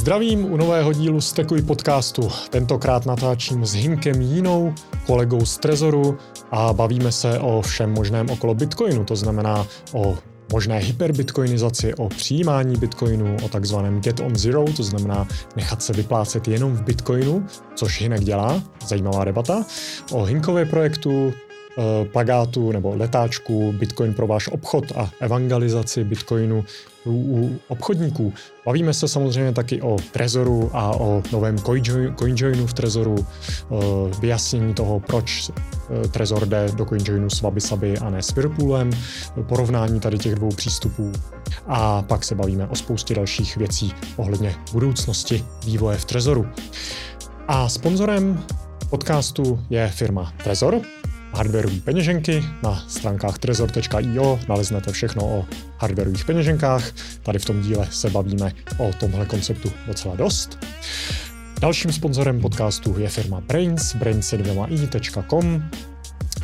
[0.00, 2.28] Zdravím u nového dílu Stekuj podcastu.
[2.50, 4.74] Tentokrát natáčím s Hinkem Jínou,
[5.06, 6.18] kolegou z Trezoru
[6.50, 10.18] a bavíme se o všem možném okolo Bitcoinu, to znamená o
[10.52, 16.48] možné hyperbitcoinizaci, o přijímání bitcoinu, o takzvaném get on zero, to znamená nechat se vyplácet
[16.48, 19.64] jenom v bitcoinu, což Hinek dělá, zajímavá debata,
[20.12, 21.32] o Hinkově projektu,
[21.78, 26.64] Eh, plagátu nebo letáčku Bitcoin pro váš obchod a evangelizaci Bitcoinu
[27.06, 28.32] u, u obchodníků.
[28.66, 31.58] Bavíme se samozřejmě taky o Trezoru a o novém
[32.18, 33.76] CoinJoinu v Trezoru, eh,
[34.20, 38.90] vyjasnění toho, proč eh, Trezor jde do CoinJoinu s Wabisabi a ne s Whirlpoolem,
[39.42, 41.12] porovnání tady těch dvou přístupů
[41.66, 46.46] a pak se bavíme o spoustě dalších věcí ohledně budoucnosti vývoje v Trezoru.
[47.48, 48.42] A sponzorem
[48.90, 50.80] podcastu je firma Trezor,
[51.32, 52.44] hardwareové peněženky.
[52.62, 55.46] Na stránkách trezor.io naleznete všechno o
[55.78, 56.92] hardwareových peněženkách.
[57.22, 60.58] Tady v tom díle se bavíme o tomhle konceptu docela dost.
[61.60, 65.70] Dalším sponzorem podcastu je firma Brains, brains2i.com.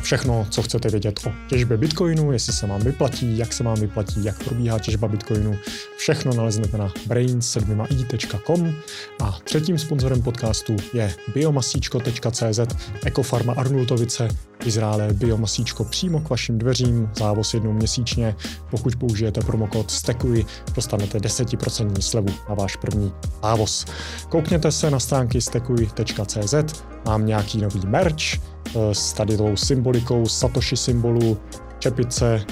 [0.01, 4.23] Všechno, co chcete vědět o těžbě Bitcoinu, jestli se vám vyplatí, jak se vám vyplatí,
[4.23, 5.57] jak probíhá těžba Bitcoinu,
[5.97, 8.73] všechno naleznete na brains7i.com
[9.21, 12.59] a třetím sponzorem podcastu je biomasíčko.cz,
[13.05, 14.27] ekofarma Arnultovice,
[14.65, 18.35] Izraele biomasíčko přímo k vašim dveřím, závoz jednou měsíčně.
[18.71, 23.13] Pokud použijete promokód STEKUI, dostanete 10% slevu na váš první
[23.43, 23.85] závoz.
[24.29, 28.56] Koukněte se na stránky stekui.cz, mám nějaký nový merch,
[28.91, 31.37] s tady tou symbolikou Satoshi symbolu,
[31.79, 32.45] čepice,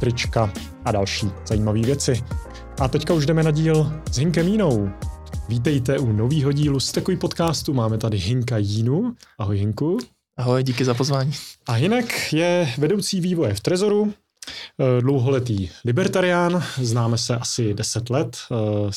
[0.00, 0.52] trička
[0.84, 2.22] a další zajímavé věci.
[2.80, 4.90] A teďka už jdeme na díl s Hinkem Jínou.
[5.48, 7.74] Vítejte u nového dílu z takový podcastu.
[7.74, 9.14] Máme tady Hinka Jínu.
[9.38, 9.98] Ahoj Hinku.
[10.36, 11.32] Ahoj, díky za pozvání.
[11.66, 14.14] A Hinek je vedoucí vývoje v Trezoru,
[14.80, 18.90] eh, dlouholetý libertarián, známe se asi 10 let, eh,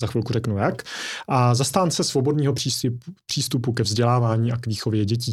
[0.00, 0.82] za chvilku řeknu jak,
[1.28, 2.54] a zastánce svobodného
[3.26, 5.32] přístupu ke vzdělávání a k výchově dětí.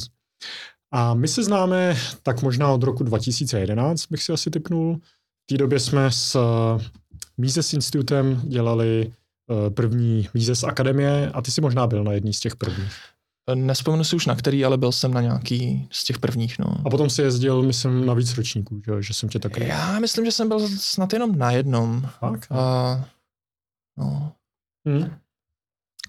[0.91, 5.00] A my se známe tak možná od roku 2011, bych si asi typnul.
[5.44, 6.90] V té době jsme s eh,
[7.38, 12.40] Mises Institutem dělali eh, první Mises Akademie a ty si možná byl na jedný z
[12.40, 12.94] těch prvních.
[13.56, 16.59] Nespomenu si už na který, ale byl jsem na nějaký z těch prvních.
[16.59, 16.66] No.
[16.85, 19.58] A potom si jezdil, myslím, na víc ročníků, že, že jsem tě tak...
[19.58, 22.09] Já myslím, že jsem byl snad jenom na jednom.
[22.19, 22.47] Fakt?
[22.52, 23.06] A,
[23.97, 24.31] no.
[24.88, 25.12] Hmm.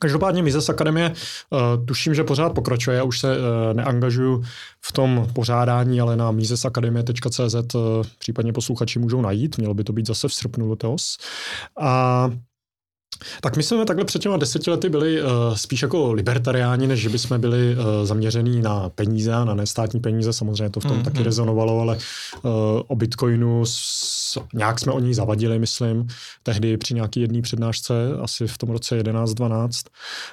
[0.02, 1.12] Každopádně Mises Akademie
[1.50, 2.96] uh, tuším, že pořád pokračuje.
[2.96, 4.42] Já už se uh, neangažuju
[4.80, 7.80] v tom pořádání, ale na misesakademie.cz uh,
[8.18, 9.58] případně posluchači můžou najít.
[9.58, 11.16] Mělo by to být zase v srpnu letos.
[11.80, 12.30] A
[13.40, 17.08] tak my jsme takhle před těma deseti lety byli uh, spíš jako libertariáni, než že
[17.08, 20.32] bychom byli uh, zaměřený na peníze a na nestátní peníze.
[20.32, 21.04] Samozřejmě to v tom mm-hmm.
[21.04, 22.50] taky rezonovalo, ale uh,
[22.86, 26.08] o Bitcoinu s, nějak jsme o ní zavadili, myslím,
[26.42, 29.86] tehdy při nějaký jedné přednášce, asi v tom roce 11-12.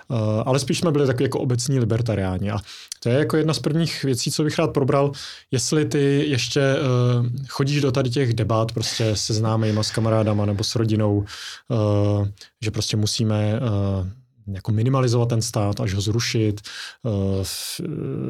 [0.08, 2.52] Uh, ale spíš jsme byli taky jako obecní libertariáni.
[2.52, 2.58] A
[3.00, 5.12] to je jako jedna z prvních věcí, co bych rád probral,
[5.52, 10.64] jestli ty ještě uh, chodíš do tady těch debat prostě se známejma, s kamarádama nebo
[10.64, 12.28] s rodinou, uh,
[12.62, 14.08] že prostě musíme uh,
[14.54, 16.62] jako minimalizovat ten stát, až ho zrušit,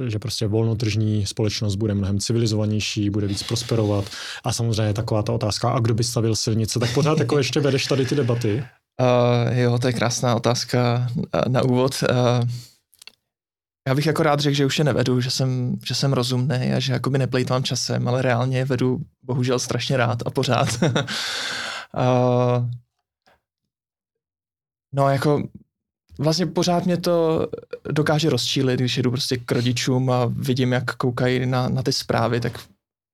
[0.08, 4.06] že prostě volnotržní společnost bude mnohem civilizovanější, bude víc prosperovat.
[4.44, 7.86] A samozřejmě taková ta otázka, a kdo by stavil silnice, tak pořád jako ještě vedeš
[7.86, 8.64] tady ty debaty.
[9.02, 11.08] Uh, jo, to je krásná otázka
[11.48, 11.96] na úvod.
[12.10, 12.50] Uh,
[13.90, 16.80] já bych jako rád řekl, že už je nevedu, že jsem, že jsem rozumný a
[16.80, 20.68] že jakoby neplejtvám časem, ale reálně vedu bohužel strašně rád a pořád.
[20.84, 22.70] uh,
[24.94, 25.44] no jako
[26.20, 27.48] vlastně pořád mě to
[27.92, 32.40] dokáže rozčílit, když jedu prostě k rodičům a vidím, jak koukají na, na ty zprávy,
[32.40, 32.60] tak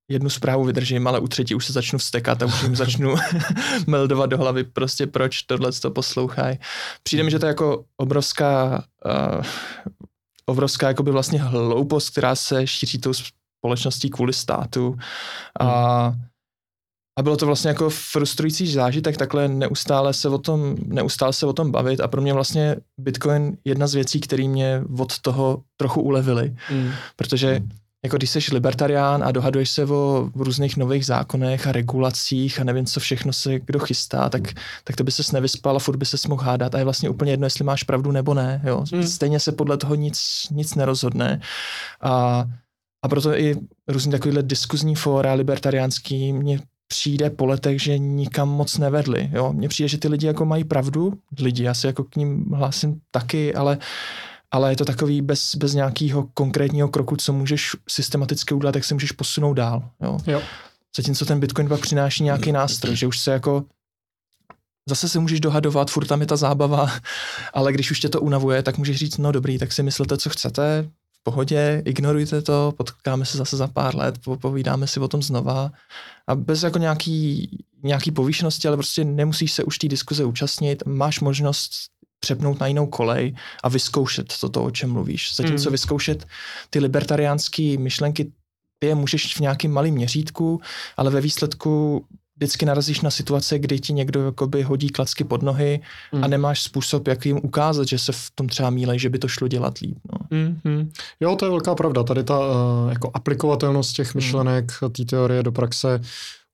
[0.10, 3.16] jednu zprávu vydržím, ale u třetí už se začnu vstekat a už jim začnu
[3.88, 6.60] meldovat do hlavy prostě proč tohle to poslouchají.
[7.04, 9.44] Přijde mi, že to je jako obrovská uh,
[10.46, 14.98] obrovská jakoby vlastně hloupost, která se šíří tou společností kvůli státu.
[15.60, 15.68] A,
[17.20, 21.54] a bylo to vlastně jako frustrující zážitek takhle neustále se o tom, neustále se o
[21.54, 26.02] tom bavit a pro mě vlastně Bitcoin jedna z věcí, které mě od toho trochu
[26.02, 26.56] ulevily.
[26.72, 26.92] Mm.
[27.16, 27.70] Protože mm
[28.06, 32.86] jako když jsi libertarián a dohaduješ se o různých nových zákonech a regulacích a nevím,
[32.86, 34.42] co všechno se kdo chystá, tak,
[34.84, 37.32] tak to by ses nevyspal a furt by se mohl hádat a je vlastně úplně
[37.32, 38.62] jedno, jestli máš pravdu nebo ne.
[38.64, 38.84] Jo?
[38.94, 39.08] Hmm.
[39.08, 41.42] Stejně se podle toho nic, nic nerozhodne.
[42.02, 42.46] A,
[43.02, 43.56] a proto i
[43.88, 49.30] různý takovýhle diskuzní fóra libertariánský mě přijde po letech, že nikam moc nevedli.
[49.34, 49.54] Jo?
[49.54, 53.00] Mně přijde, že ty lidi jako mají pravdu, lidi, já se jako k ním hlásím
[53.12, 53.84] taky, ale uh,
[54.52, 58.94] ale je to takový bez, bez nějakého konkrétního kroku, co můžeš systematicky udělat, tak se
[58.94, 59.90] můžeš posunout dál.
[60.02, 60.18] Jo?
[60.28, 60.42] Jo.
[60.98, 63.64] Zatímco ten Bitcoin pak přináší nějaký nástroj, že už se jako
[64.90, 66.92] zase se můžeš dohadovat, furt tam je ta zábava,
[67.54, 70.30] ale když už tě to unavuje, tak můžeš říct, no dobrý, tak si myslete, co
[70.30, 75.24] chcete, v pohodě, ignorujte to, potkáme se zase za pár let, povídáme si o tom
[75.24, 75.72] znova
[76.28, 77.50] a bez jako nějaký,
[77.84, 81.72] nějaký povýšenosti, ale prostě nemusíš se už té diskuze účastnit, máš možnost
[82.26, 85.36] přepnout na jinou kolej a vyzkoušet to, o čem mluvíš.
[85.36, 85.72] Zatímco mm.
[85.72, 86.26] vyzkoušet
[86.70, 88.32] ty libertariánské myšlenky,
[88.80, 90.62] ty je můžeš v nějakém malém měřítku,
[90.98, 92.06] ale ve výsledku
[92.36, 95.80] vždycky narazíš na situace, kdy ti někdo jakoby hodí klacky pod nohy
[96.12, 96.24] mm.
[96.24, 99.28] a nemáš způsob, jak jim ukázat, že se v tom třeba mílej, že by to
[99.28, 99.98] šlo dělat líp.
[100.12, 100.38] No.
[100.38, 100.92] Mm, mm.
[101.20, 102.04] Jo, to je velká pravda.
[102.04, 104.90] Tady ta uh, jako aplikovatelnost těch myšlenek, mm.
[104.90, 106.02] té teorie do praxe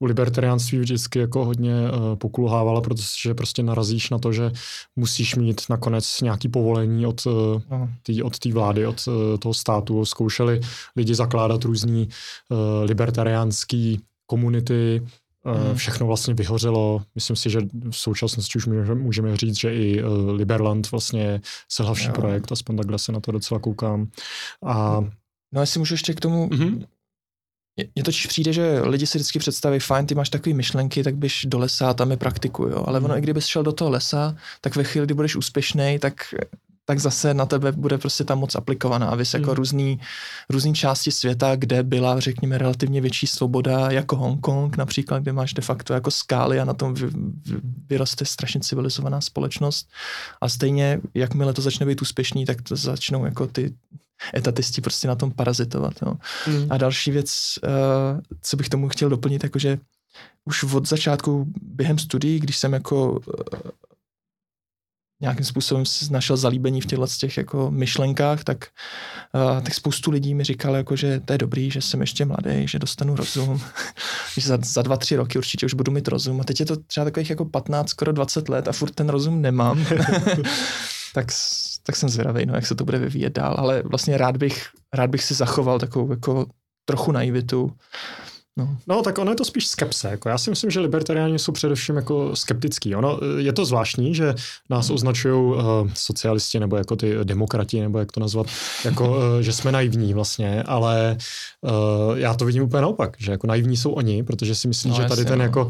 [0.01, 4.51] u libertariánství vždycky jako hodně uh, pokulhávala, protože prostě narazíš na to, že
[4.95, 7.33] musíš mít nakonec nějaký povolení od uh,
[7.71, 7.89] no.
[8.03, 10.05] té od tý vlády, od uh, toho státu.
[10.05, 10.61] Zkoušeli
[10.95, 12.09] lidi zakládat různý
[12.49, 15.01] uh, libertariánský komunity,
[15.45, 15.75] Hmm.
[15.75, 17.01] Všechno vlastně vyhořelo.
[17.15, 17.59] Myslím si, že
[17.89, 22.13] v současnosti už můžeme říct, že i Liberland vlastně selhavší jo.
[22.13, 24.07] projekt, aspoň takhle se na to docela koukám.
[24.65, 25.03] A...
[25.51, 26.85] No jestli můžu ještě k tomu, mm-hmm.
[27.77, 31.45] Mně totiž přijde, že lidi si vždycky představí, fajn, ty máš takové myšlenky, tak běž
[31.45, 32.83] do lesa a tam je praktikuju.
[32.87, 33.17] Ale ono, mm.
[33.17, 36.33] i kdybys šel do toho lesa, tak ve chvíli, kdy budeš úspěšný, tak
[36.85, 39.07] tak zase na tebe bude prostě tam moc aplikovaná.
[39.07, 39.55] A vys jako mm.
[39.55, 39.99] různý,
[40.49, 45.61] různý části světa, kde byla, řekněme, relativně větší svoboda, jako Hongkong například, kde máš de
[45.61, 47.57] facto jako skály a na tom vy, vy,
[47.89, 49.89] vyroste strašně civilizovaná společnost.
[50.41, 53.73] A stejně, jakmile to začne být úspěšný, tak to začnou jako ty
[54.35, 55.93] etatisti prostě na tom parazitovat.
[56.01, 56.17] No.
[56.47, 56.67] Mm.
[56.69, 57.31] A další věc,
[57.63, 59.77] uh, co bych tomu chtěl doplnit, jakože
[60.45, 63.19] už od začátku během studií, když jsem jako uh,
[65.21, 68.67] nějakým způsobem si našel zalíbení v těchto těch jako myšlenkách, tak,
[69.33, 72.67] uh, tak spoustu lidí mi říkalo, jako, že to je dobrý, že jsem ještě mladý,
[72.67, 73.61] že dostanu rozum,
[74.37, 76.41] že za, za dva, tři roky určitě už budu mít rozum.
[76.41, 79.41] A teď je to třeba takových jako 15, skoro 20 let a furt ten rozum
[79.41, 79.85] nemám.
[81.13, 81.27] tak,
[81.83, 85.09] tak jsem zvědavý, no, jak se to bude vyvíjet dál, ale vlastně rád bych, rád
[85.09, 86.45] bych si zachoval takovou jako
[86.85, 87.71] trochu naivitu
[88.57, 88.77] No.
[88.87, 90.07] no, tak ono je to spíš skepse.
[90.07, 92.95] Jako já si myslím, že libertariáni jsou především jako skeptický.
[92.95, 94.35] Ono eh, je to zvláštní, že
[94.69, 94.95] nás hmm.
[94.95, 95.61] označují uh,
[95.93, 98.47] socialisti nebo jako ty demokrati, nebo jak to nazvat,
[98.85, 101.17] jako, uh, že jsme naivní vlastně, ale
[101.61, 104.95] uh, já to vidím úplně naopak, že jako naivní jsou oni, protože si myslím, no,
[104.95, 105.43] že tady jasně, ten no.
[105.45, 105.69] jako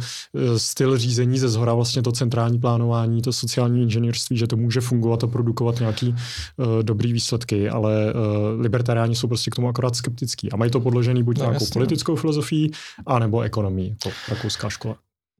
[0.57, 5.23] styl řízení ze zhora vlastně to centrální plánování, to sociální inženýrství, že to může fungovat
[5.23, 10.51] a produkovat nějaký uh, dobrý výsledky, ale uh, libertariáni jsou prostě k tomu akorát skeptický
[10.51, 11.73] a mají to podložený buď no, nějakou jasně, no.
[11.73, 12.70] politickou filozofií,
[13.05, 14.97] a nebo ekonomii, jako rakouská škola.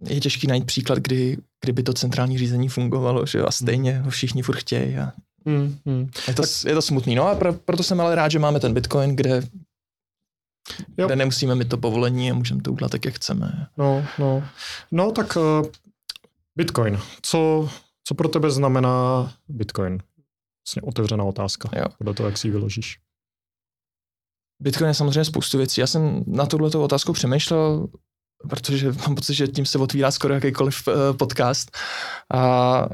[0.10, 4.42] Je těžký najít příklad, kdy, kdyby to centrální řízení fungovalo, že a stejně ho všichni
[4.42, 4.98] furt chtějí.
[4.98, 5.12] A...
[5.46, 6.10] Mm, mm.
[6.28, 6.52] Je, to, tak...
[6.68, 7.16] je to smutný.
[7.16, 9.44] No a pro, proto jsem ale rád, že máme ten Bitcoin, kde
[10.98, 11.06] Jo.
[11.08, 13.68] kde nemusíme mít to povolení a můžeme to udělat tak, jak chceme.
[13.78, 14.44] No, no.
[14.92, 15.68] no tak uh,
[16.56, 17.00] Bitcoin.
[17.22, 17.70] Co,
[18.04, 20.00] co pro tebe znamená Bitcoin?
[20.68, 21.70] Vlastně otevřená otázka.
[21.76, 21.86] Jo.
[21.98, 23.00] Podle toho, jak si ji vyložíš.
[24.62, 25.82] Bitcoin je samozřejmě spoustu věcí.
[25.82, 27.88] Já jsem na tuhle otázku přemýšlel,
[28.50, 31.78] protože mám pocit, že tím se otvírá skoro jakýkoliv uh, podcast.
[32.34, 32.86] A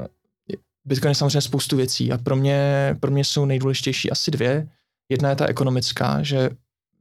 [0.84, 4.68] Bitcoin je samozřejmě spoustu věcí a pro mě, pro mě jsou nejdůležitější asi dvě.
[5.10, 6.50] Jedna je ta ekonomická, že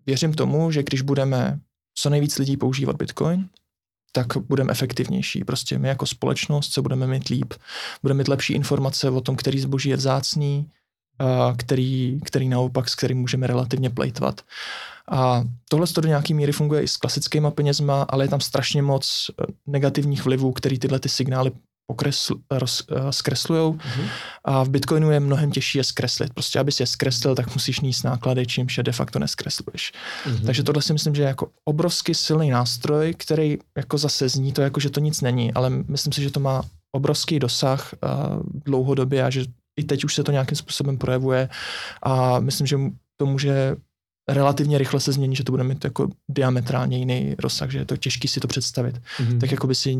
[0.06, 1.60] věřím tomu, že když budeme
[1.96, 3.50] co nejvíc lidí používat Bitcoin,
[4.12, 5.44] tak budeme efektivnější.
[5.44, 7.54] Prostě my jako společnost se budeme mít líp,
[8.02, 10.72] budeme mít lepší informace o tom, který zboží je vzácný,
[11.58, 14.42] který, který naopak, s kterým můžeme relativně plejtvat.
[15.12, 19.32] A tohle do nějaké míry funguje i s klasickými penězma, ale je tam strašně moc
[19.32, 21.52] eh, negativních vlivů, který tyhle ty signály
[22.52, 24.10] roz, uh, zkreslujou mm-hmm.
[24.44, 26.34] a v Bitcoinu je mnohem těžší je zkreslit.
[26.34, 29.92] Prostě, aby si je zkreslil, tak musíš níst náklady, čímž je de facto neskresluješ.
[30.26, 30.46] Mm-hmm.
[30.46, 34.62] Takže tohle si myslím, že je jako obrovský silný nástroj, který jako zase zní to
[34.62, 38.10] jako, že to nic není, ale myslím si, že to má obrovský dosah uh,
[38.66, 39.46] dlouhodobě a že
[39.78, 41.50] i teď už se to nějakým způsobem projevuje
[42.04, 42.78] a myslím, že
[43.18, 43.76] to může
[44.30, 47.98] relativně rychle se změnit, že to bude mít jako diametrálně jiný rozsah, že je to
[47.98, 49.02] těžké si to představit.
[49.18, 49.40] Mm-hmm.
[49.40, 49.98] Tak jako by si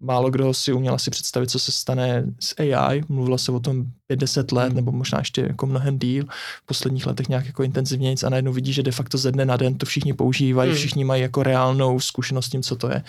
[0.00, 3.02] málo kdo si uměl asi představit, co se stane s AI.
[3.08, 4.76] Mluvilo se o tom 50 let, hmm.
[4.76, 6.24] nebo možná ještě jako mnohem díl.
[6.62, 9.56] V posledních letech nějak jako intenzivně a najednou vidí, že de facto ze dne na
[9.56, 10.78] den to všichni používají, hmm.
[10.78, 13.02] všichni mají jako reálnou zkušenost s tím, co to je.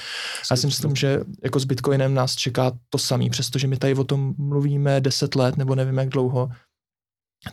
[0.52, 4.04] Já si myslím, že jako s Bitcoinem nás čeká to samé, přestože my tady o
[4.04, 6.50] tom mluvíme 10 let, nebo nevím jak dlouho,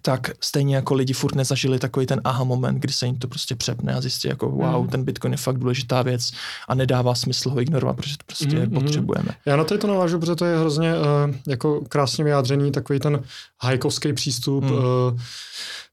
[0.02, 3.54] tak stejně jako lidi furt nezažili takový ten aha moment, kdy se jim to prostě
[3.54, 4.88] přepne a zjistí jako wow, mm.
[4.88, 6.32] ten Bitcoin je fakt důležitá věc
[6.68, 9.28] a nedává smysl ho ignorovat, protože to prostě mm, potřebujeme.
[9.46, 13.22] Já na to navážu, protože to je hrozně uh, jako krásně vyjádřený takový ten
[13.62, 14.64] hajkovský přístup.
[14.64, 14.72] Mm.
[14.72, 14.82] Uh,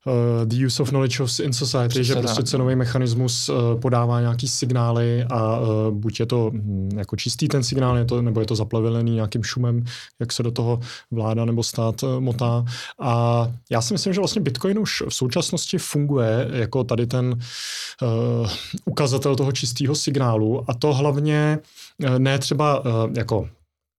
[0.05, 2.45] uh, the use of knowledge in society, Přesně že prostě tak.
[2.45, 7.63] cenový mechanismus uh, podává nějaký signály a uh, buď je to hm, jako čistý ten
[7.63, 9.83] signál, je to, nebo je to zaplavený nějakým šumem,
[10.19, 10.79] jak se do toho
[11.11, 12.65] vláda nebo stát uh, motá.
[13.01, 17.39] A já si myslím, že vlastně Bitcoin už v současnosti funguje jako tady ten
[18.01, 18.49] uh,
[18.85, 21.59] ukazatel toho čistého signálu a to hlavně
[22.05, 23.49] uh, ne třeba uh, jako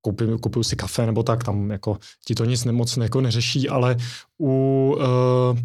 [0.04, 3.96] koupím, kupuju si kafe nebo tak, tam jako ti to nic moc jako neřeší, ale
[4.40, 5.58] u uh,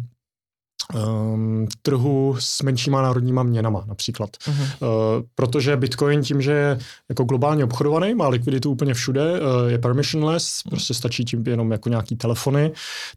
[0.94, 4.30] um, trhu s menšíma národníma měnama například.
[4.30, 4.62] Uh-huh.
[4.62, 4.88] Uh,
[5.34, 10.44] protože Bitcoin tím, že je jako globálně obchodovaný, má likviditu úplně všude, uh, je permissionless,
[10.44, 10.70] uh-huh.
[10.70, 12.72] prostě stačí tím jenom jako nějaký telefony,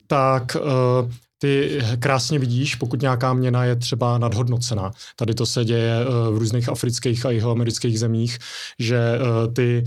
[0.08, 1.12] tak uh,
[1.44, 4.92] ty krásně vidíš, pokud nějaká měna je třeba nadhodnocená.
[5.16, 8.38] Tady to se děje eh, v různých afrických a jihoamerických zemích,
[8.80, 9.84] že eh, ty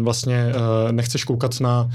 [0.00, 1.90] vlastně eh, nechceš koukat na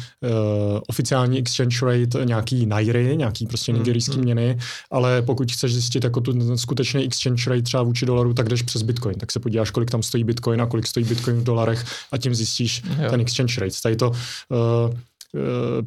[0.88, 4.24] oficiální exchange rate nějaký nairy, nějaký prostě hmm, nigerijský hmm.
[4.24, 4.58] měny,
[4.92, 8.82] ale pokud chceš zjistit jako tu skutečný exchange rate třeba vůči dolaru, tak jdeš přes
[8.82, 9.16] Bitcoin.
[9.16, 12.36] Tak se podíváš, kolik tam stojí Bitcoin a kolik stojí Bitcoin v dolarech a tím
[12.36, 13.10] zjistíš jo.
[13.10, 13.76] ten exchange rate.
[13.84, 14.12] Tady to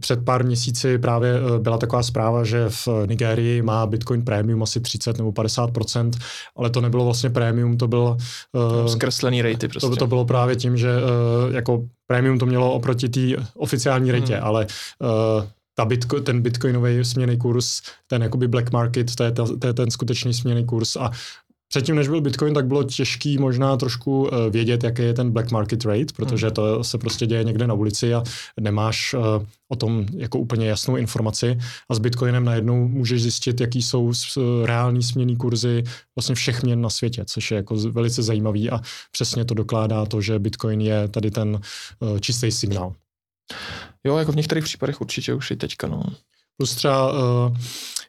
[0.00, 4.80] před pár měsíci právě eh, byla taková zpráva, že v Nigérii má Bitcoin Premium asi
[4.80, 6.10] 30 nebo 50%
[6.56, 8.16] ale to nebylo vlastně Premium, to bylo...
[8.52, 9.88] Uh, Zkreslený rejty prostě.
[9.88, 10.88] To, to bylo právě tím, že
[11.50, 13.20] jako Premium to mělo oproti té
[13.56, 14.44] oficiální rejtě, hmm.
[14.44, 14.66] ale
[15.76, 19.72] ta Bitco, ten bitcoinový směný kurz, ten jakoby black market, to je, ta, to je
[19.72, 21.10] ten skutečný směný kurz a
[21.68, 25.50] Předtím, než byl Bitcoin, tak bylo těžký možná trošku eh, vědět, jaký je ten black
[25.50, 26.54] market rate, protože hmm.
[26.54, 28.22] to se prostě děje někde na ulici a
[28.60, 31.58] nemáš eh, o tom jako úplně jasnou informaci.
[31.88, 34.12] A s Bitcoinem najednou můžeš zjistit, jaký jsou
[34.64, 35.84] reální směný kurzy
[36.16, 38.80] vlastně všech měn na světě, což je jako velice zajímavý a
[39.12, 42.94] přesně to dokládá to, že Bitcoin je tady ten eh, čistý signál.
[44.04, 46.02] Jo, jako v některých případech určitě už i teďka, no.
[46.56, 47.56] Plus třeba uh,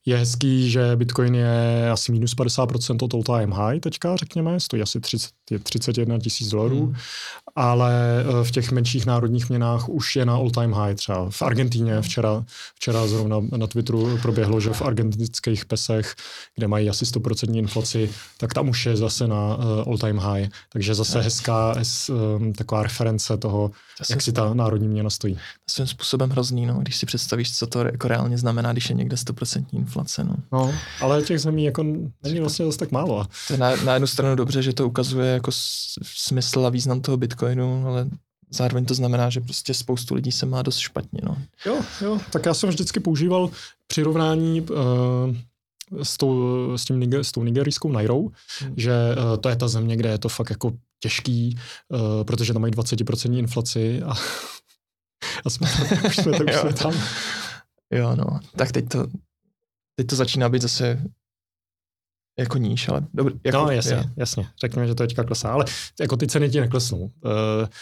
[0.06, 4.82] je hezký, že Bitcoin je asi minus 50% od all time high teďka, řekněme, stojí
[4.82, 5.32] asi 30,
[5.64, 6.96] 31 tisíc dolarů, hmm.
[7.58, 11.30] Ale eh, v těch menších národních měnách už je na all time high třeba.
[11.30, 12.44] V Argentíně včera,
[12.76, 16.16] včera zrovna na Twitteru proběhlo, že v argentinských pesech,
[16.56, 20.48] kde mají asi 100% inflaci, tak tam už je zase na uh, all time high.
[20.74, 25.38] Takže zase hezká hez, um, taková reference toho, Zase jak si ta národní měna stojí.
[25.70, 29.16] Svým způsobem hrozný, no, když si představíš, co to jako reálně znamená, když je někde
[29.16, 30.24] 100% inflace.
[30.24, 30.36] No.
[30.52, 31.84] no ale těch zemí jako
[32.24, 33.28] není vlastně zase tak málo.
[33.58, 35.52] Na, na jednu stranu dobře, že to ukazuje jako
[36.04, 37.47] smysl a význam toho Bitcoinu,
[37.88, 38.10] ale
[38.50, 41.20] zároveň to znamená, že prostě spoustu lidí se má dost špatně.
[41.24, 41.38] No.
[41.66, 43.50] Jo, jo, tak já jsem vždycky používal
[43.88, 44.76] přirovnání uh,
[46.04, 46.38] s tou,
[46.78, 48.74] s, tím, s tou nigerijskou Nairou, hmm.
[48.78, 52.62] že uh, to je ta země, kde je to fakt jako těžký, uh, protože tam
[52.62, 54.14] mají 20% inflaci a,
[55.46, 55.68] a jsme,
[56.08, 56.94] už jsme, už jsme tam.
[57.94, 59.08] Jo, no, tak teď to,
[59.96, 61.04] teď to začíná být zase
[62.40, 63.36] jako níž, ale dobrý.
[63.44, 64.10] Jako, no jasně, je.
[64.18, 65.66] jasně, řekněme, že to teďka klesá, ale
[66.00, 67.00] jako ty ceny ti neklesnou.
[67.00, 67.10] Uh,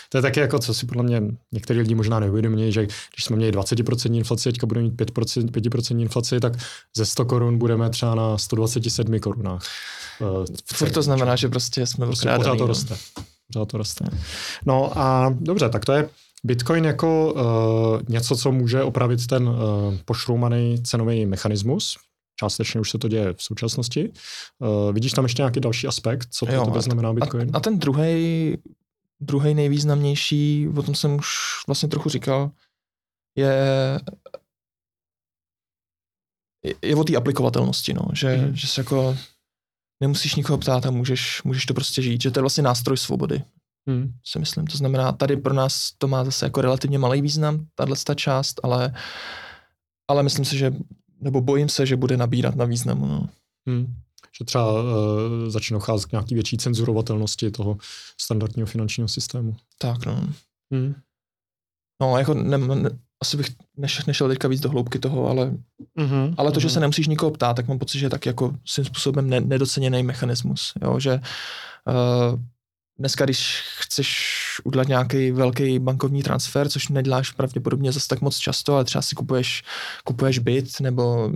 [0.09, 1.21] to je taky jako, co si podle mě
[1.51, 6.01] některý lidi možná neuvědomí, že když jsme měli 20% inflaci, teďka budeme mít 5%, 5%
[6.01, 6.53] inflaci, tak
[6.97, 9.63] ze 100 korun budeme třeba na 127 korunách.
[10.19, 12.67] Uh, Furt to znamená, že prostě jsme prostě pořád to no.
[12.67, 12.95] roste.
[13.53, 14.05] Pořád to roste.
[14.65, 16.09] No a dobře, tak to je
[16.43, 19.55] Bitcoin jako uh, něco, co může opravit ten uh,
[20.05, 21.97] pošroumaný cenový mechanismus,
[22.35, 24.11] Částečně už se to děje v současnosti.
[24.59, 27.49] Uh, vidíš tam ještě nějaký další aspekt, co pro tebe znamená Bitcoin?
[27.53, 28.57] A, a ten druhý
[29.19, 31.27] druhý nejvýznamnější, o tom jsem už
[31.67, 32.51] vlastně trochu říkal,
[33.37, 33.55] je
[36.81, 38.01] je o té aplikovatelnosti, no.
[38.13, 38.55] že, mm.
[38.55, 39.17] že se jako
[39.99, 43.43] nemusíš nikoho ptát a můžeš, můžeš to prostě žít, že to je vlastně nástroj svobody,
[43.85, 44.13] mm.
[44.23, 44.67] si myslím.
[44.67, 48.93] To znamená, tady pro nás to má zase jako relativně malý význam, tahle část, ale,
[50.07, 50.73] ale myslím si, že
[51.21, 53.05] nebo bojím se, že bude nabírat na významu.
[53.05, 53.29] No.
[53.67, 53.95] Hmm.
[54.39, 54.79] Že třeba uh,
[55.47, 57.77] začne docházet k nějaký větší cenzurovatelnosti toho
[58.21, 59.55] standardního finančního systému.
[59.77, 60.27] Tak, no.
[60.71, 60.95] Hmm.
[62.01, 62.89] No, jako ne, ne,
[63.21, 65.51] asi bych nešel, nešel teďka víc do hloubky toho, ale,
[65.99, 66.61] mm-hmm, ale to, mm-hmm.
[66.61, 69.39] že se nemusíš nikoho ptát, tak mám pocit, že je tak jako svým způsobem ne,
[69.41, 72.39] nedoceněný mechanismus, jo, že uh,
[72.99, 78.73] dneska, když chceš udělat nějaký velký bankovní transfer, což neděláš pravděpodobně zase tak moc často,
[78.73, 79.63] ale třeba si kupuješ,
[80.03, 81.31] kupuješ byt nebo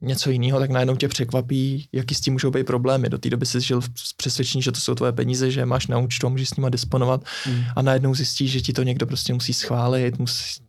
[0.00, 3.08] něco jiného, tak najednou tě překvapí, jaký s tím můžou být problémy.
[3.08, 3.80] Do té doby jsi žil
[4.16, 7.24] přesvědčení, že to jsou tvoje peníze, že máš na účtu a můžeš s nima disponovat
[7.46, 7.64] mm.
[7.76, 10.60] a najednou zjistíš, že ti to někdo prostě musí schválit, musí,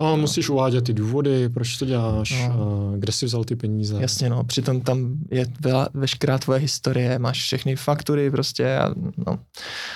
[0.00, 2.92] No, musíš uvádět ty důvody, proč to děláš, no.
[2.98, 4.00] kde jsi vzal ty peníze.
[4.00, 5.46] Jasně, no, přitom tam je
[5.94, 8.94] veškerá tvoje historie, máš všechny faktury prostě a
[9.26, 9.38] no.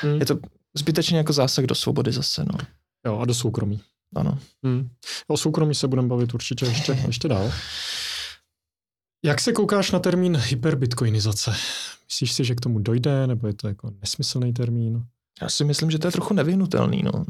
[0.00, 0.20] Hmm.
[0.20, 0.38] Je to
[0.76, 2.58] zbytečně jako zásah do svobody zase, no.
[3.06, 3.80] Jo, a do soukromí.
[4.16, 4.38] Ano.
[4.64, 4.88] Hmm.
[5.28, 7.52] O soukromí se budeme bavit určitě ještě, ještě dál.
[9.24, 11.52] Jak se koukáš na termín hyperbitcoinizace?
[12.04, 15.04] Myslíš si, že k tomu dojde, nebo je to jako nesmyslný termín?
[15.42, 17.24] Já si myslím, že to je trochu nevyhnutelný, no.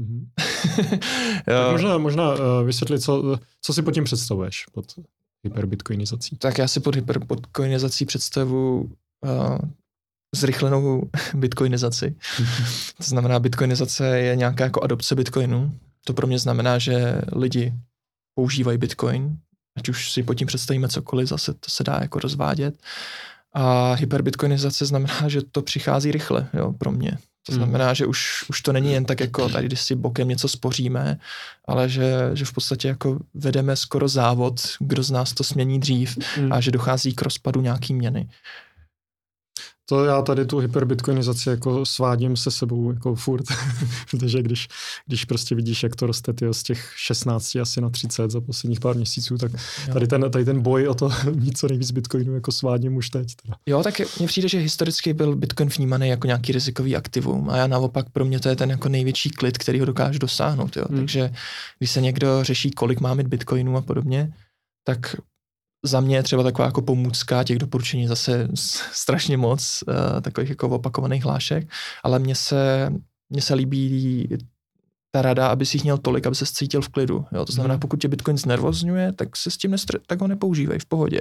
[0.00, 0.26] Mm-hmm.
[1.44, 4.84] tak možná, možná uh, vysvětlit, co, co si pod tím představuješ, pod
[5.44, 6.36] hyperbitcoinizací.
[6.36, 8.90] Tak já si pod hyperbitcoinizací představu
[9.24, 9.58] uh,
[10.36, 12.16] zrychlenou bitcoinizaci.
[12.96, 15.72] to znamená, bitcoinizace je nějaká jako adopce bitcoinu.
[16.04, 17.74] To pro mě znamená, že lidi
[18.34, 19.38] používají bitcoin,
[19.76, 22.82] ať už si pod tím představíme cokoliv, zase to se dá jako rozvádět.
[23.52, 27.18] A hyperbitcoinizace znamená, že to přichází rychle jo, pro mě.
[27.46, 30.48] To znamená, že už, už to není jen tak jako tady, když si bokem něco
[30.48, 31.18] spoříme,
[31.64, 36.18] ale že, že v podstatě jako vedeme skoro závod, kdo z nás to smění dřív
[36.36, 36.52] hmm.
[36.52, 38.28] a že dochází k rozpadu nějaký měny
[39.90, 43.44] to já tady tu hyperbitcoinizaci jako svádím se sebou jako furt,
[44.10, 44.68] protože když,
[45.06, 48.80] když prostě vidíš, jak to roste tyjo, z těch 16 asi na 30 za posledních
[48.80, 49.52] pár měsíců, tak
[49.92, 53.34] tady ten, tady ten boj o to mít co nejvíc bitcoinu jako svádím už teď.
[53.42, 53.56] Teda.
[53.66, 57.66] Jo, tak mně přijde, že historicky byl bitcoin vnímaný jako nějaký rizikový aktivum a já
[57.66, 60.76] naopak pro mě to je ten jako největší klid, který ho dokážu dosáhnout.
[60.76, 60.84] Jo.
[60.88, 60.98] Hmm.
[60.98, 61.32] Takže
[61.78, 64.32] když se někdo řeší, kolik má mít bitcoinů a podobně,
[64.84, 65.16] tak
[65.82, 68.48] za mě je třeba taková jako pomůcka, těch doporučení zase
[68.92, 71.68] strašně moc, uh, takových jako opakovaných hlášek,
[72.02, 72.90] ale mně se,
[73.30, 74.28] mně se líbí
[75.10, 77.24] ta rada, aby si jich měl tolik, aby se cítil v klidu.
[77.32, 77.44] Jo?
[77.44, 77.80] To znamená, mhm.
[77.80, 81.20] pokud tě Bitcoin znervozňuje, tak se s tím nestr- tak ho nepoužívej v pohodě.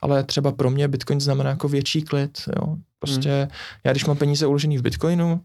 [0.00, 2.38] Ale třeba pro mě Bitcoin znamená jako větší klid.
[2.56, 2.76] Jo?
[2.98, 3.48] Prostě hmm.
[3.84, 5.40] já, když mám peníze uložený v Bitcoinu,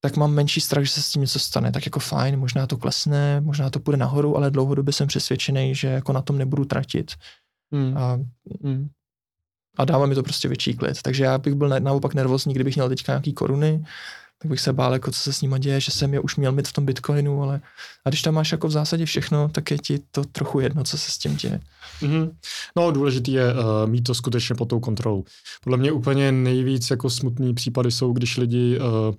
[0.00, 1.72] tak mám menší strach, že se s tím něco stane.
[1.72, 5.88] Tak jako fajn, možná to klesne, možná to půjde nahoru, ale dlouhodobě jsem přesvědčený, že
[5.88, 7.12] jako na tom nebudu tratit.
[7.72, 7.96] Hmm.
[7.96, 8.18] A,
[8.64, 8.88] hmm.
[9.78, 11.02] a dává mi to prostě větší klid.
[11.02, 13.84] Takže já bych byl naopak nervózní, kdybych měl teďka nějaký koruny,
[14.38, 16.52] tak bych se bál, jako co se s nima děje, že jsem je už měl
[16.52, 17.60] mít v tom Bitcoinu, ale
[18.04, 20.98] a když tam máš jako v zásadě všechno, tak je ti to trochu jedno, co
[20.98, 21.60] se s tím děje.
[22.00, 22.30] Mm-hmm.
[22.76, 25.24] No důležitý je uh, mít to skutečně pod tou kontrolou.
[25.64, 29.14] Podle mě úplně nejvíc jako smutný případy jsou, když lidi uh,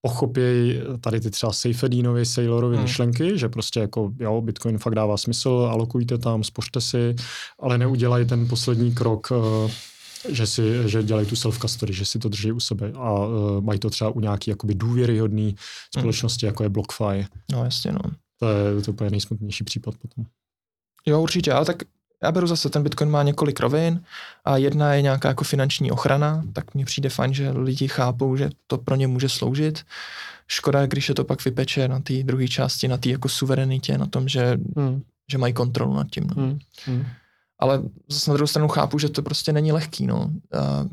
[0.00, 2.84] pochopějí tady ty třeba Seifedinovy, Saylorovy hmm.
[2.84, 7.14] myšlenky, že prostě jako jo, Bitcoin fakt dává smysl, alokujte tam, spořte si,
[7.60, 9.70] ale neudělají ten poslední krok, eh,
[10.28, 13.78] že, si, že dělají tu self-custody, že si to drží u sebe a uh, mají
[13.78, 15.56] to třeba u nějaký jakoby důvěryhodný
[15.98, 16.50] společnosti, hmm.
[16.50, 17.26] jako je BlockFi.
[17.52, 18.00] No jasně, no.
[18.38, 20.24] To je to úplně nejsmutnější případ potom.
[21.06, 21.76] Jo, určitě, ale tak
[22.26, 24.02] já beru zase, ten Bitcoin má několik rovin
[24.44, 28.50] a jedna je nějaká jako finanční ochrana, tak mně přijde fajn, že lidi chápou, že
[28.66, 29.86] to pro ně může sloužit.
[30.48, 34.06] Škoda, když se to pak vypeče na té druhé části, na té jako suverenitě, na
[34.06, 35.02] tom, že, hmm.
[35.30, 36.26] že mají kontrolu nad tím.
[36.26, 36.42] No.
[36.42, 36.58] Hmm.
[36.86, 37.04] Hmm.
[37.58, 40.06] Ale zase na druhou stranu chápu, že to prostě není lehký.
[40.06, 40.30] No.
[40.52, 40.84] A,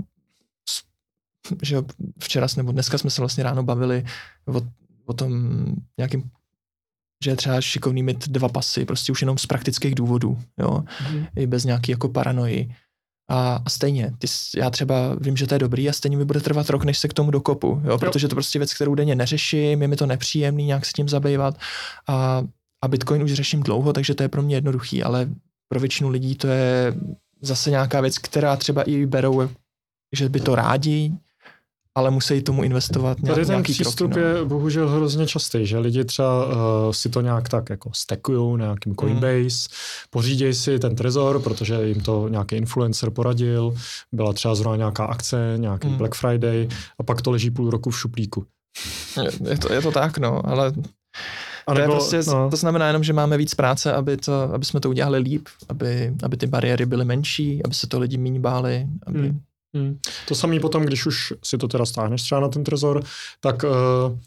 [1.62, 1.78] že
[2.20, 4.06] včera nebo dneska jsme se vlastně ráno bavili
[4.46, 4.62] o,
[5.06, 5.66] o tom
[5.98, 6.24] nějakým
[7.24, 11.26] že je třeba šikovný mít dva pasy, prostě už jenom z praktických důvodů, jo, mm.
[11.36, 12.76] i bez nějaký jako paranoji.
[13.30, 16.40] A, a stejně, ty, já třeba vím, že to je dobrý a stejně mi bude
[16.40, 19.82] trvat rok, než se k tomu dokopu, jo, protože to prostě věc, kterou denně neřeším,
[19.82, 21.58] je mi to nepříjemný nějak se tím zabývat
[22.08, 22.44] a,
[22.84, 25.30] a Bitcoin už řeším dlouho, takže to je pro mě jednoduchý, ale
[25.68, 26.94] pro většinu lidí to je
[27.42, 29.50] zase nějaká věc, která třeba i berou,
[30.16, 31.14] že by to rádi,
[31.96, 34.38] ale musí tomu investovat nějak, Tady ten nějaký přístup kroky, no.
[34.38, 36.54] je bohužel hrozně častý, že lidi třeba uh,
[36.92, 39.76] si to nějak tak jako stekujou na nějakým Coinbase, mm.
[40.10, 43.76] pořídějí si ten trezor, protože jim to nějaký influencer poradil,
[44.12, 45.98] byla třeba zrovna nějaká akce, nějaký mm.
[45.98, 46.68] Black Friday
[47.00, 48.46] a pak to leží půl roku v šuplíku.
[49.24, 50.74] Je, je, to, je to tak, no, ale
[51.68, 52.50] a nebo, to, prostě, no.
[52.50, 56.14] to znamená jenom, že máme víc práce, aby, to, aby jsme to udělali líp, aby,
[56.24, 59.40] aby ty bariéry byly menší, aby se to lidi méně báli, aby, mm
[59.76, 60.00] Hmm.
[60.28, 63.04] To samé potom, když už si to teda stáhneš třeba na ten trezor,
[63.40, 64.18] tak, uh,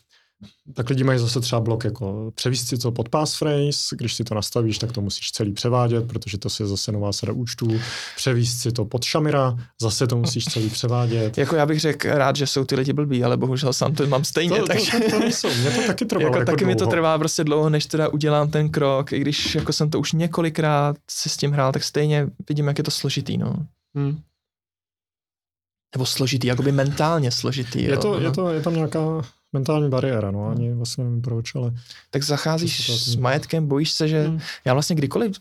[0.74, 4.34] tak lidi mají zase třeba blok jako převíst si to pod passphrase, když si to
[4.34, 7.80] nastavíš, tak to musíš celý převádět, protože to je zase nová sada účtů,
[8.16, 11.38] převíst si to pod Shamira, zase to musíš celý převádět.
[11.38, 14.24] jako já bych řekl rád, že jsou ty lidi blbí, ale bohužel sám to mám
[14.24, 14.58] stejně.
[14.58, 14.90] To, takže...
[14.90, 16.74] to, to, to nejsou, mě to taky trvalo jako, jako taky dlouho.
[16.74, 20.00] mi to trvá prostě dlouho, než teda udělám ten krok, i když jako jsem to
[20.00, 23.54] už několikrát si s tím hrál, tak stejně vidím, jak je to složitý, no.
[23.94, 24.20] Hmm
[25.96, 27.82] nebo složitý, jakoby mentálně složitý.
[27.82, 29.00] Je, to, jo, je, to, je tam nějaká
[29.52, 31.72] mentální bariéra, no, ani vlastně nevím proč, ale...
[32.10, 34.40] Tak zacházíš s majetkem, bojíš se, že hmm.
[34.64, 35.36] já vlastně kdykoliv,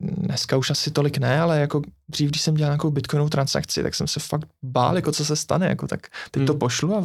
[0.00, 3.94] dneska už asi tolik ne, ale jako dřív, když jsem dělal nějakou bitcoinovou transakci, tak
[3.94, 6.46] jsem se fakt bál, jako co se stane, jako tak teď hmm.
[6.46, 7.04] to pošlu a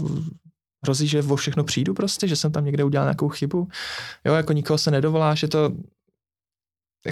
[0.83, 3.67] hrozí, že vo všechno přijdu prostě, že jsem tam někde udělal nějakou chybu.
[4.25, 5.71] Jo, jako nikoho se nedovoláš, je to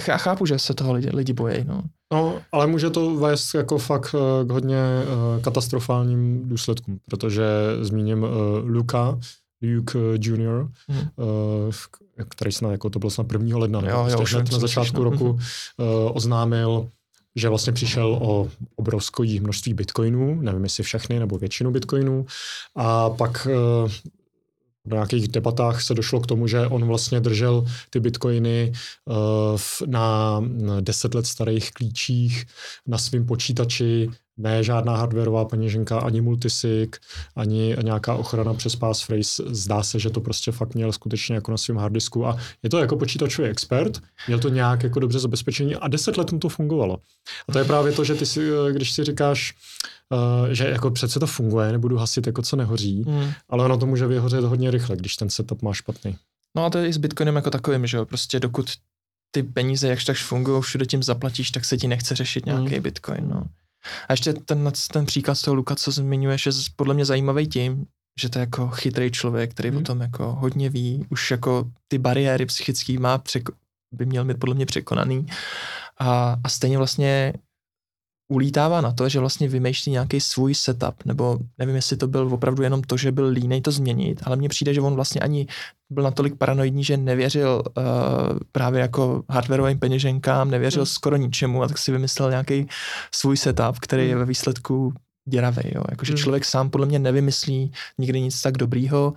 [0.08, 1.64] já chápu, že se toho lidi, lidi bojí.
[1.64, 1.82] No.
[2.12, 7.44] no, ale může to vést jako fakt eh, k hodně uh, katastrofálním důsledkům, protože
[7.80, 8.28] zmíním uh,
[8.64, 9.18] Luka,
[9.62, 10.98] Luke Junior, hmm.
[10.98, 13.58] uh, který snad, jako to bylo snad 1.
[13.58, 15.38] ledna, jo, jo, prostě hned na začátku roku uh,
[16.12, 16.88] oznámil
[17.36, 22.26] že vlastně přišel o obrovské množství bitcoinů, nevím jestli všechny nebo většinu bitcoinů,
[22.76, 23.48] a pak
[24.86, 28.72] v nějakých debatách se došlo k tomu, že on vlastně držel ty bitcoiny
[29.04, 29.16] uh,
[29.86, 30.40] na
[30.80, 32.44] deset let starých klíčích
[32.86, 36.96] na svém počítači, ne žádná hardwareová peněženka, ani multisig,
[37.36, 39.42] ani nějaká ochrana přes passphrase.
[39.46, 42.78] Zdá se, že to prostě fakt měl skutečně jako na svém harddisku a je to
[42.78, 46.98] jako počítačový expert, měl to nějak jako dobře zabezpečení a deset let mu to fungovalo.
[47.48, 49.54] A to je právě to, že ty si, když si říkáš,
[50.12, 53.32] uh, že jako přece to funguje, nebudu hasit jako co nehoří, hmm.
[53.48, 56.16] ale ono to může vyhořet hodně rychle, když ten setup má špatný.
[56.56, 58.70] No a to je i s Bitcoinem jako takovým, že jo, prostě dokud
[59.30, 62.82] ty peníze jakž tak fungují, všude tím zaplatíš, tak se ti nechce řešit nějaký hmm.
[62.82, 63.44] Bitcoin, no.
[64.08, 67.86] A ještě ten, ten příklad z toho Luka, co zmiňuješ, je podle mě zajímavý tím,
[68.20, 69.78] že to je jako chytrý člověk, který hmm.
[69.78, 73.54] o tom jako hodně ví, už jako ty bariéry psychické má, překo-
[73.92, 75.26] by měl mít podle mě překonaný.
[75.98, 77.32] A, a stejně vlastně
[78.28, 82.62] ulítává na to, že vlastně vymýšlí nějaký svůj setup, nebo nevím, jestli to byl opravdu
[82.62, 85.46] jenom to, že byl línej to změnit, ale mně přijde, že on vlastně ani
[85.90, 87.84] byl natolik paranoidní, že nevěřil uh,
[88.52, 90.86] právě jako hardwareovým peněženkám, nevěřil hmm.
[90.86, 92.68] skoro ničemu a tak si vymyslel nějaký
[93.14, 94.10] svůj setup, který hmm.
[94.10, 94.92] je ve výsledku
[95.28, 95.62] děravý.
[95.74, 95.82] Jo?
[95.90, 96.18] Jakože hmm.
[96.18, 99.12] člověk sám podle mě nevymyslí nikdy nic tak dobrýho,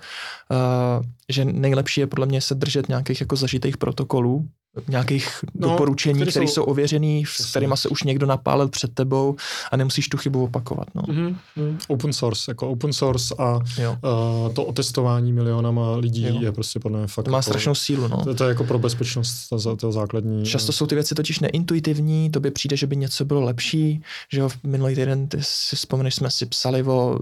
[0.52, 4.48] uh, že nejlepší je podle mě se držet nějakých jako zažitých protokolů,
[4.88, 9.36] nějakých no, doporučení, které jsou, jsou ověřený, s kterými se už někdo napálil před tebou
[9.72, 10.88] a nemusíš tu chybu opakovat.
[10.96, 11.02] No.
[11.02, 11.78] Mm-hmm.
[11.88, 16.42] Open source, jako open source a uh, to otestování milionama lidí jo.
[16.42, 17.26] je prostě podle mě fakt...
[17.26, 18.24] To má jako, strašnou sílu, no.
[18.24, 20.46] To, to je jako pro bezpečnost to, to základní...
[20.46, 24.50] Často jsou ty věci totiž neintuitivní, tobě přijde, že by něco bylo lepší, že jo,
[24.64, 27.20] minulý týden, ty si vzpomeneš, jsme si psali o,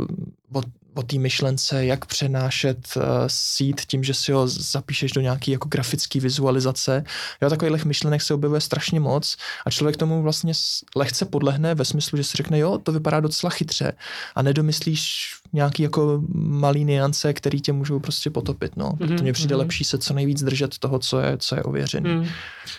[0.54, 0.62] o
[0.96, 5.70] o té myšlence, jak přenášet uh, seed tím, že si ho zapíšeš do nějaký jako
[5.70, 7.04] grafické vizualizace.
[7.42, 10.54] Jo, takových myšlenek se objevuje strašně moc a člověk tomu vlastně
[10.96, 13.94] lehce podlehne ve smyslu, že si řekne, jo, to vypadá docela chytře
[14.36, 18.78] a nedomyslíš nějaký jako malý niance, který tě můžou prostě potopit.
[18.78, 18.90] No.
[18.90, 19.60] Mm-hmm, to mně přijde mm-hmm.
[19.60, 22.10] lepší se co nejvíc držet toho, co je, co je ověřený.
[22.10, 22.28] Mm.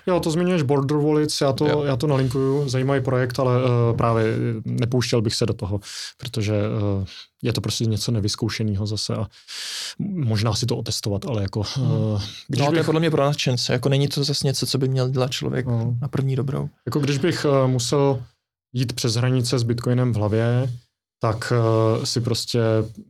[0.07, 4.25] Jo, to zmiňuješ Border Wallets, já to, já to nalinkuju, zajímavý projekt, ale uh, právě
[4.65, 5.81] nepouštěl bych se do toho,
[6.19, 6.53] protože
[6.99, 7.05] uh,
[7.43, 9.27] je to prostě něco nevyzkoušeného zase a
[9.99, 11.61] možná si to otestovat, ale jako...
[11.61, 12.71] Uh, když no, bych...
[12.71, 15.31] to je podle mě pro nadšence, jako není to zase něco, co by měl dělat
[15.31, 15.97] člověk no.
[16.01, 16.69] na první dobrou.
[16.87, 18.23] Jako když bych uh, musel
[18.73, 20.69] jít přes hranice s Bitcoinem v hlavě,
[21.21, 22.61] tak uh, si prostě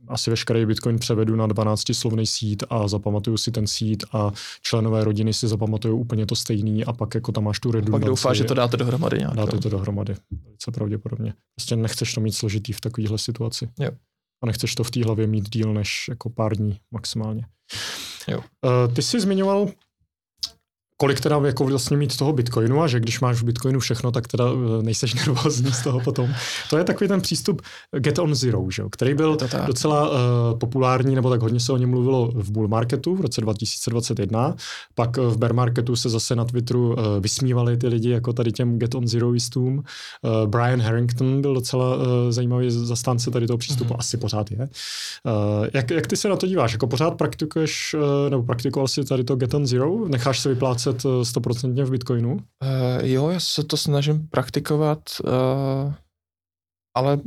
[0.07, 5.03] asi veškerý Bitcoin převedu na 12 slovný sít a zapamatuju si ten sít a členové
[5.03, 8.01] rodiny si zapamatují úplně to stejný a pak jako tam máš tu redundanci.
[8.01, 9.33] Pak doufáš, že to dáte dohromady nějak.
[9.33, 11.33] Dáte to dohromady, velice pravděpodobně.
[11.55, 13.69] Prostě nechceš to mít složitý v takovéhle situaci.
[13.79, 13.91] Jo.
[14.43, 17.45] A nechceš to v té hlavě mít díl než jako pár dní maximálně.
[18.27, 18.37] Jo.
[18.37, 19.67] Uh, ty jsi zmiňoval
[20.97, 24.27] kolik teda jako vlastně mít toho Bitcoinu a že když máš v Bitcoinu všechno, tak
[24.27, 26.33] teda eh, nejseš nervózní z toho potom.
[26.69, 27.61] To je takový ten přístup
[27.99, 28.83] get on zero, že?
[28.91, 30.17] který byl docela uh,
[30.59, 34.55] populární, nebo tak hodně se o něm mluvilo v bull marketu v roce 2021.
[34.95, 38.79] Pak v bear marketu se zase na Twitteru uh, vysmívali ty lidi jako tady těm
[38.79, 39.77] get on zeroistům.
[39.77, 43.99] Uh, Brian Harrington byl docela uh, zajímavý zastánce tady toho přístupu, mm-hmm.
[43.99, 44.57] asi pořád je.
[44.57, 44.67] Uh,
[45.73, 46.73] jak, jak ty se na to díváš?
[46.73, 50.07] Jako pořád praktikuješ, uh, nebo praktikoval si tady to get on zero?
[50.07, 52.31] Necháš se vyplácet vyplácet stoprocentně v Bitcoinu?
[52.31, 52.39] Uh,
[53.01, 55.93] jo, já se to snažím praktikovat, uh,
[56.95, 57.19] ale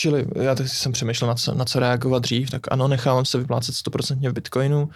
[0.00, 3.38] Čili já teď jsem přemýšlel, na co, na co reagovat dřív, tak ano, nechávám se
[3.38, 4.90] vyplácet stoprocentně v Bitcoinu.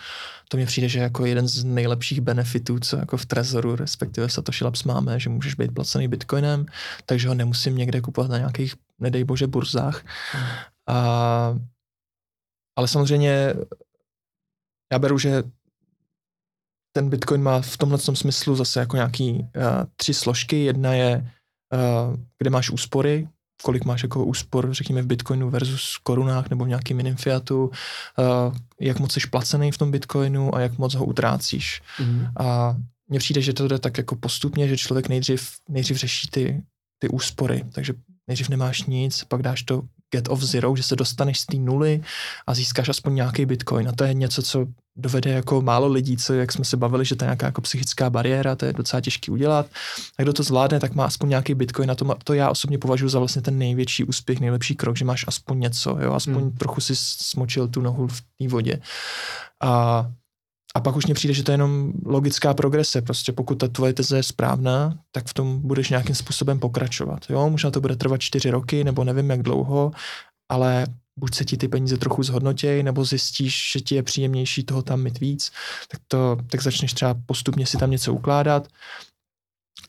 [0.48, 4.64] To mně přijde, že jako jeden z nejlepších benefitů, co jako v Trezoru, respektive Satoshi
[4.64, 6.66] Labs máme, že můžeš být placený Bitcoinem,
[7.06, 10.04] takže ho nemusím někde kupovat na nějakých, nedej bože, burzách.
[10.88, 11.58] A,
[12.76, 13.54] ale samozřejmě
[14.92, 15.42] já beru, že
[16.92, 19.44] ten Bitcoin má v tomhle smyslu zase jako nějaký uh,
[19.96, 20.64] tři složky.
[20.64, 21.30] Jedna je,
[21.72, 23.28] uh, kde máš úspory,
[23.62, 28.56] kolik máš jako úspor, řekněme, v Bitcoinu versus korunách nebo v nějakým jiným fiatu, uh,
[28.80, 31.82] jak moc jsi placený v tom Bitcoinu a jak moc ho utrácíš.
[32.00, 32.26] Mm.
[32.40, 32.76] A
[33.08, 36.62] mně přijde, že to jde tak jako postupně, že člověk nejdřív, nejdřív řeší ty,
[36.98, 37.92] ty úspory, takže
[38.28, 42.02] nejdřív nemáš nic, pak dáš to get of zero, že se dostaneš z té nuly
[42.46, 43.88] a získáš aspoň nějaký bitcoin.
[43.88, 47.16] A to je něco, co dovede jako málo lidí, co, jak jsme se bavili, že
[47.16, 49.66] to je nějaká jako psychická bariéra, to je docela těžký udělat.
[50.18, 51.90] A kdo to zvládne, tak má aspoň nějaký bitcoin.
[51.90, 55.24] A to, to já osobně považuji za vlastně ten největší úspěch, nejlepší krok, že máš
[55.28, 56.52] aspoň něco, jo, aspoň hmm.
[56.52, 58.80] trochu si smočil tu nohu v té vodě.
[59.60, 60.06] A
[60.74, 63.02] a pak už mně přijde, že to je jenom logická progrese.
[63.02, 67.30] Prostě pokud ta tvoje teze je správná, tak v tom budeš nějakým způsobem pokračovat.
[67.30, 69.90] Jo, možná to bude trvat čtyři roky, nebo nevím jak dlouho,
[70.50, 70.86] ale
[71.18, 75.02] buď se ti ty peníze trochu zhodnotějí, nebo zjistíš, že ti je příjemnější toho tam
[75.02, 75.52] mít víc,
[75.90, 78.68] tak, to, tak začneš třeba postupně si tam něco ukládat.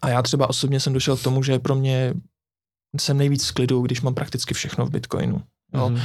[0.01, 2.13] A já třeba osobně jsem došel k tomu, že pro mě
[2.99, 5.41] jsem nejvíc v klidu, když mám prakticky všechno v Bitcoinu.
[5.73, 5.89] Jo.
[5.89, 6.01] Mm-hmm.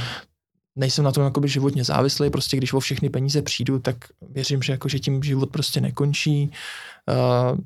[0.77, 3.95] Nejsem na tom jakoby životně závislý, prostě když o všechny peníze přijdu, tak
[4.29, 6.51] věřím, že, jako, že tím život prostě nekončí.
[7.51, 7.57] Uh,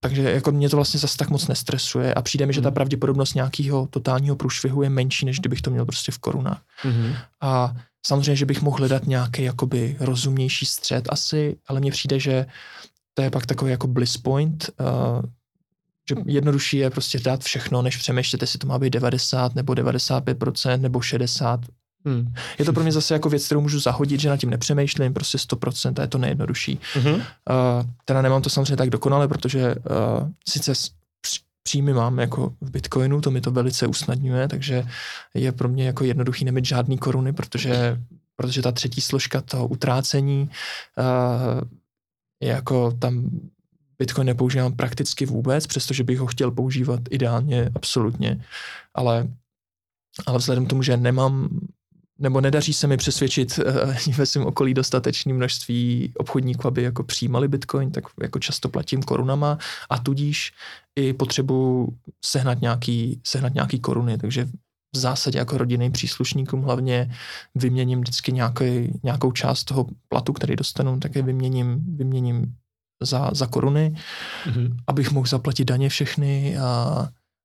[0.00, 2.74] takže jako mě to vlastně zase tak moc nestresuje a přijde mi, že ta mhm.
[2.74, 6.62] pravděpodobnost nějakého totálního průšvihu je menší, než kdybych to měl prostě v korunách.
[6.84, 7.16] Mm-hmm.
[7.40, 12.46] A samozřejmě, že bych mohl hledat nějaký jakoby rozumnější střed asi, ale mně přijde, že
[13.14, 15.22] to je pak takový jako bliss point, uh,
[16.08, 20.80] že jednodušší je prostě dát všechno, než přemýšlet, jestli to má být 90 nebo 95%
[20.80, 21.60] nebo 60.
[22.06, 22.34] Hmm.
[22.58, 25.38] Je to pro mě zase jako věc, kterou můžu zahodit, že na tím nepřemýšlím, prostě
[25.38, 26.78] 100% a je to nejjednodušší.
[26.94, 27.14] Hmm.
[27.14, 27.22] Uh,
[28.04, 30.72] teda nemám to samozřejmě tak dokonale, protože uh, sice
[31.62, 34.84] příjmy mám jako v Bitcoinu, to mi to velice usnadňuje, takže
[35.34, 38.00] je pro mě jako jednoduchý nemít žádný koruny, protože,
[38.36, 40.50] protože ta třetí složka toho utrácení
[40.98, 41.68] uh,
[42.40, 43.30] je jako tam
[44.04, 48.44] Bitcoin nepoužívám prakticky vůbec, přestože bych ho chtěl používat ideálně, absolutně,
[48.94, 49.28] ale,
[50.26, 51.48] ale vzhledem k tomu, že nemám
[52.18, 57.48] nebo nedaří se mi přesvědčit uh, ve svém okolí dostatečné množství obchodníků, aby jako přijímali
[57.48, 59.58] Bitcoin, tak jako často platím korunama
[59.90, 60.52] a tudíž
[60.96, 61.88] i potřebu
[62.24, 64.44] sehnat nějaký, sehnat nějaký koruny, takže
[64.94, 67.10] v zásadě jako rodinným příslušníkům hlavně
[67.54, 72.54] vyměním vždycky nějaký, nějakou část toho platu, který dostanu, tak je vyměním, vyměním
[73.02, 73.96] za, za koruny,
[74.46, 74.76] mm-hmm.
[74.86, 76.62] abych mohl zaplatit daně všechny a,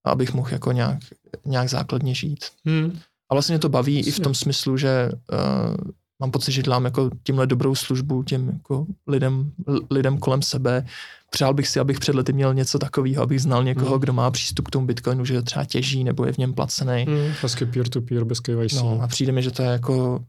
[0.05, 0.97] a abych mohl jako nějak,
[1.45, 2.45] nějak základně žít.
[2.65, 2.99] Mm.
[3.31, 4.09] A vlastně to baví Jasně.
[4.09, 5.75] i v tom smyslu, že uh,
[6.21, 9.51] mám pocit, že dělám jako tímhle dobrou službu těm jako lidem,
[9.91, 10.85] lidem kolem sebe.
[11.31, 13.99] Přál bych si, abych před lety měl něco takového, abych znal někoho, mm.
[13.99, 17.05] kdo má přístup k tomu Bitcoinu, že třeba těží nebo je v něm placený.
[17.07, 18.73] Mm, hezky peer-to-peer, bez KYC.
[18.73, 20.25] No a přijde mi, že to je jako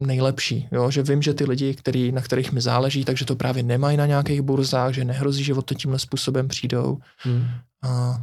[0.00, 0.90] nejlepší, jo?
[0.90, 4.06] že vím, že ty lidi, který, na kterých mi záleží, takže to právě nemají na
[4.06, 6.98] nějakých burzách, že nehrozí, že o to tímhle způsobem přijdou.
[7.18, 7.46] Hmm.
[7.82, 8.22] A...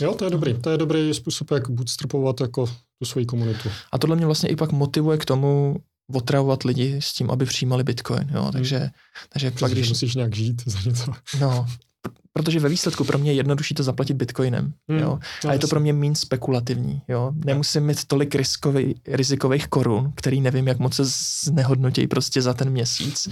[0.00, 0.54] Jo, to je dobrý.
[0.54, 2.66] To je dobrý způsob, jak bootstrapovat jako
[2.98, 3.68] tu svoji komunitu.
[3.92, 5.76] A tohle mě vlastně i pak motivuje k tomu
[6.14, 8.30] otravovat lidi s tím, aby přijímali Bitcoin.
[8.34, 8.50] Jo?
[8.52, 8.90] Takže, hmm.
[9.28, 9.88] takže pak, když...
[9.88, 11.12] musíš nějak žít za něco.
[11.40, 11.66] No,
[12.32, 14.72] protože ve výsledku pro mě je jednodušší to zaplatit bitcoinem.
[14.88, 15.18] Hmm, jo?
[15.48, 17.02] A je to pro mě méně spekulativní.
[17.08, 17.32] Jo?
[17.44, 21.02] Nemusím mít tolik riskový, rizikových korun, který nevím, jak moc se
[21.50, 23.28] znehodnotí prostě za ten měsíc.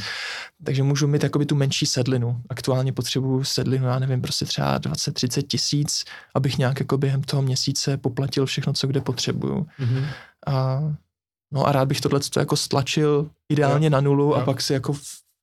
[0.65, 2.41] Takže můžu mít jakoby tu menší sedlinu.
[2.51, 6.05] Aktuálně potřebuju sedlinu, já nevím, prostě třeba 20-30 tisíc,
[6.35, 9.67] abych nějak jako během toho měsíce poplatil všechno, co kde potřebuju.
[9.77, 10.05] Hmm.
[10.47, 10.81] A,
[11.53, 13.91] no a rád bych tohle jako stlačil ideálně jo.
[13.91, 14.35] na nulu jo.
[14.35, 14.95] a pak si jako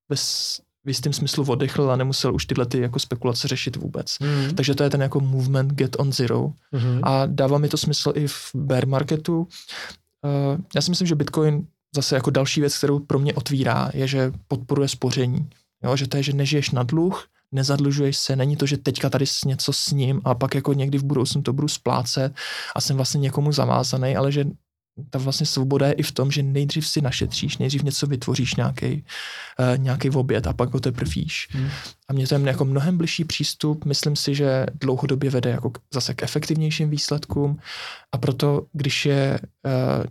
[0.10, 4.20] bez v jistém smyslu oddechl a nemusel už tyhle ty jako spekulace řešit vůbec.
[4.20, 4.56] Mm.
[4.56, 6.54] Takže to je ten jako movement get on zero.
[6.72, 7.00] Mm.
[7.04, 9.40] A dává mi to smysl i v bear marketu.
[9.40, 14.08] Uh, já si myslím, že Bitcoin zase jako další věc, kterou pro mě otvírá, je,
[14.08, 15.50] že podporuje spoření.
[15.84, 19.26] Jo, že to je, že nežiješ na dluh, nezadlužuješ se, není to, že teďka tady
[19.46, 22.34] něco s ním a pak jako někdy v budoucnu to budu splácet
[22.76, 24.46] a jsem vlastně někomu zavázaný, ale že
[25.10, 29.04] ta vlastně svoboda je i v tom, že nejdřív si našetříš, nejdřív něco vytvoříš, nějaký
[29.60, 31.48] uh, nějaký oběd a pak ho teprve víš.
[31.52, 31.70] Hmm.
[32.10, 36.14] A mě to je jako mnohem bližší přístup, myslím si, že dlouhodobě vede jako zase
[36.14, 37.60] k efektivnějším výsledkům
[38.12, 40.06] a proto, když je uh,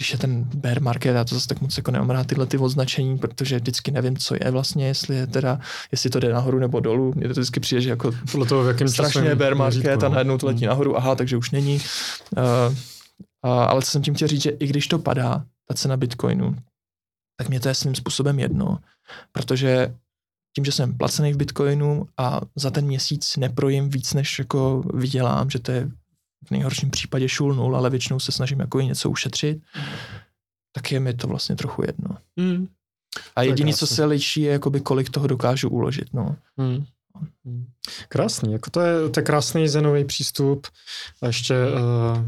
[0.00, 2.58] když je ten bear market, já to zase tak moc jako nemám rád tyhle ty
[2.58, 5.60] označení, protože vždycky nevím, co je vlastně, jestli je teda,
[5.92, 7.12] jestli to jde nahoru nebo dolů.
[7.16, 10.14] Mně to vždycky přijde, že jako Podle toho, v jakém strašně bear market a no.
[10.14, 10.68] najednou to letí hmm.
[10.68, 11.80] nahoru, aha, takže už není.
[12.36, 12.74] Uh,
[13.42, 16.56] a, ale co jsem tím chtěl říct, že i když to padá, ta cena Bitcoinu,
[17.36, 18.78] tak mě to je svým způsobem jedno,
[19.32, 19.94] protože
[20.54, 25.50] tím, že jsem placený v Bitcoinu a za ten měsíc neprojím víc, než jako vydělám,
[25.50, 25.90] že to je
[26.48, 29.62] v nejhorším případě šul nul, ale většinou se snažím jako i něco ušetřit,
[30.72, 32.16] tak je mi to vlastně trochu jedno.
[32.36, 32.68] Mm.
[33.36, 36.12] A jediné, co se liší, je jakoby kolik toho dokážu uložit.
[36.12, 36.36] No.
[36.56, 36.84] Mm.
[38.08, 40.66] Krásný, jako to je, to je krásný zenový přístup
[41.22, 42.18] a ještě uh,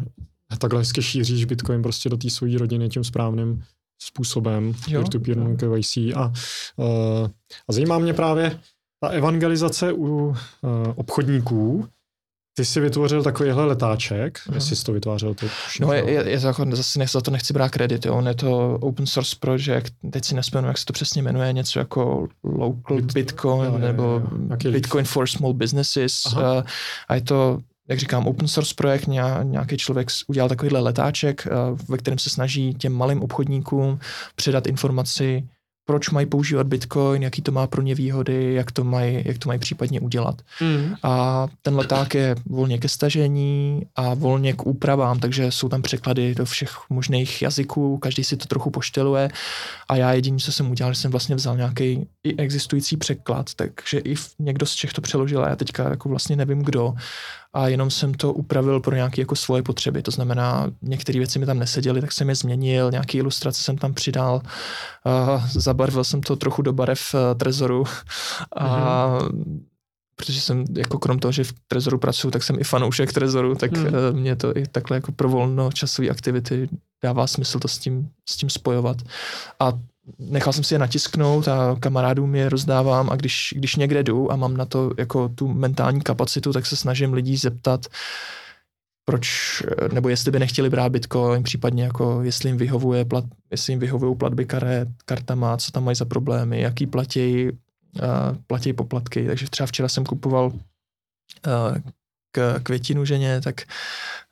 [0.56, 3.62] takhle hezky šíříš Bitcoin prostě do té své rodiny tím správným
[4.02, 6.32] způsobem, peer-to-peer KYC a,
[6.76, 7.28] uh,
[7.68, 8.58] a zajímá mě právě
[9.00, 10.34] ta evangelizace u uh,
[10.94, 11.88] obchodníků,
[12.54, 14.54] ty jsi vytvořil takovýhle letáček, uh-huh.
[14.54, 15.46] jestli jsi to vytvářel to
[15.80, 18.14] No je, je, je to jako, zase nech, za to nechci brát kredit, jo.
[18.14, 21.78] On je to open source project, teď si nespomenu, jak se to přesně jmenuje, něco
[21.78, 24.72] jako local Bit, Bitcoin, jo, nebo jo, jo.
[24.72, 26.26] Bitcoin for small businesses.
[26.26, 26.62] Uh,
[27.08, 27.58] a je to
[27.92, 29.06] jak říkám, open source projekt,
[29.42, 31.50] nějaký člověk udělal takovýhle letáček, eh,
[31.88, 33.98] ve kterém se snaží těm malým obchodníkům
[34.36, 35.48] předat informaci
[35.84, 39.48] proč mají používat Bitcoin, jaký to má pro ně výhody, jak to mají, jak to
[39.48, 40.42] mají případně udělat.
[40.60, 40.94] Mm.
[41.02, 46.34] A ten leták je volně ke stažení a volně k úpravám, takže jsou tam překlady
[46.34, 49.28] do všech možných jazyků, každý si to trochu pošteluje
[49.88, 53.98] a já jediný, co jsem udělal, že jsem vlastně vzal nějaký i existující překlad, takže
[53.98, 56.94] i někdo z Čech to přeložil a já teďka jako vlastně nevím kdo
[57.54, 60.02] a jenom jsem to upravil pro nějaké jako svoje potřeby.
[60.02, 63.94] To znamená, některé věci mi tam neseděly, tak jsem je změnil, nějaké ilustrace jsem tam
[63.94, 64.42] přidal,
[65.04, 67.84] uh, zabarvil jsem to trochu do barev uh, Trezoru
[68.56, 69.60] a mm-hmm.
[70.16, 73.72] protože jsem jako krom toho, že v Trezoru pracuji, tak jsem i fanoušek Trezoru, tak
[73.72, 73.84] mm.
[73.84, 76.68] uh, mě to i takhle jako pro volnočasové aktivity
[77.02, 78.96] dává smysl to s tím, s tím spojovat.
[79.60, 79.72] A
[80.18, 84.36] nechal jsem si je natisknout a kamarádům je rozdávám a když, když někde jdu a
[84.36, 87.86] mám na to jako tu mentální kapacitu, tak se snažím lidí zeptat,
[89.04, 89.62] proč,
[89.92, 94.16] nebo jestli by nechtěli brát Bitcoin, případně jako jestli jim vyhovuje plat, jestli jim vyhovují
[94.16, 99.26] platby karet, kartama, co tam mají za problémy, jaký platí, uh, platí poplatky.
[99.26, 100.52] Takže třeba včera jsem kupoval uh,
[102.32, 103.62] k květinu ženě, tak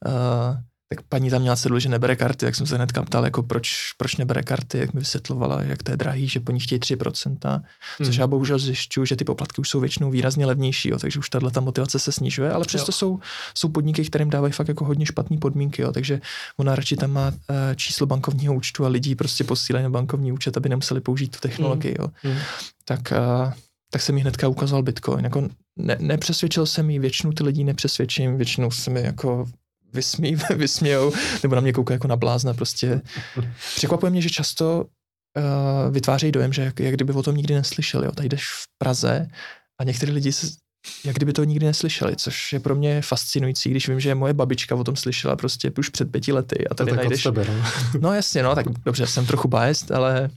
[0.06, 0.56] uh,
[0.94, 3.92] tak paní tam měla sedlu, že nebere karty, tak jsem se hnedka ptal, jako proč,
[3.96, 7.62] proč nebere karty, jak mi vysvětlovala, jak to je drahý, že po nich chtějí 3%,
[7.96, 8.20] což hmm.
[8.20, 11.50] já bohužel zjišťuju, že ty poplatky už jsou většinou výrazně levnější, jo, takže už tahle
[11.50, 13.20] ta motivace se snižuje, ale přesto jsou,
[13.55, 16.20] jsou podniky, kterým dávají fakt jako hodně špatné podmínky, jo, takže
[16.57, 17.35] ona radši tam má uh,
[17.76, 21.96] číslo bankovního účtu a lidí prostě posílají na bankovní účet, aby nemuseli použít tu technologii,
[21.98, 22.09] jo.
[22.22, 22.38] Hmm.
[22.85, 23.00] Tak
[23.46, 23.53] uh,
[23.90, 25.24] tak jsem mi hnedka ukázal Bitcoin.
[25.24, 29.46] Jako ne, nepřesvědčil jsem ji, většinu ty lidí nepřesvědčím, většinou se mi jako
[29.92, 33.00] vysmí, vysmějou, nebo na mě koukají jako na blázna prostě.
[33.76, 38.07] Překvapuje mě, že často uh, vytvářejí dojem, že jak, jak kdyby o tom nikdy neslyšeli.
[38.07, 38.12] Jo.
[38.12, 39.29] Tady jdeš v Praze
[39.81, 40.46] a některý lidi se,
[41.05, 44.74] jak kdyby to nikdy neslyšeli, což je pro mě fascinující, když vím, že moje babička
[44.74, 47.22] o tom slyšela prostě už před pěti lety a tady to najdeš...
[47.22, 47.64] Tebe, no.
[48.00, 50.31] no jasně, no, tak dobře, jsem trochu biased, ale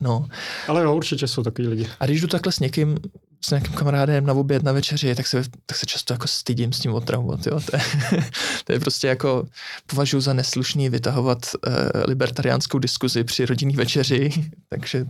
[0.00, 0.28] no.
[0.68, 1.88] Ale jo, určitě jsou takový lidi.
[2.00, 2.98] A když jdu takhle s někým,
[3.44, 6.80] s nějakým kamarádem na oběd, na večeři, tak se, tak se často jako stydím s
[6.80, 7.60] tím otravovat, jo.
[7.60, 7.82] To je,
[8.64, 9.46] to je prostě jako,
[9.86, 11.72] považuji za neslušný vytahovat uh,
[12.08, 14.30] libertariánskou diskuzi při rodinný večeři,
[14.68, 15.06] takže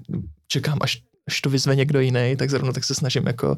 [0.49, 3.57] čekám, až až to vyzve někdo jiný, tak zrovna tak se snažím jako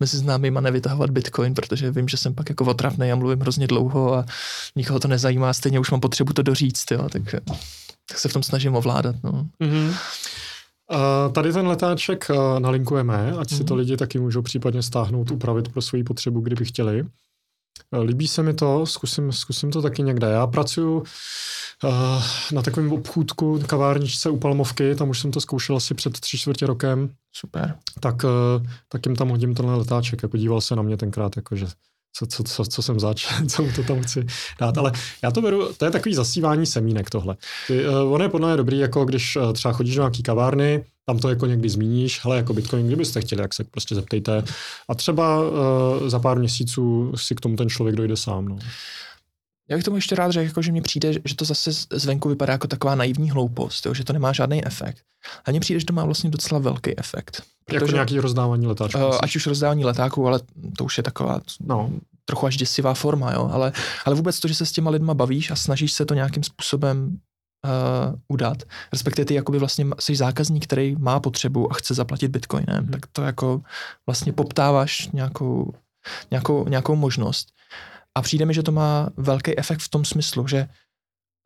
[0.00, 4.14] mezi známýma nevytahovat bitcoin, protože vím, že jsem pak jako otravný a mluvím hrozně dlouho
[4.14, 4.26] a
[4.76, 7.22] nikoho to nezajímá, stejně už mám potřebu to doříct, jo, tak,
[8.08, 9.46] tak se v tom snažím ovládat, no.
[9.60, 9.94] Mm-hmm.
[10.92, 13.58] Uh, tady ten letáček uh, nalinkujeme, ať mm.
[13.58, 13.80] si to mhm.
[13.80, 17.02] lidi taky můžou případně stáhnout, upravit pro svoji potřebu, kdyby chtěli.
[17.02, 20.26] Uh, líbí se mi to, zkusím, zkusím to taky někde.
[20.26, 22.22] Já pracuji uh,
[22.52, 26.66] na takovém obchůdku, kavárničce u Palmovky, tam už jsem to zkoušel asi před tři čtvrtě
[26.66, 27.10] rokem.
[27.32, 27.74] Super.
[28.00, 31.56] Tak, uh, tak jim tam hodím tenhle letáček, jako díval se na mě tenkrát, jako
[31.56, 31.66] že
[32.16, 34.26] co, co, co, co jsem zač, co to tam chci
[34.60, 34.78] dát.
[34.78, 37.36] Ale já to beru, to je takový zasívání semínek tohle.
[37.66, 40.84] Ty, uh, ono je podle mě dobrý, jako když uh, třeba chodíš do nějaký kavárny,
[41.06, 44.44] tam to jako někdy zmíníš, hele, jako Bitcoin, kdybyste chtěli, jak se prostě zeptejte.
[44.88, 48.48] A třeba uh, za pár měsíců si k tomu ten člověk dojde sám.
[48.48, 48.58] No.
[49.68, 52.52] Já bych tomu ještě rád řekl, jako, že mně přijde, že to zase zvenku vypadá
[52.52, 55.02] jako taková naivní hloupost, jo, že to nemá žádný efekt.
[55.44, 57.36] A mně přijde, že to má vlastně docela velký efekt.
[57.36, 58.98] Jako protože, jako nějaký rozdávání letáčů.
[58.98, 60.40] Uh, ať už rozdávání letáků, ale
[60.78, 61.90] to už je taková no.
[62.24, 63.50] trochu až děsivá forma, jo.
[63.52, 63.72] Ale,
[64.04, 67.18] ale vůbec to, že se s těma lidma bavíš a snažíš se to nějakým způsobem
[67.64, 72.76] uh, udat, respektive ty jakoby vlastně jsi zákazník, který má potřebu a chce zaplatit bitcoinem,
[72.76, 72.88] hmm.
[72.88, 73.60] tak to jako
[74.06, 75.72] vlastně poptáváš nějakou,
[76.30, 77.55] nějakou, nějakou možnost.
[78.16, 80.68] A přijde mi, že to má velký efekt v tom smyslu, že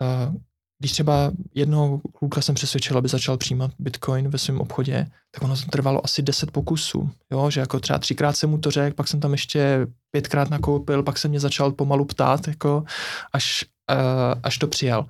[0.03, 0.35] uh,
[0.79, 5.57] když třeba jednoho kluka jsem přesvědčil, aby začal přijímat bitcoin ve svém obchodě, tak ono
[5.57, 7.11] to trvalo asi 10 pokusů.
[7.33, 7.51] Jo?
[7.51, 11.19] Že jako třeba třikrát jsem mu to řekl, pak jsem tam ještě pětkrát nakoupil, pak
[11.19, 12.85] se mě začal pomalu ptát, jako
[13.33, 15.07] až, uh, až to přijal.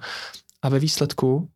[0.63, 1.49] A ve výsledku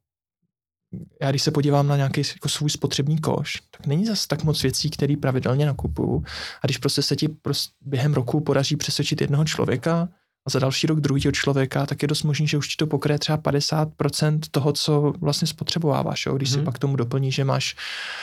[1.22, 4.62] já když se podívám na nějaký jako svůj spotřební koš, tak není zase tak moc
[4.62, 6.24] věcí, které pravidelně nakupuju.
[6.62, 10.08] A když prostě se ti prostě během roku podaří přesvědčit jednoho člověka
[10.46, 13.18] a za další rok druhého člověka, tak je dost možný, že už ti to pokryje
[13.18, 16.26] třeba 50% toho, co vlastně spotřebováváš.
[16.26, 16.34] Jo?
[16.34, 16.52] Když mm-hmm.
[16.52, 16.64] si mhm.
[16.64, 17.76] pak tomu doplní, že máš,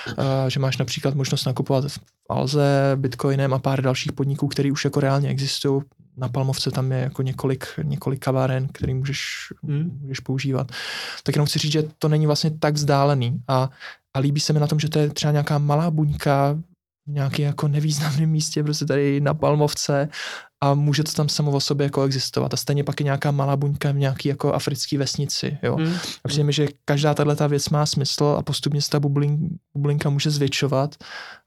[0.07, 4.85] uh, že máš například možnost nakupovat v Alze, Bitcoinem a pár dalších podniků, které už
[4.85, 5.81] jako reálně existují
[6.17, 9.21] na Palmovce tam je jako několik, několik kaváren, který můžeš,
[9.63, 9.99] hmm.
[10.01, 10.71] můžeš používat.
[11.23, 13.69] Tak jenom chci říct, že to není vlastně tak vzdálený a,
[14.13, 16.57] a líbí se mi na tom, že to je třeba nějaká malá buňka
[17.07, 20.09] v nějaké jako nevýznamném místě, prostě tady na Palmovce
[20.61, 22.53] a může to tam samo o sobě jako existovat.
[22.53, 25.57] A stejně pak je nějaká malá buňka v nějaký jako africký vesnici.
[25.63, 25.77] Jo.
[25.77, 25.93] Mm.
[26.23, 30.09] A přijde mi, že každá tato věc má smysl a postupně se ta bublin, bublinka
[30.09, 30.95] může zvětšovat,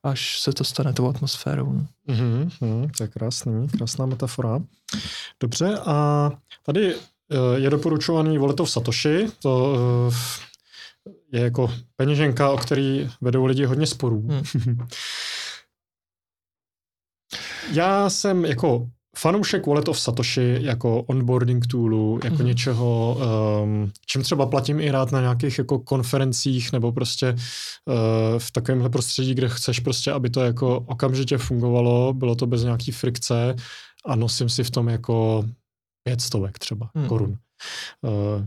[0.03, 1.81] až se to stane tou atmosférou.
[2.09, 4.61] Mm-hmm, mm, to je krásný, krásná metafora.
[5.41, 6.31] Dobře, a
[6.63, 9.77] tady eh, je doporučovaný Voletov Satoshi, to
[10.09, 10.15] uh,
[11.33, 14.29] je jako peněženka, o který vedou lidi hodně sporů.
[14.29, 14.79] Hmm.
[17.73, 22.45] Já jsem jako fanoušek Wallet of Satoshi jako onboarding toolu, jako mm-hmm.
[22.45, 23.17] něčeho,
[23.63, 28.91] um, čím třeba platím i rád na nějakých jako konferencích nebo prostě uh, v takovémhle
[28.91, 33.57] prostředí, kde chceš prostě, aby to jako okamžitě fungovalo, bylo to bez nějaký frikce
[34.07, 35.45] a nosím si v tom jako
[36.03, 37.09] pět stovek třeba mm.
[37.09, 37.37] korun.
[38.03, 38.45] Uh,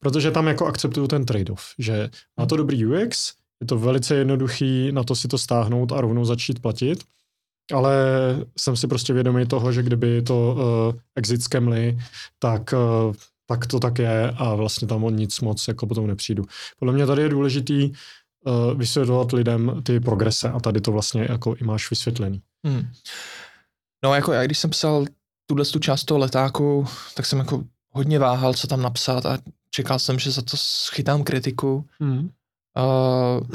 [0.00, 2.10] protože tam jako akceptuju ten trade-off, že
[2.40, 6.24] má to dobrý UX, je to velice jednoduchý na to si to stáhnout a rovnou
[6.24, 7.04] začít platit,
[7.72, 7.94] ale
[8.58, 11.98] jsem si prostě vědomý toho, že kdyby to uh, exit skemli,
[12.38, 12.74] tak,
[13.06, 13.14] uh,
[13.46, 16.44] tak to tak je a vlastně tam o nic moc jako potom nepřijdu.
[16.78, 17.90] Podle mě tady je důležitý
[18.46, 22.42] uh, vysvětlovat lidem ty progrese a tady to vlastně jako i máš vysvětlený.
[22.66, 22.86] Hmm.
[24.04, 25.04] No jako já, když jsem psal
[25.46, 29.38] tuhle tu část toho letáku, tak jsem jako hodně váhal, co tam napsat a
[29.70, 31.84] čekal jsem, že za to schytám kritiku.
[32.00, 32.30] Hmm.
[32.78, 33.46] Uh,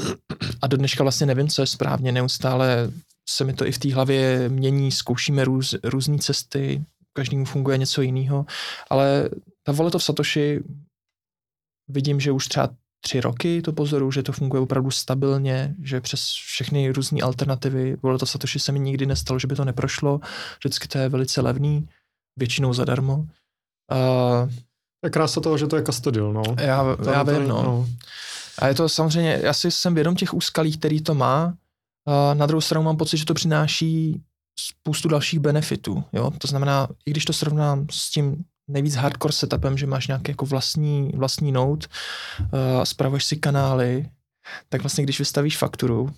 [0.62, 2.92] a do dneška vlastně nevím, co je správně, neustále
[3.30, 8.02] se mi to i v té hlavě mění, zkoušíme růz, různé cesty, každému funguje něco
[8.02, 8.46] jiného,
[8.90, 9.30] ale
[9.64, 10.64] ta Wallet of Satoshi
[11.88, 12.70] vidím, že už třeba
[13.02, 18.24] tři roky to pozoru, že to funguje opravdu stabilně, že přes všechny různé alternativy Wallet
[18.24, 20.20] of Satoshi se mi nikdy nestalo, že by to neprošlo,
[20.60, 21.90] vždycky to je velice levný,
[22.40, 23.16] většinou zadarmo.
[23.16, 24.50] Uh,
[25.04, 26.44] je krása toho, že to je custodial, no.
[26.60, 27.64] Já, já vím, no.
[27.64, 27.88] no.
[28.60, 31.54] A je to samozřejmě, já si jsem vědom těch úskalí, který to má,
[32.34, 34.22] na druhou stranu mám pocit, že to přináší
[34.60, 36.04] spoustu dalších benefitů.
[36.14, 36.32] Jo?
[36.38, 40.46] To znamená, i když to srovnám s tím nejvíc hardcore setupem, že máš nějaký jako
[40.46, 41.88] vlastní, vlastní node,
[42.40, 44.10] uh, spravuješ si kanály,
[44.70, 46.12] tak vlastně když vystavíš fakturu, uh,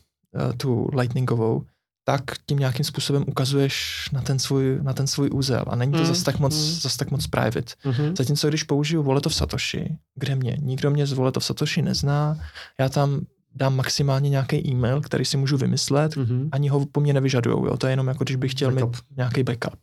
[0.58, 1.66] tu lightningovou,
[2.06, 5.98] tak tím nějakým způsobem ukazuješ na ten svůj, na ten svůj úzel a není to
[5.98, 6.74] mm, zase tak moc, mm.
[6.74, 7.74] zase tak moc private.
[7.86, 8.16] Mm-hmm.
[8.18, 12.40] Zatímco když použiju Wallet of Satoshi, kde mě, nikdo mě z Wallet of Satoshi nezná,
[12.80, 13.22] já tam
[13.56, 16.50] dám maximálně nějaký e-mail, který si můžu vymyslet, mm-hmm.
[16.52, 17.66] ani ho po mně nevyžadujou.
[17.66, 17.78] Jo?
[17.78, 18.96] To je jenom jako, když bych chtěl backup.
[18.96, 19.80] mít nějaký backup.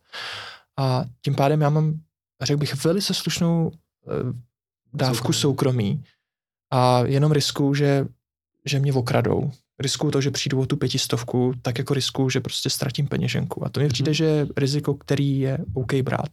[0.79, 1.95] A tím pádem já mám,
[2.43, 3.73] řekl bych, velice slušnou uh,
[4.95, 5.91] dávku soukromí.
[5.91, 6.05] soukromí
[6.73, 8.07] a jenom risku, že,
[8.64, 9.51] že mě okradou.
[9.79, 13.66] Risku to, že přijdu o tu pětistovku, tak jako risku, že prostě ztratím peněženku.
[13.66, 14.14] A to mi přijde, mm-hmm.
[14.14, 16.29] že je riziko, který je OK brát.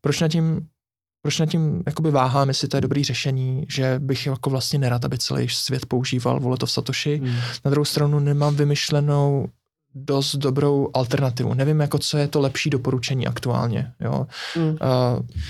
[0.00, 0.68] Proč na tím
[1.26, 5.04] proč nad tím jakoby váhám, jestli to je dobrý řešení, že bych jako vlastně nerad,
[5.04, 7.16] aby celý svět používal voleto v Satoshi.
[7.16, 7.34] Hmm.
[7.64, 9.46] Na druhou stranu nemám vymyšlenou
[9.96, 11.54] dost dobrou alternativu.
[11.54, 13.92] Nevím, jako co je to lepší doporučení aktuálně.
[14.00, 14.26] Jo.
[14.56, 14.76] Mm.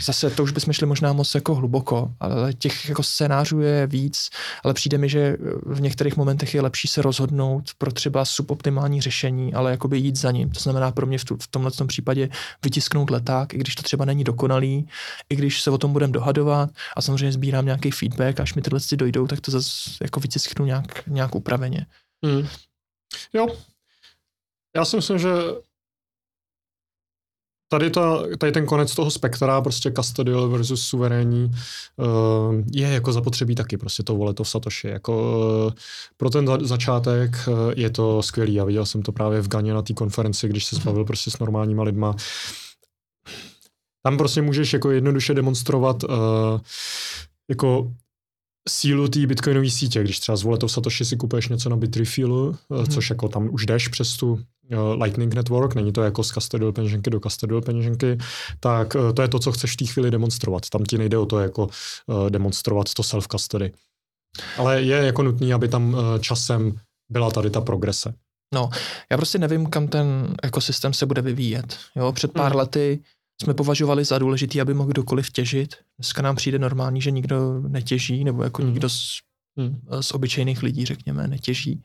[0.02, 4.30] Zase to už bychom šli možná moc jako hluboko, ale těch jako scénářů je víc,
[4.64, 5.36] ale přijde mi, že
[5.66, 10.30] v některých momentech je lepší se rozhodnout pro třeba suboptimální řešení, ale jakoby jít za
[10.30, 10.50] ním.
[10.50, 12.28] To znamená pro mě v, tu, v tomhle tom případě
[12.64, 14.88] vytisknout leták, i když to třeba není dokonalý,
[15.28, 18.80] i když se o tom budeme dohadovat a samozřejmě sbírám nějaký feedback, až mi tyhle
[18.96, 21.86] dojdou, tak to zase jako vytisknu nějak, nějak upraveně.
[22.22, 22.46] Mm.
[23.32, 23.46] Jo,
[24.76, 25.28] já si myslím, že
[27.68, 31.50] tady, ta, tady ten konec toho spektra, prostě custodial versus suverénní,
[31.96, 34.88] uh, je jako zapotřebí taky prostě to volet to v Satoshi.
[34.88, 35.72] Jako, uh,
[36.16, 38.54] pro ten za, začátek uh, je to skvělý.
[38.54, 41.38] Já viděl jsem to právě v Ganě na té konferenci, když se zbavil prostě s
[41.38, 42.14] normálníma lidma.
[44.02, 45.96] Tam prostě můžeš jako jednoduše demonstrovat
[47.50, 47.92] jako
[48.68, 52.86] sílu té bitcoinové sítě, když třeba z voletou Satoshi si kupuješ něco na Bitrefilu, mm-hmm.
[52.94, 56.72] což jako tam už jdeš přes tu uh, Lightning Network, není to jako z custodial
[56.72, 58.18] peněženky do custodial peněženky,
[58.60, 60.68] tak uh, to je to, co chceš v té chvíli demonstrovat.
[60.68, 61.68] Tam ti nejde o to jako
[62.06, 63.72] uh, demonstrovat to self-custody.
[64.58, 66.72] Ale je jako nutný, aby tam uh, časem
[67.10, 68.14] byla tady ta progrese.
[68.54, 68.70] No,
[69.10, 71.78] já prostě nevím, kam ten ekosystém se bude vyvíjet.
[71.96, 72.58] Jo, před pár mm.
[72.58, 73.02] lety
[73.42, 75.74] jsme považovali za důležitý, aby mohl kdokoliv těžit.
[75.98, 78.68] Dneska nám přijde normální, že nikdo netěží, nebo jako mm.
[78.68, 79.20] nikdo z,
[79.56, 79.80] mm.
[80.00, 81.84] z obyčejných lidí, řekněme, netěží.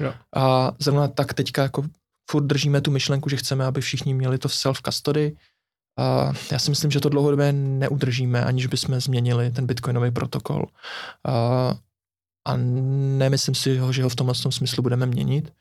[0.00, 0.14] Jo.
[0.36, 1.84] A zrovna tak teďka jako
[2.30, 5.36] furt držíme tu myšlenku, že chceme, aby všichni měli to v self-custody.
[5.98, 10.66] A já si myslím, že to dlouhodobě neudržíme, aniž bychom změnili ten bitcoinový protokol.
[11.28, 11.74] A,
[12.46, 15.52] a nemyslím si, že ho v tomhle smyslu budeme měnit.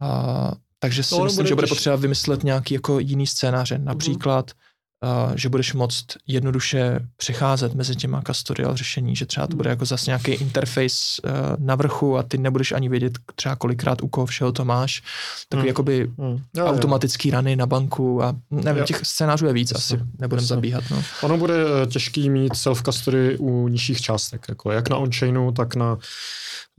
[0.00, 3.78] A takže si to myslím, že bude potřeba vymyslet nějaký jako jiný scénáře.
[3.78, 3.84] Mhm.
[3.84, 4.66] Například mm-hmm
[5.04, 9.84] uh, že budeš moct jednoduše přecházet mezi těma custodial řešení, že třeba to bude jako
[9.84, 14.26] zase nějaký interface uh, na vrchu a ty nebudeš ani vědět třeba kolikrát u koho
[14.26, 15.02] všeho to máš.
[15.48, 15.68] Takový hmm.
[15.68, 16.42] jakoby hmm.
[16.56, 17.32] Jo, automatický jo.
[17.32, 18.86] rany na banku a nevím, jo.
[18.86, 20.84] těch scénářů je víc, asi nebudem zabíhat.
[20.90, 21.02] No.
[21.22, 25.98] Ono bude eh, těžký mít self-custody u nižších částek, jako jak na on-chainu, tak na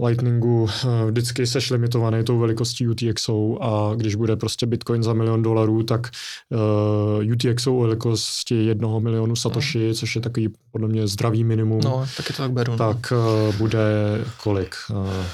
[0.05, 5.41] Lightningu eh, vždycky seš limitovaný tou velikostí UTXO a když bude prostě Bitcoin za milion
[5.41, 6.09] dolarů, tak
[7.19, 9.93] uh, UTXO o velikosti jednoho milionu Satoshi, no.
[9.93, 11.81] což je takový podle mě zdravý minimum.
[11.83, 12.71] No, taky to tak beru.
[12.71, 12.77] No.
[12.77, 13.13] Tak
[13.47, 13.79] uh, bude
[14.43, 14.75] kolik?
[14.89, 15.25] Uh,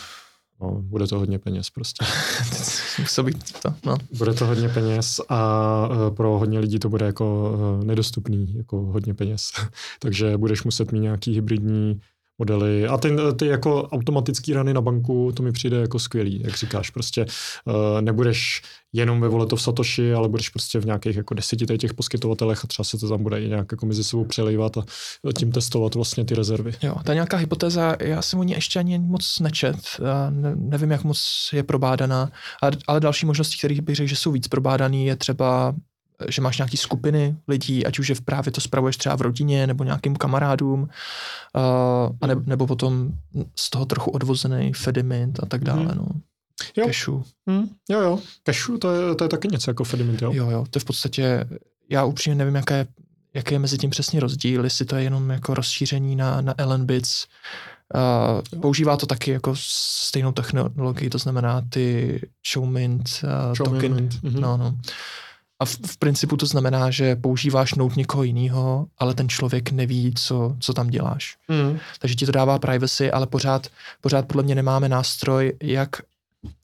[0.62, 2.06] No, bude to hodně peněz prostě.
[3.24, 3.98] Být to, no.
[4.18, 9.52] Bude to hodně peněz a pro hodně lidí to bude jako nedostupný, jako hodně peněz.
[10.00, 12.00] Takže budeš muset mít nějaký hybridní
[12.40, 12.88] modely.
[12.88, 13.10] A ty,
[13.40, 16.90] ty jako automatický rany na banku, to mi přijde jako skvělý, jak říkáš.
[16.90, 17.26] Prostě
[17.66, 18.62] uh, nebudeš
[18.94, 22.66] jenom ve vole to v Satoshi, ale budeš prostě v nějakých jako deseti těch poskytovatelech
[22.66, 24.84] a třeba se to tam bude i nějak jako mezi sebou přelejvat a
[25.38, 26.72] tím testovat vlastně ty rezervy.
[26.84, 29.78] Jo, ta nějaká hypotéza, já jsem o ní ještě ani moc nečet,
[30.30, 32.32] ne, nevím, jak moc je probádaná,
[32.88, 35.76] ale další možnosti, které bych řekl, že jsou víc probádaný, je třeba
[36.30, 39.68] že máš nějaký skupiny lidí, ať už je v právě to spravuješ třeba v rodině
[39.68, 40.90] nebo nějakým kamarádům, uh,
[42.22, 43.12] a ne, nebo potom
[43.56, 45.86] z toho trochu odvozený Fedimint a tak dále.
[45.86, 45.98] Hmm.
[45.98, 46.08] No.
[46.78, 46.86] Jo.
[46.86, 47.24] Cashu.
[47.48, 47.70] Hmm.
[47.90, 48.20] Jo, jo.
[48.46, 50.32] Cashu, to je, to je taky něco jako Fedimint, jo?
[50.34, 50.66] Jo, jo.
[50.70, 51.46] To je v podstatě,
[51.90, 52.88] já upřímně nevím, jaké je,
[53.34, 57.26] jaký je mezi tím přesně rozdíl, jestli to je jenom jako rozšíření na, na Bits.
[57.96, 62.22] Uh, používá to taky jako stejnou technologii, to znamená ty
[62.54, 63.96] Showmint uh, token.
[63.96, 64.14] Mint.
[64.14, 64.40] Mm-hmm.
[64.40, 64.78] No, no.
[65.64, 70.14] A v, v principu to znamená, že používáš nout někoho jiného, ale ten člověk neví,
[70.16, 71.38] co, co tam děláš.
[71.48, 71.80] Mm.
[72.00, 73.68] Takže ti to dává privacy, ale pořád,
[74.02, 75.90] pořád podle mě nemáme nástroj, jak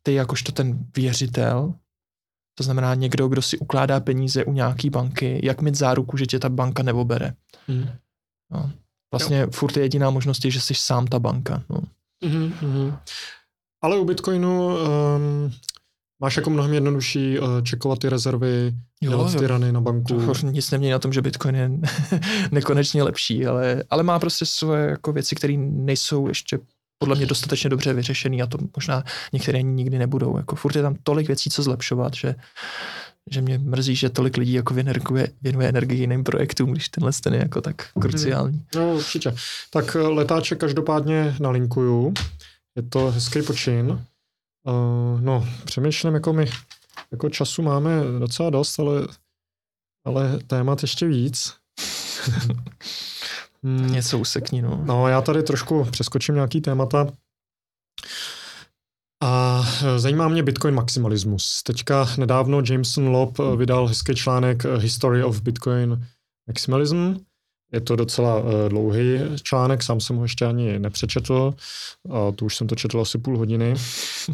[0.03, 1.73] ty jakožto ten věřitel,
[2.55, 6.39] to znamená někdo, kdo si ukládá peníze u nějaký banky, jak mít záruku, že tě
[6.39, 7.33] ta banka neobere.
[7.67, 7.89] Mm.
[8.51, 8.71] No.
[9.11, 9.47] Vlastně jo.
[9.51, 11.63] furt je jediná možnost, že jsi sám ta banka.
[11.69, 11.81] No.
[12.23, 12.97] Mm-hmm.
[13.81, 15.51] Ale u Bitcoinu um,
[16.22, 19.39] Máš jako mnohem jednodušší uh, čekovat ty rezervy, jo, dělat jo.
[19.39, 20.26] ty rany na banku.
[20.26, 21.72] To nic nemění na tom, že Bitcoin je
[22.51, 26.59] nekonečně lepší, ale, ale má prostě svoje jako věci, které nejsou ještě
[26.99, 29.03] podle mě dostatečně dobře vyřešený a to možná
[29.34, 30.38] některé nikdy nebudou.
[30.38, 32.36] Jako furt je tam tolik věcí, co zlepšovat, že,
[33.32, 37.34] že mě mrzí, že tolik lidí jako věnuje, věnuje energii jiným projektům, když tenhle ten
[37.34, 38.65] je jako tak kruciální.
[38.76, 39.36] No určitě.
[39.70, 42.13] Tak eh, letáče každopádně nalinkuju.
[42.76, 44.05] Je to hezký počin.
[44.68, 46.45] Uh, no, přemýšlím, jako my
[47.12, 49.07] jako času máme docela dost, ale,
[50.05, 51.55] ale témat ještě víc.
[53.64, 53.91] hmm.
[53.91, 54.84] Něco usekni, no.
[54.86, 57.07] No, já tady trošku přeskočím nějaký témata.
[59.24, 61.64] A e, zajímá mě Bitcoin maximalismus.
[61.64, 66.07] Teďka nedávno Jameson Lob e, vydal hezký článek History of Bitcoin
[66.47, 67.16] Maximalism
[67.72, 71.53] je to docela uh, dlouhý článek, sám jsem ho ještě ani nepřečetl,
[72.03, 73.76] uh, to už jsem to četl asi půl hodiny,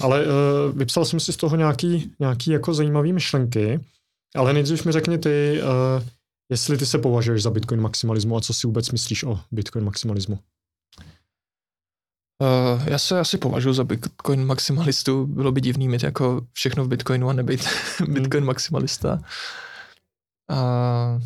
[0.02, 0.32] ale uh,
[0.78, 3.80] vypsal jsem si z toho nějaký, nějaký jako zajímavý myšlenky,
[4.36, 6.04] ale nejdřív mi řekni ty, uh,
[6.50, 10.40] jestli ty se považuješ za Bitcoin maximalismu a co si vůbec myslíš o Bitcoin maximalismu?
[12.42, 15.26] Uh, já se asi považuji za Bitcoin maximalistu.
[15.26, 17.66] Bylo by divný mít jako všechno v Bitcoinu a nebýt
[18.08, 19.20] Bitcoin maximalista.
[20.52, 21.22] Uh,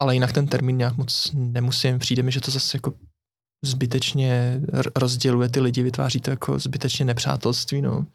[0.00, 1.98] ale jinak ten termín nějak moc nemusím.
[1.98, 2.92] Přijde mi, že to zase jako
[3.64, 4.60] zbytečně
[4.96, 8.06] rozděluje ty lidi, vytváří to jako zbytečně nepřátelství, no.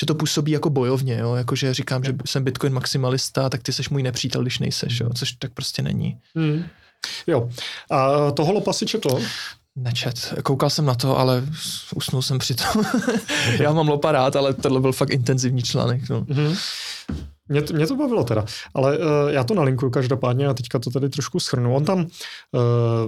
[0.00, 3.72] Že to působí jako bojovně, jo, jako že říkám, že jsem Bitcoin maximalista, tak ty
[3.72, 6.18] seš můj nepřítel, když nejseš, jo, což tak prostě není.
[6.34, 6.64] Hmm.
[7.26, 7.50] Jo.
[7.90, 9.20] A toho lopa si četl?
[9.76, 10.34] Nečet.
[10.42, 11.44] Koukal jsem na to, ale
[11.94, 12.84] usnul jsem při tom.
[13.60, 16.08] Já mám lopa rád, ale tohle byl fakt intenzivní článek.
[16.08, 16.20] No.
[16.20, 16.58] Mm-hmm.
[17.48, 18.44] Mě to, mě to bavilo teda,
[18.74, 21.74] ale uh, já to nalinkuju každopádně a teďka to tady trošku schrnu.
[21.74, 22.06] On tam uh,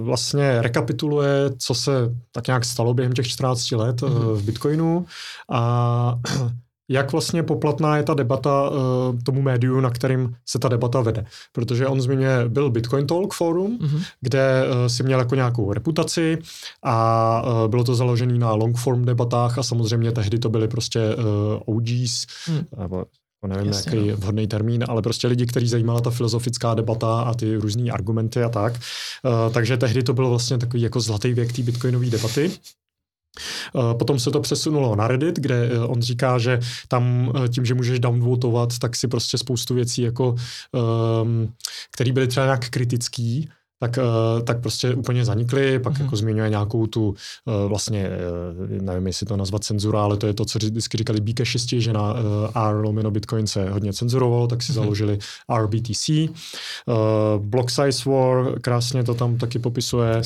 [0.05, 1.91] vlastně rekapituluje, co se
[2.31, 4.29] tak nějak stalo během těch 14 let mm-hmm.
[4.31, 5.05] uh, v Bitcoinu
[5.51, 6.19] a
[6.89, 8.75] jak vlastně poplatná je ta debata uh,
[9.23, 11.25] tomu médiu, na kterým se ta debata vede.
[11.51, 14.03] Protože on zmiňuje, byl Bitcoin Talk Forum, mm-hmm.
[14.21, 16.37] kde uh, si měl jako nějakou reputaci
[16.83, 21.15] a uh, bylo to založené na long form debatách a samozřejmě tehdy to byly prostě
[21.15, 22.65] uh, OGs, mm.
[22.77, 23.05] nebo
[23.47, 24.17] nevím, Jasně, jaký no.
[24.17, 28.49] vhodný termín, ale prostě lidi, kteří zajímala ta filozofická debata a ty různé argumenty a
[28.49, 28.73] tak.
[28.73, 32.51] Uh, takže tehdy to bylo vlastně takový jako zlatý věk té bitcoinové debaty.
[33.73, 37.73] Uh, potom se to přesunulo na Reddit, kde uh, on říká, že tam tím, že
[37.73, 40.35] můžeš downvotovat, tak si prostě spoustu věcí, jako,
[41.21, 41.53] um,
[41.91, 43.49] které byly třeba nějak kritický,
[43.81, 46.03] tak, eh, tak prostě úplně zanikly, pak mm-hmm.
[46.03, 47.15] jako zmiňuje nějakou tu
[47.47, 51.21] eh, vlastně, eh, nevím, jestli to nazvat cenzura, ale to je to, co vždycky říkali
[51.21, 52.15] BK6, že na
[52.69, 54.75] R lomeno Bitcoin se hodně cenzurovalo, tak si mm-hmm.
[54.75, 55.19] založili
[55.57, 56.09] RBTC.
[57.37, 60.21] Block Size War, krásně to tam taky popisuje,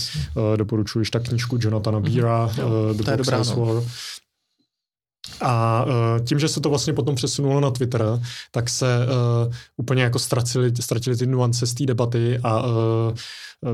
[0.55, 2.93] doporučuji ta knížku Jonathana Beera, mm-hmm.
[2.93, 3.65] The Block dobrá, Size no.
[3.65, 3.83] War.
[5.41, 8.03] A uh, tím, že se to vlastně potom přesunulo na Twitter,
[8.51, 13.13] tak se uh, úplně jako ztratili, ztratili ty nuance z té debaty a uh,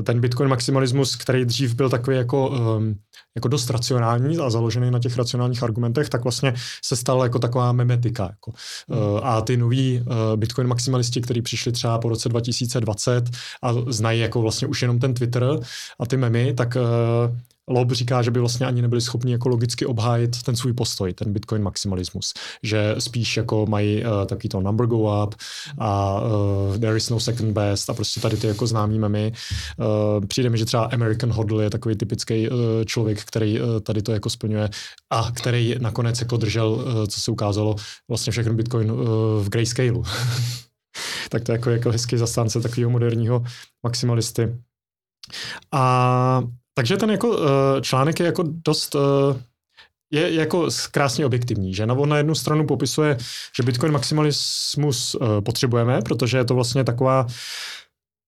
[0.02, 2.94] ten Bitcoin maximalismus, který dřív byl takový jako, um,
[3.34, 6.54] jako dost racionální a založený na těch racionálních argumentech, tak vlastně
[6.84, 8.22] se stal jako taková memetika.
[8.22, 8.52] Jako.
[8.86, 13.30] Uh, a ty noví uh, Bitcoin maximalisti, kteří přišli třeba po roce 2020
[13.62, 15.58] a znají jako vlastně už jenom ten Twitter
[16.00, 17.36] a ty memy, tak uh,
[17.68, 21.32] Lob říká, že by vlastně ani nebyli schopni jako logicky obhájit ten svůj postoj, ten
[21.32, 22.32] Bitcoin maximalismus.
[22.62, 25.34] Že spíš jako mají uh, taky to number go up
[25.78, 29.32] a uh, there is no second best a prostě tady ty jako známý memy.
[29.76, 32.56] Uh, přijde mi, že třeba American Hodl je takový typický uh,
[32.86, 34.68] člověk, který uh, tady to jako splňuje
[35.10, 37.76] a který nakonec jako držel, uh, co se ukázalo,
[38.08, 38.98] vlastně všechno Bitcoin uh,
[39.42, 40.04] v grayscaleu.
[41.28, 43.44] tak to je jako, jako hezký zastánce takového moderního
[43.82, 44.56] maximalisty.
[45.72, 46.42] A
[46.74, 47.46] takže ten jako uh,
[47.80, 49.02] článek je jako dost uh,
[50.12, 53.18] je jako krásně objektivní, že on na jednu stranu popisuje,
[53.56, 57.26] že Bitcoin maximalismus uh, potřebujeme, protože je to vlastně taková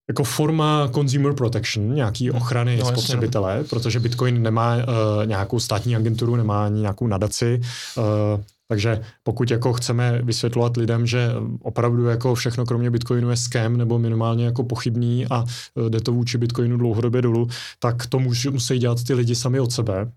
[0.09, 2.37] jako forma consumer protection, nějaký hmm.
[2.37, 3.69] ochrany no, spotřebitele, jasně.
[3.69, 4.83] protože Bitcoin nemá uh,
[5.27, 7.61] nějakou státní agenturu, nemá ani nějakou nadaci,
[7.97, 11.31] uh, takže pokud jako chceme vysvětlovat lidem, že
[11.63, 15.45] opravdu jako všechno kromě Bitcoinu je scam nebo minimálně jako pochybný a
[15.87, 17.47] e, jde to vůči Bitcoinu dlouhodobě dolů,
[17.79, 18.19] tak to
[18.51, 20.13] musí dělat ty lidi sami od sebe.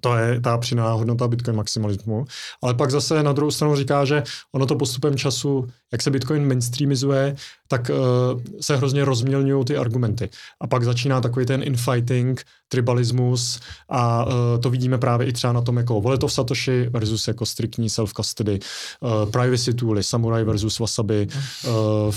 [0.00, 2.24] To je ta přidaná hodnota Bitcoin maximalismu.
[2.62, 4.22] Ale pak zase na druhou stranu říká, že
[4.52, 7.36] ono to postupem času, jak se Bitcoin mainstreamizuje,
[7.68, 10.28] tak uh, se hrozně rozmělňují ty argumenty.
[10.60, 15.60] A pak začíná takový ten infighting, tribalismus a uh, to vidíme právě i třeba na
[15.60, 18.58] tom jako Wallet of Satoshi versus jako striktní self-custody,
[19.00, 21.28] uh, privacy tooly, Samurai versus Wasabi,
[21.66, 22.14] uh,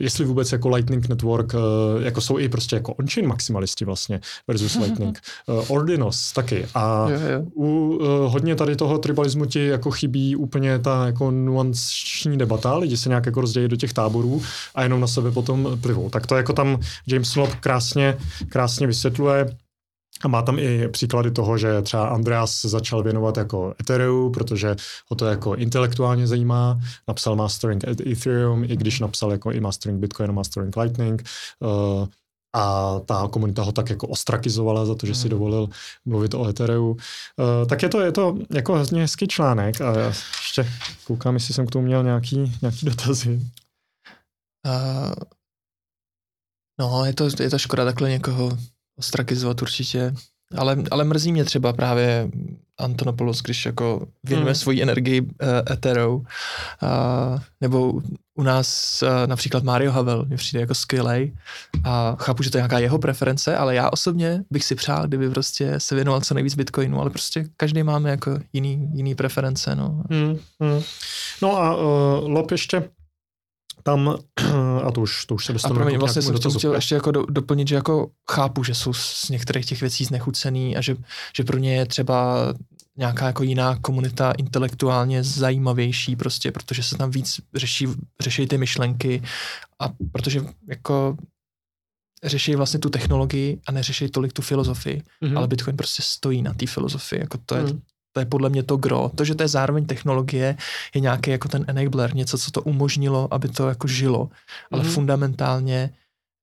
[0.00, 1.58] jestli vůbec jako Lightning Network, eh,
[2.04, 5.18] jako jsou i prostě jako on-chain maximalisti vlastně versus Lightning.
[5.48, 6.66] Eh, Ordinos taky.
[6.74, 7.44] A jo, jo.
[7.54, 13.08] u hodně tady toho tribalismu ti jako chybí úplně ta jako nuanční debata, lidi se
[13.08, 14.42] nějak jako rozdělí do těch táborů
[14.74, 16.10] a jenom na sebe potom plivou.
[16.10, 18.16] Tak to jako tam James Lobb krásně,
[18.48, 19.46] krásně vysvětluje.
[20.22, 24.76] A má tam i příklady toho, že třeba Andreas se začal věnovat jako Ethereum, protože
[25.10, 26.80] ho to jako intelektuálně zajímá.
[27.08, 31.22] Napsal Mastering Ethereum, i když napsal jako i Mastering Bitcoin a Mastering Lightning.
[31.60, 32.06] Uh,
[32.54, 35.30] a ta komunita ho tak jako ostrakizovala za to, že si hmm.
[35.30, 35.68] dovolil
[36.04, 36.90] mluvit o Ethereum.
[36.90, 36.96] Uh,
[37.68, 40.66] tak je to, je to jako hodně hezký článek a já ještě
[41.04, 43.40] koukám, jestli jsem k tomu měl nějaký, nějaký dotazy.
[44.66, 45.12] Uh,
[46.80, 48.58] no, je to, je to škoda takhle někoho
[49.02, 50.14] ostrakizovat určitě.
[50.56, 52.30] Ale, ale mrzí mě třeba právě
[52.78, 54.54] Antonopoulos, když jako věnuje hmm.
[54.54, 55.28] svoji energii uh,
[55.70, 56.14] Ethereum.
[56.14, 57.92] Uh, nebo
[58.34, 61.32] u nás uh, například Mario Havel mě přijde jako skvělej
[61.84, 65.30] a chápu, že to je nějaká jeho preference, ale já osobně bych si přál, kdyby
[65.30, 69.74] prostě se věnoval co nejvíc Bitcoinu, ale prostě každý máme jako jiný, jiný preference.
[69.74, 70.82] No, hmm, hmm.
[71.42, 71.82] no a uh,
[72.28, 72.82] Lop ještě
[73.82, 74.16] tam,
[74.84, 75.74] a to už, to už se dostanu.
[75.74, 79.28] A promiň, vlastně jsem chtěl ještě jako do, doplnit, že jako chápu, že jsou z
[79.28, 80.96] některých těch věcí znechucený a že,
[81.36, 82.36] že pro ně je třeba
[82.96, 87.88] nějaká jako jiná komunita intelektuálně zajímavější prostě, protože se tam víc řeší,
[88.20, 89.22] řeší ty myšlenky
[89.80, 91.16] a protože jako
[92.24, 95.38] řeší vlastně tu technologii a neřeší tolik tu filozofii, mm-hmm.
[95.38, 97.80] ale Bitcoin prostě stojí na té filozofii, jako to je, mm.
[98.12, 99.10] To je podle mě to gro.
[99.14, 100.56] To, že to je zároveň technologie,
[100.94, 104.28] je nějaký jako ten enabler, něco, co to umožnilo, aby to jako žilo.
[104.70, 104.94] Ale mm-hmm.
[104.94, 105.90] fundamentálně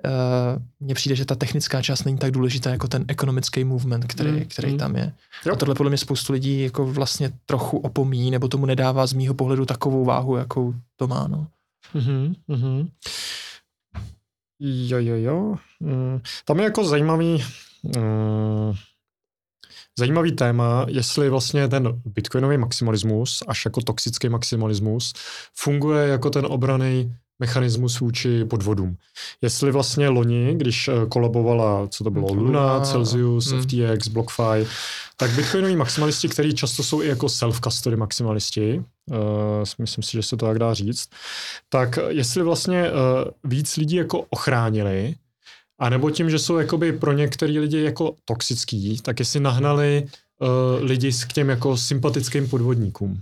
[0.05, 4.31] uh, mně přijde, že ta technická část není tak důležitá jako ten ekonomický movement, který,
[4.31, 4.77] mm, který mm.
[4.77, 5.13] tam je.
[5.45, 5.53] Jo.
[5.53, 9.33] A tohle podle mě spoustu lidí jako vlastně trochu opomíjí, nebo tomu nedává z mýho
[9.33, 11.27] pohledu takovou váhu, jakou to má.
[11.27, 11.47] No.
[11.95, 12.89] Mm-hmm, mm-hmm.
[14.59, 15.55] Jo, jo, jo.
[15.79, 17.43] Mm, tam je jako zajímavý...
[17.83, 18.73] Mm,
[19.99, 25.13] zajímavý téma, jestli vlastně ten bitcoinový maximalismus, až jako toxický maximalismus,
[25.55, 28.97] funguje jako ten obraný mechanismus vůči podvodům.
[29.41, 33.61] Jestli vlastně loni, když eh, kolabovala, co to bylo, Luna, Celsius, hmm.
[33.61, 34.67] FTX, BlockFi,
[35.17, 39.15] tak bitcoinoví maximalisti, kteří často jsou i jako self-custody maximalisti, uh,
[39.79, 41.09] myslím si, že se to tak dá říct,
[41.69, 42.97] tak jestli vlastně uh,
[43.43, 45.15] víc lidí jako ochránili,
[45.79, 50.07] a nebo tím, že jsou jakoby pro některý lidi jako toxický, tak jestli nahnali
[50.39, 53.21] uh, lidi k těm jako sympatickým podvodníkům.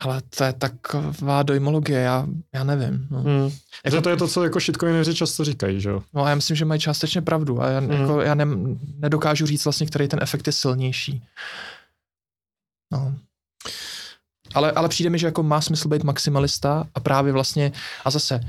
[0.00, 3.06] Ale to je taková dojmologie, já, já nevím.
[3.10, 3.22] No.
[3.22, 3.50] Hmm.
[3.84, 6.02] Jako, to je to, co jako shitcoineři často říkají, že jo?
[6.14, 7.90] No a já myslím, že mají částečně pravdu a já, hmm.
[7.90, 8.46] jako, já ne,
[8.98, 11.22] nedokážu říct vlastně, který ten efekt je silnější.
[12.92, 13.14] No.
[14.54, 17.72] Ale, ale přijde mi, že jako má smysl být maximalista a právě vlastně,
[18.04, 18.40] a zase,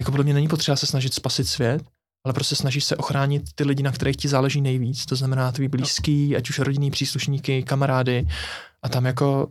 [0.00, 1.82] jako podle mě není potřeba se snažit spasit svět,
[2.26, 5.68] ale prostě snažíš se ochránit ty lidi, na kterých ti záleží nejvíc, to znamená tvý
[5.68, 8.26] blízký, ať už rodinný příslušníky, kamarády
[8.82, 9.48] a tam jako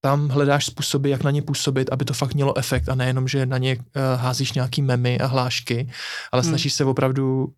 [0.00, 3.46] tam hledáš způsoby, jak na ně působit, aby to fakt mělo efekt a nejenom, že
[3.46, 3.82] na ně uh,
[4.20, 5.90] házíš nějaký memy a hlášky,
[6.32, 6.50] ale hmm.
[6.50, 7.52] snažíš se opravdu uh,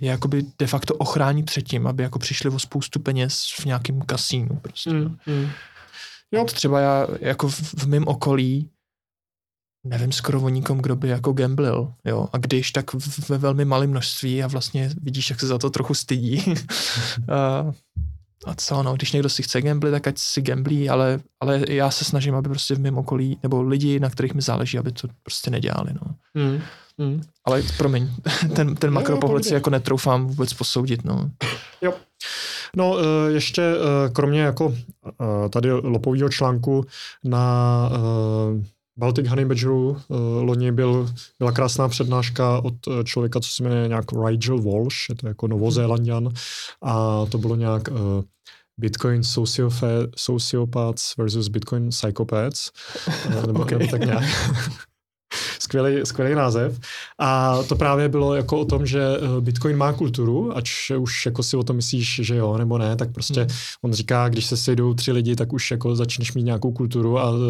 [0.00, 4.00] je jakoby de facto ochránit před tím, aby jako přišli o spoustu peněz v nějakém
[4.00, 4.90] kasínu prostě.
[4.90, 5.16] Hmm.
[5.26, 5.48] Hmm.
[6.32, 6.44] Jo.
[6.44, 8.70] Třeba já jako v, v mém okolí
[9.88, 12.94] nevím skoro o nikom, kdo by jako gamblil, jo, a když, tak
[13.28, 16.44] ve velmi malém množství a vlastně vidíš, jak se za to trochu stydí.
[17.32, 17.72] a,
[18.46, 21.90] a co, no, když někdo si chce gamblit, tak ať si gamblí, ale, ale já
[21.90, 25.08] se snažím, aby prostě v mém okolí, nebo lidi, na kterých mi záleží, aby to
[25.22, 26.14] prostě nedělali, no.
[26.34, 26.60] Mm.
[26.98, 27.22] Mm.
[27.44, 28.08] Ale promiň,
[28.56, 31.30] ten, ten makropohled si jako netroufám vůbec posoudit, no.
[31.82, 31.94] Jo.
[32.76, 34.74] No, eh, ještě eh, kromě jako
[35.06, 36.86] eh, tady lopového článku
[37.24, 37.90] na
[38.98, 39.96] Baltic Honey Badgeru uh,
[40.42, 45.14] loni byl, byla krásná přednáška od uh, člověka, co se jmenuje nějak Rigel Walsh, je
[45.14, 46.32] to jako novozélandian
[46.82, 47.96] a to bylo nějak uh,
[48.80, 49.22] Bitcoin
[50.16, 52.70] sociopaths versus Bitcoin psychopaths,
[53.46, 53.78] nebo, okay.
[53.78, 54.24] nebo tak nějak.
[55.66, 56.80] Skvělý, skvělý název.
[57.18, 61.42] A to právě bylo jako o tom, že eh, Bitcoin má kulturu, ač už jako
[61.42, 63.50] si o tom myslíš, že jo, nebo ne, tak prostě hmm.
[63.82, 67.30] on říká, když se sejdou tři lidi, tak už jako začneš mít nějakou kulturu a
[67.30, 67.40] uh,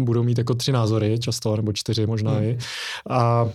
[0.00, 2.44] budou mít jako tři názory často, nebo čtyři možná hmm.
[2.44, 2.58] i.
[3.10, 3.48] A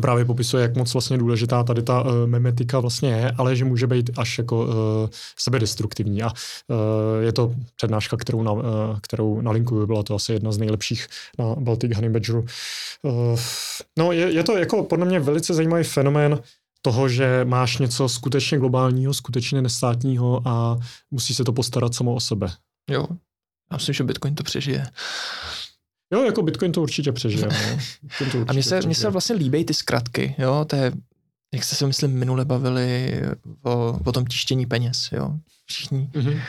[0.00, 3.86] právě popisuje, jak moc vlastně důležitá tady ta uh, memetika vlastně je, ale že může
[3.86, 4.72] být až jako uh,
[5.38, 6.22] sebedestruktivní.
[6.22, 6.76] A uh,
[7.20, 8.62] je to přednáška, kterou, na, uh,
[9.00, 11.06] kterou nalinkuju, byla to asi jedna z nejlepších
[11.38, 12.46] na Baltic Honey Badgeru.
[13.02, 13.38] Uh,
[13.98, 16.38] no, je, je to jako podle mě velice zajímavý fenomén
[16.82, 20.78] toho, že máš něco skutečně globálního, skutečně nestátního a
[21.10, 22.50] musí se to postarat samo o sebe.
[22.90, 23.06] Jo,
[23.72, 24.86] já myslím, že Bitcoin to přežije.
[26.12, 27.46] Jo, jako Bitcoin to určitě přežije.
[27.46, 27.48] No.
[28.18, 30.92] To určitě a mně se, mně se vlastně líbí ty zkratky, jo, to je,
[31.54, 33.20] jak jste se myslím minule bavili
[33.62, 35.34] o, o tom tištění peněz, jo
[35.70, 36.40] všichni mm-hmm.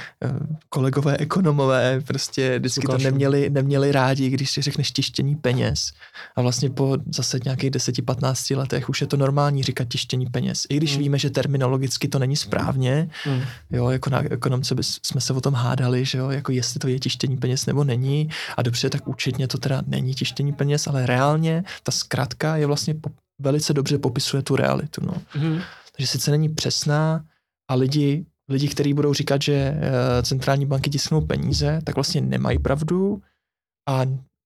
[0.70, 2.98] kolegové ekonomové prostě vždycky Ukážu.
[2.98, 5.92] to neměli, neměli rádi, když si řekneš tištění peněz.
[6.36, 10.66] A vlastně po zase nějakých 10-15 letech už je to normální říkat tištění peněz.
[10.70, 11.00] I když mm.
[11.00, 13.42] víme, že terminologicky to není správně, mm.
[13.72, 16.88] jo, jako na ekonomce by, jsme se o tom hádali, že jo, jako jestli to
[16.88, 18.30] je tištění peněz nebo není.
[18.58, 22.94] A dobře, tak účetně to teda není tištění peněz, ale reálně ta zkratka je vlastně
[22.94, 23.10] po,
[23.40, 25.06] velice dobře popisuje tu realitu.
[25.06, 25.14] No.
[25.36, 25.60] Mm.
[25.96, 27.24] Takže sice není přesná,
[27.72, 32.60] a lidi lidi, kteří budou říkat, že eh, centrální banky tisknou peníze, tak vlastně nemají
[32.60, 33.22] pravdu
[33.90, 34.02] a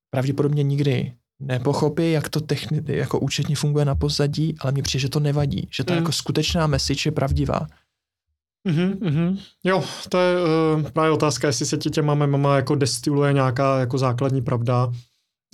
[0.09, 5.09] pravděpodobně nikdy nepochopí, jak to techni- jako účetně funguje na pozadí, ale mně přijde, že
[5.09, 5.99] to nevadí, že ta mm.
[5.99, 7.67] jako skutečná message je pravdivá.
[8.67, 9.37] Mm-hmm, mm-hmm.
[9.63, 13.97] Jo, to je uh, právě otázka, jestli se ti těma mama jako destiluje nějaká jako
[13.97, 14.85] základní pravda.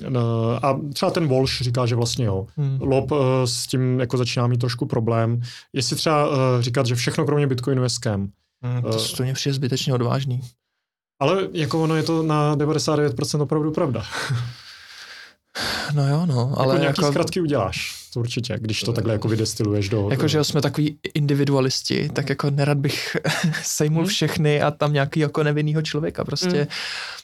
[0.07, 0.17] Uh,
[0.61, 2.47] a třeba ten Walsh říká, že vlastně jo.
[2.57, 2.77] Mm.
[2.81, 5.41] Lob uh, s tím jako začíná mít trošku problém.
[5.73, 8.29] Jestli třeba uh, říkat, že všechno kromě Bitcoinu je scam.
[8.61, 10.41] Mm, to, uh, to mě přijde zbytečně odvážný.
[11.19, 14.03] Ale jako ono je to na 99% opravdu pravda.
[15.93, 17.11] No jo, no, ale jako nějaký jako...
[17.11, 20.07] zkratky uděláš, to určitě, když to takhle jako vydestiluješ do...
[20.11, 23.17] Jako, že jsme takový individualisti, tak jako nerad bych
[23.63, 24.09] sejmul hmm.
[24.09, 26.67] všechny a tam nějaký jako nevinnýho člověka, prostě hmm.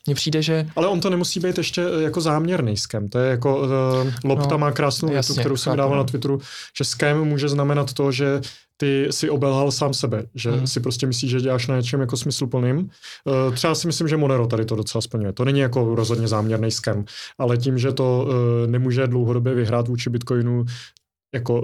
[0.08, 0.68] Mně přijde, že...
[0.76, 4.48] Ale on to nemusí být ještě eh, jako záměrný skem, to je jako, uh, Lopta
[4.52, 6.40] no, má krásnou větu, kterou jsem dával na Twitteru,
[6.78, 8.42] že skem může znamenat to, že
[8.78, 10.68] ty si obelhal sám sebe, že hmm.
[10.68, 12.78] si prostě myslíš, že děláš na něčem jako smysluplným.
[12.78, 15.34] Uh, třeba si myslím, že Monero tady to docela splňuje.
[15.34, 17.06] To není jako rozhodně záměrný skem,
[17.38, 18.28] ale tím, že to
[18.68, 20.66] nemůže dlouhodobě vyhrát vůči Bitcoinu
[21.36, 21.64] jako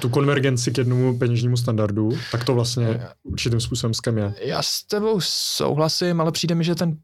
[0.00, 4.34] tu konvergenci k jednomu peněžnímu standardu, tak to vlastně určitým způsobem skem je.
[4.40, 6.96] Já s tebou souhlasím, ale přijde mi, že ten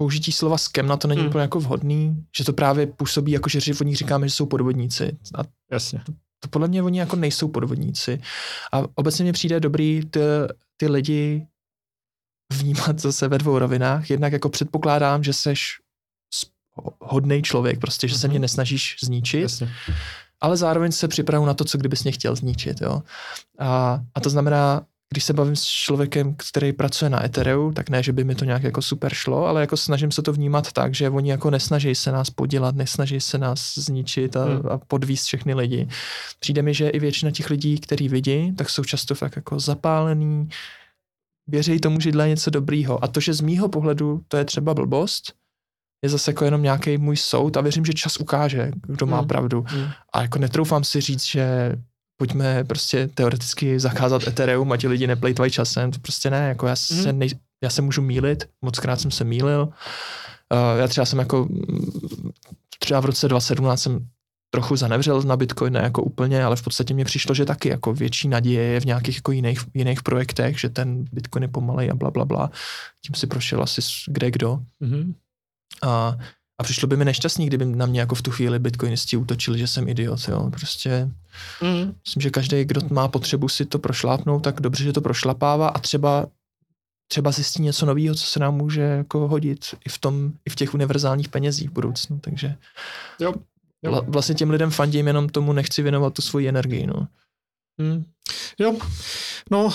[0.00, 1.28] použití slova skem na to není hmm.
[1.28, 5.18] úplně jako vhodný, že to právě působí jako, že oni říkáme, že jsou podvodníci.
[5.34, 5.42] A
[5.72, 6.00] Jasně
[6.40, 8.20] to podle mě oni jako nejsou podvodníci.
[8.72, 10.20] A obecně mi přijde dobrý ty,
[10.76, 11.46] ty lidi
[12.52, 14.10] vnímat zase ve dvou rovinách.
[14.10, 15.76] Jednak jako předpokládám, že seš
[17.00, 18.42] hodný člověk, prostě, že se mě mhm.
[18.42, 19.42] nesnažíš zničit.
[19.42, 19.72] Jasně.
[20.40, 22.80] Ale zároveň se připravu na to, co kdybys mě chtěl zničit.
[22.80, 23.02] Jo?
[23.58, 28.02] A, a to znamená, když se bavím s člověkem, který pracuje na Ethereu, tak ne,
[28.02, 30.94] že by mi to nějak jako super šlo, ale jako snažím se to vnímat tak,
[30.94, 34.62] že oni jako nesnaží se nás podělat, nesnaží se nás zničit a, hmm.
[34.70, 35.88] a podvíst všechny lidi.
[36.40, 40.48] Přijde mi, že i většina těch lidí, který vidí, tak jsou často fakt jako zapálený,
[41.46, 43.04] věří tomu, že dělá něco dobrýho.
[43.04, 45.32] A to, že z mýho pohledu to je třeba blbost,
[46.04, 49.28] je zase jako jenom nějaký můj soud a věřím, že čas ukáže, kdo má hmm.
[49.28, 49.64] pravdu.
[49.68, 49.88] Hmm.
[50.12, 51.76] A jako netroufám si říct, že
[52.20, 56.76] pojďme prostě teoreticky zakázat Ethereum a ti lidi neplejtvají časem, to prostě ne, jako já,
[56.76, 57.30] se nej,
[57.62, 59.68] já se můžu mílit, moc krát jsem se mýlil,
[60.52, 61.48] uh, já třeba jsem jako,
[62.78, 64.06] třeba v roce 2017 jsem
[64.50, 67.94] trochu zanevřel na Bitcoin, ne jako úplně, ale v podstatě mně přišlo, že taky jako
[67.94, 71.94] větší naděje je v nějakých jako jiných, jiných projektech, že ten Bitcoin je pomalej a
[71.94, 72.50] bla, bla, bla.
[73.00, 74.60] Tím si prošel asi kde kdo.
[74.82, 75.14] Mm-hmm.
[75.82, 76.18] A,
[76.60, 79.66] a přišlo by mi nešťastný, kdyby na mě jako v tu chvíli bitcoinisti útočili, že
[79.66, 80.28] jsem idiot.
[80.28, 80.50] Jo.
[80.50, 81.10] Prostě
[81.62, 81.94] mm.
[82.06, 85.78] myslím, že každý, kdo má potřebu si to prošlápnout, tak dobře, že to prošlapává a
[85.78, 86.26] třeba
[87.12, 90.54] třeba zjistí něco nového, co se nám může jako hodit i v tom, i v
[90.54, 92.56] těch univerzálních penězích v budoucnu, takže
[93.20, 93.34] jo,
[93.82, 94.02] jo.
[94.08, 97.08] vlastně těm lidem fandím, jenom tomu nechci věnovat tu svoji energii, no.
[97.80, 98.04] Hmm.
[98.58, 98.76] Jo,
[99.50, 99.72] no, uh,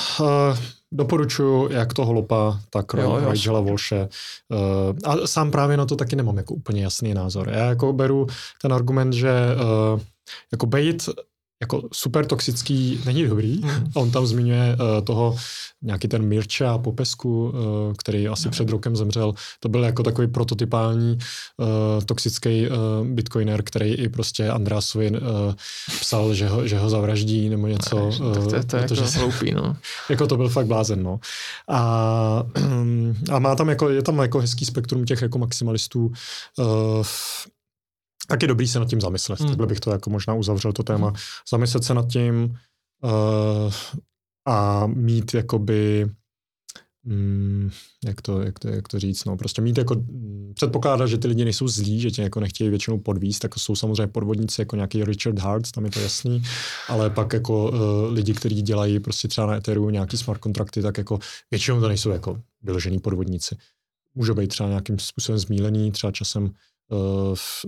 [0.92, 2.86] doporučuji jak toho Lopa, tak
[3.30, 4.08] Rigela Volše.
[4.50, 7.50] Uh, a sám právě na to taky nemám jako úplně jasný názor.
[7.50, 8.28] Já jako beru
[8.62, 9.32] ten argument, že
[9.94, 10.02] uh,
[10.52, 11.10] jako bejt
[11.66, 13.62] jako super toxický není dobrý.
[13.64, 13.92] Mm.
[13.94, 15.36] On tam zmiňuje uh, toho
[15.82, 18.52] nějaký ten Mirča Popesku, uh, který asi no.
[18.52, 19.34] před rokem zemřel.
[19.60, 21.18] To byl jako takový prototypální
[21.58, 21.68] uh,
[22.06, 25.18] toxický uh, bitcoiner, který i prostě Andrásovi uh,
[26.00, 27.98] psal, že ho, že ho zavraždí nebo něco.
[27.98, 29.76] Uh, to, to, to je jako hloupý, no.
[30.10, 31.20] jako to byl fakt blázen, no.
[31.70, 32.44] A,
[33.32, 36.12] a má tam jako, je tam jako hezký spektrum těch jako maximalistů.
[36.58, 37.06] Uh,
[38.28, 39.40] tak je dobrý se nad tím zamyslet.
[39.40, 39.50] Hmm.
[39.50, 41.08] Takhle bych to jako možná uzavřel to téma.
[41.08, 41.16] Hmm.
[41.50, 42.58] Zamyslet se nad tím
[43.04, 43.74] uh,
[44.48, 46.10] a mít jakoby
[47.08, 47.70] Mm,
[48.06, 51.28] jak, to, jak, to, jak to říct, no, prostě mít jako, mm, předpokládat, že ty
[51.28, 55.04] lidi nejsou zlí, že tě jako nechtějí většinou podvíst, tak jsou samozřejmě podvodníci jako nějaký
[55.04, 56.44] Richard Hart, tam je to jasný,
[56.90, 60.98] ale pak jako uh, lidi, kteří dělají prostě třeba na Etheru nějaký smart kontrakty, tak
[60.98, 61.20] jako
[61.52, 63.58] většinou to nejsou jako vyložený podvodníci.
[64.16, 66.52] Můžou být třeba nějakým způsobem zmílený, třeba časem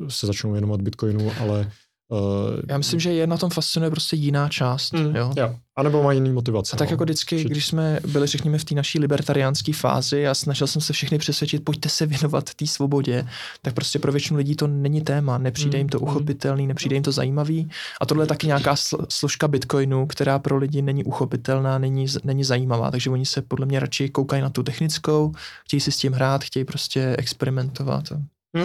[0.07, 1.71] se začnou věnovat Bitcoinu, ale
[2.09, 4.93] Uh, Já myslím, že je na tom fascinuje prostě jiná část.
[4.93, 5.33] Mm, jo?
[5.37, 5.55] jo.
[5.75, 6.75] A nebo má jiný motivace.
[6.75, 6.93] A tak no.
[6.93, 10.93] jako vždycky, když jsme byli, řekněme, v té naší libertariánské fázi a snažil jsem se
[10.93, 13.27] všechny přesvědčit, pojďte se věnovat té svobodě,
[13.61, 16.07] tak prostě pro většinu lidí to není téma, nepřijde mm, jim to hmm.
[16.07, 17.69] uchopitelný, nepřijde jim to zajímavý.
[18.01, 18.75] A tohle je taky nějaká
[19.09, 23.79] složka Bitcoinu, která pro lidi není uchopitelná, není, není zajímavá, takže oni se podle mě
[23.79, 25.31] radši koukají na tu technickou,
[25.65, 28.03] chtějí si s tím hrát, chtějí prostě experimentovat.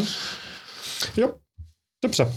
[0.00, 0.06] Mm.
[1.16, 1.34] Jo,
[2.04, 2.32] dobře.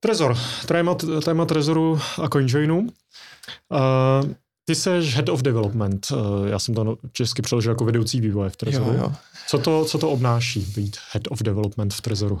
[0.00, 2.78] Trezor, téma, téma Trezoru a CoinJoinu.
[2.78, 4.32] Uh,
[4.64, 6.10] ty jsi head of development.
[6.10, 8.92] Uh, já jsem to česky přeložil jako vedoucí vývoje v Trezoru.
[8.92, 9.12] Jo, jo.
[9.46, 12.40] Co, to, co to obnáší být head of development v Trezoru?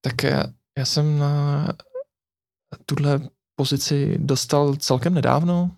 [0.00, 0.44] Tak já,
[0.78, 1.68] já jsem na
[2.86, 3.20] tuhle
[3.56, 5.70] pozici dostal celkem nedávno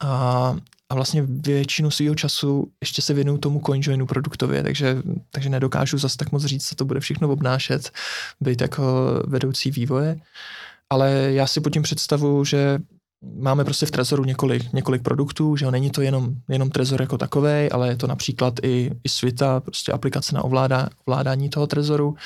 [0.00, 0.56] a
[0.88, 4.96] a vlastně většinu svého času ještě se věnuju tomu CoinJoinu produktově, takže,
[5.30, 7.90] takže nedokážu zase tak moc říct, co to bude všechno obnášet,
[8.40, 8.82] být jako
[9.26, 10.20] vedoucí vývoje.
[10.90, 12.78] Ale já si pod tím představu, že
[13.36, 17.70] máme prostě v Trezoru několik, několik produktů, že není to jenom, jenom Trezor jako takový,
[17.72, 22.16] ale je to například i, i Svita, prostě aplikace na ovládá, ovládání toho Trezoru.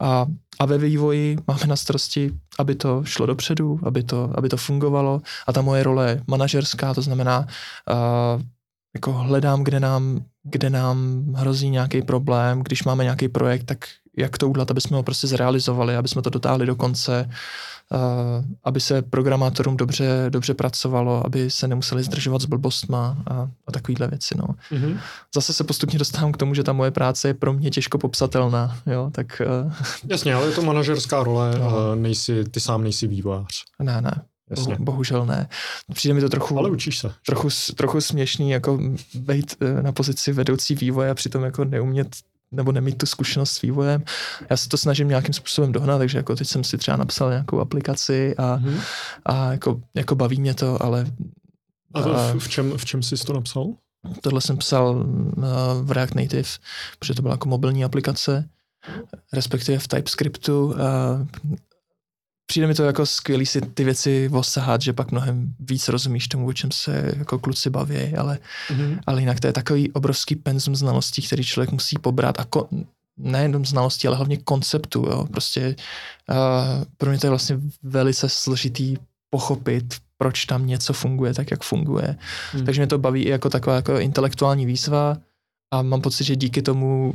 [0.00, 0.26] A,
[0.58, 5.22] a ve vývoji máme na starosti, aby to šlo dopředu, aby to, aby to fungovalo.
[5.46, 8.42] A ta moje role je manažerská, to znamená, uh,
[8.94, 13.78] jako hledám, kde nám, kde nám hrozí nějaký problém, když máme nějaký projekt, tak
[14.18, 17.30] jak to udělat, aby jsme ho prostě zrealizovali, aby jsme to dotáhli do konce,
[18.64, 24.08] aby se programátorům dobře, dobře pracovalo, aby se nemuseli zdržovat s blbostma a, a takovýhle
[24.08, 24.34] věci.
[24.38, 24.44] No.
[24.44, 24.98] Mm-hmm.
[25.34, 28.78] Zase se postupně dostávám k tomu, že ta moje práce je pro mě těžko popsatelná.
[28.86, 29.72] Jo, tak, uh,
[30.10, 31.94] Jasně, ale je to manažerská role, no.
[31.94, 33.64] nejsi, ty sám nejsi vývojář.
[33.82, 34.22] Ne, ne.
[34.50, 34.76] Jasně.
[34.80, 35.48] Bohužel ne.
[35.94, 37.12] Přijde mi to trochu, Ale učíš se.
[37.26, 38.78] Trochu, trochu směšný, jako
[39.14, 42.08] být e, na pozici vedoucí vývoje a přitom jako neumět
[42.56, 44.04] nebo nemít tu zkušenost s vývojem.
[44.50, 47.60] Já se to snažím nějakým způsobem dohnat, takže jako teď jsem si třeba napsal nějakou
[47.60, 48.80] aplikaci a, mm-hmm.
[49.26, 51.06] a jako, jako baví mě to, ale...
[51.94, 53.66] A, to a v, čem, v čem jsi to napsal?
[54.20, 55.04] Tohle jsem psal
[55.82, 56.48] v React Native,
[56.98, 58.48] protože to byla jako mobilní aplikace,
[59.32, 60.74] respektive v TypeScriptu.
[62.46, 66.46] Přijde mi to jako skvělý si ty věci osahat, že pak mnohem víc rozumíš tomu,
[66.46, 68.38] o čem se jako kluci baví, ale,
[68.68, 68.98] mm-hmm.
[69.06, 72.86] ale jinak to je takový obrovský penzum znalostí, který člověk musí pobrat a ko-
[73.16, 75.26] nejenom znalosti, ale hlavně konceptu, jo.
[75.30, 75.76] Prostě
[76.30, 78.96] uh, pro mě to je vlastně velice složitý
[79.30, 82.16] pochopit, proč tam něco funguje tak, jak funguje.
[82.54, 82.64] Mm.
[82.64, 85.16] Takže mě to baví i jako taková jako intelektuální výzva
[85.72, 87.14] a mám pocit, že díky tomu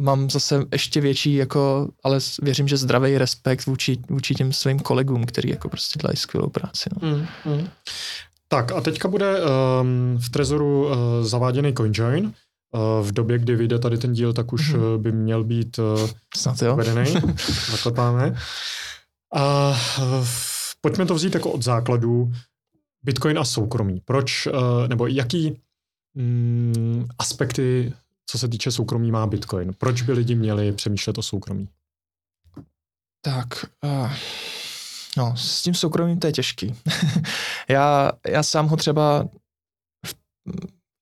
[0.00, 5.26] mám zase ještě větší, jako, ale věřím, že zdravý respekt vůči, vůči těm svým kolegům,
[5.26, 6.90] který jako prostě dělají skvělou práci.
[7.02, 7.08] No.
[7.08, 7.68] Mm, mm.
[8.48, 12.24] Tak a teďka bude um, v Trezoru uh, zaváděný CoinJoin.
[12.24, 15.02] Uh, v době, kdy vyjde tady ten díl, tak už mm.
[15.02, 16.76] by měl být uh, Snad jo.
[16.76, 17.14] vedený.
[17.70, 18.34] Zaklepáme.
[19.34, 20.26] A uh,
[20.80, 22.32] pojďme to vzít jako od základu.
[23.02, 24.00] Bitcoin a soukromí.
[24.04, 24.52] Proč, uh,
[24.88, 25.60] nebo jaký
[26.14, 27.92] mm, aspekty
[28.26, 29.72] co se týče soukromí, má Bitcoin.
[29.78, 31.68] Proč by lidi měli přemýšlet o soukromí?
[33.24, 33.48] Tak,
[33.84, 34.12] uh,
[35.16, 36.74] no, s tím soukromím to je těžký.
[37.68, 39.28] já, já sám ho třeba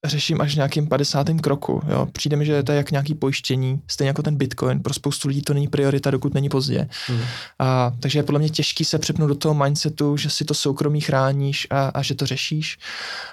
[0.06, 1.26] řeším až v nějakým 50.
[1.42, 1.82] kroku.
[1.88, 2.06] Jo.
[2.12, 4.82] Přijde mi, že to je jak nějaký pojištění, stejně jako ten Bitcoin.
[4.82, 6.88] Pro spoustu lidí to není priorita, dokud není pozdě.
[7.06, 7.20] Hmm.
[7.58, 11.00] A, takže je podle mě těžký se přepnout do toho mindsetu, že si to soukromí
[11.00, 12.78] chráníš a, a že to řešíš.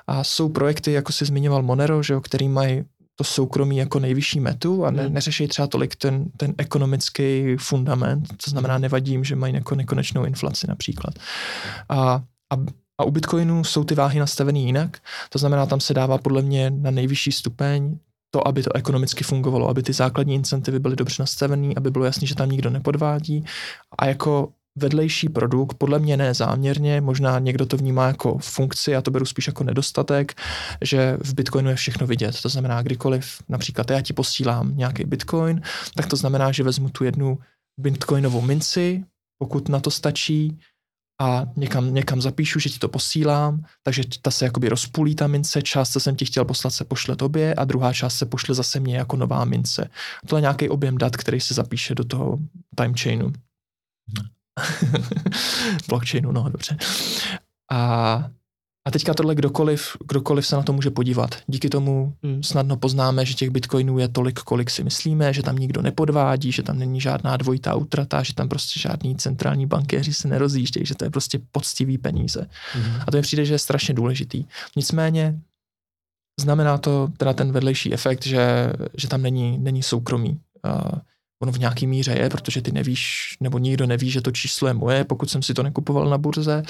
[0.07, 2.83] A jsou projekty, jako si zmiňoval Monero, že jo, který mají
[3.15, 5.13] to soukromí jako nejvyšší metu a ne, hmm.
[5.13, 10.67] neřeší třeba tolik ten, ten ekonomický fundament, to znamená nevadím, že mají jako nekonečnou inflaci
[10.67, 11.13] například.
[11.89, 12.21] A,
[12.53, 12.57] a
[12.97, 14.97] a u Bitcoinu jsou ty váhy nastaveny jinak,
[15.29, 17.97] to znamená, tam se dává podle mě na nejvyšší stupeň
[18.31, 22.27] to, aby to ekonomicky fungovalo, aby ty základní incentivy byly dobře nastavené, aby bylo jasné,
[22.27, 23.45] že tam nikdo nepodvádí.
[23.97, 29.01] A jako vedlejší produkt, podle mě ne záměrně, možná někdo to vnímá jako funkci, a
[29.01, 30.41] to beru spíš jako nedostatek,
[30.81, 32.41] že v Bitcoinu je všechno vidět.
[32.41, 35.61] To znamená, kdykoliv například já ti posílám nějaký Bitcoin,
[35.95, 37.37] tak to znamená, že vezmu tu jednu
[37.79, 39.03] bitcoinovou minci,
[39.39, 40.59] pokud na to stačí,
[41.21, 45.61] a někam, někam zapíšu, že ti to posílám, takže ta se jakoby rozpůlí ta mince,
[45.61, 48.79] část, co jsem ti chtěl poslat, se pošle tobě a druhá část se pošle zase
[48.79, 49.89] mně jako nová mince.
[50.27, 52.37] To je nějaký objem dat, který se zapíše do toho
[52.77, 53.33] timechainu.
[55.89, 56.77] Blockchainu, no dobře.
[57.71, 58.29] A
[58.87, 61.35] a teďka tohle kdokoliv, kdokoliv se na to může podívat.
[61.47, 62.43] Díky tomu hmm.
[62.43, 66.63] snadno poznáme, že těch bitcoinů je tolik, kolik si myslíme, že tam nikdo nepodvádí, že
[66.63, 71.05] tam není žádná dvojitá utrata, že tam prostě žádný centrální bankéři se nerozjíždějí, že to
[71.05, 72.47] je prostě poctivý peníze.
[72.73, 73.01] Hmm.
[73.07, 74.45] A to mi přijde, že je strašně důležitý.
[74.75, 75.39] Nicméně
[76.41, 80.39] znamená to teda ten vedlejší efekt, že, že tam není, není soukromí.
[80.65, 80.99] Uh,
[81.41, 84.73] ono v nějaký míře je, protože ty nevíš, nebo nikdo neví, že to číslo je
[84.73, 86.63] moje, pokud jsem si to nekupoval na burze.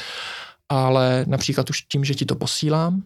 [0.70, 3.04] Ale například už tím, že ti to posílám,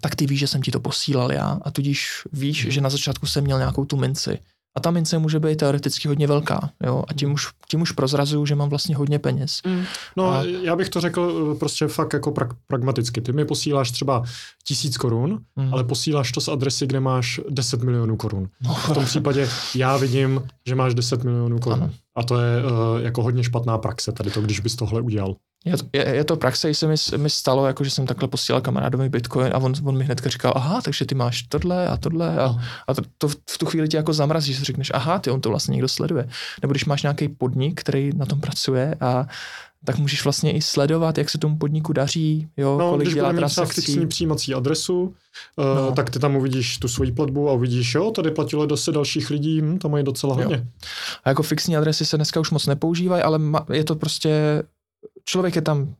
[0.00, 1.58] tak ty víš, že jsem ti to posílal já.
[1.62, 4.38] A tudíž víš, že na začátku jsem měl nějakou tu minci.
[4.80, 8.46] A ta mince může být teoreticky hodně velká, jo, a tím už, tím už prozrazuju,
[8.46, 9.60] že mám vlastně hodně peněz.
[9.66, 9.84] Mm.
[10.16, 10.42] No, a...
[10.42, 13.20] já bych to řekl eh, prostě fakt jako pra- pragmaticky.
[13.20, 14.22] Ty mi posíláš třeba
[14.64, 15.74] tisíc korun, mm.
[15.74, 18.48] ale posíláš to z adresy, kde máš 10 milionů korun.
[18.60, 18.74] No.
[18.74, 21.82] V tom případě já vidím, že máš 10 milionů korun.
[21.82, 21.92] Ano.
[22.16, 22.70] A to je uh,
[23.00, 25.36] jako hodně špatná praxe tady to, když bys tohle udělal.
[25.64, 28.60] Je to, je, je to praxe, se mi, mi stalo, jako že jsem takhle posílal
[28.60, 32.38] kamarádovi Bitcoin a on, on mi hnedka říkal, aha, takže ty máš tohle a tohle
[32.38, 32.60] a, no.
[32.88, 35.48] a to, to, v tu chvíli ti jako zamrazí, že řekneš, aha, ty on to
[35.48, 36.28] vlastně někdo sleduje.
[36.62, 39.26] Nebo když máš nějaký podnik, který na tom pracuje a
[39.84, 43.32] tak můžeš vlastně i sledovat, jak se tomu podniku daří, jo, no, kolik když dělá
[43.32, 45.14] mít fixní přijímací adresu, uh,
[45.76, 45.92] no.
[45.92, 49.60] tak ty tam uvidíš tu svoji platbu a uvidíš, jo, tady platilo dost dalších lidí,
[49.60, 50.56] hm, to mají docela hodně.
[50.56, 50.62] Jo.
[51.24, 53.40] A jako fixní adresy se dneska už moc nepoužívají, ale
[53.72, 54.62] je to prostě,
[55.24, 55.94] člověk je tam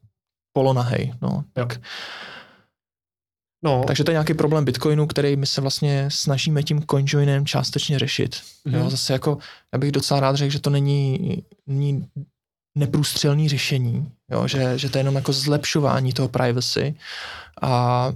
[0.53, 1.45] polonahej, no.
[1.53, 1.81] Tak.
[3.65, 3.85] No.
[3.87, 8.35] Takže to je nějaký problém Bitcoinu, který my se vlastně snažíme tím CoinJoinem částečně řešit.
[8.35, 8.79] Mm-hmm.
[8.79, 9.39] Jo, zase jako,
[9.73, 12.09] já bych docela rád řekl, že to není, není
[12.75, 16.95] neprůstřelný řešení, jo, že, že to je jenom jako zlepšování toho privacy
[17.63, 18.13] a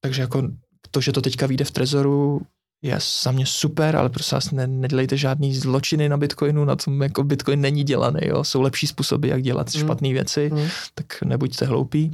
[0.00, 0.42] takže jako
[0.90, 2.46] to, že to teďka vyjde v Trezoru,
[2.82, 7.02] je za mě super, ale prostě vás ne, nedělejte žádný zločiny na Bitcoinu, na tom
[7.02, 8.44] jako Bitcoin není dělaný, jo.
[8.44, 9.80] Jsou lepší způsoby, jak dělat mm.
[9.80, 10.68] špatné věci, mm.
[10.94, 12.12] tak nebuďte hloupí.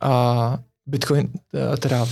[0.00, 2.06] A Bitcoin, eh, teda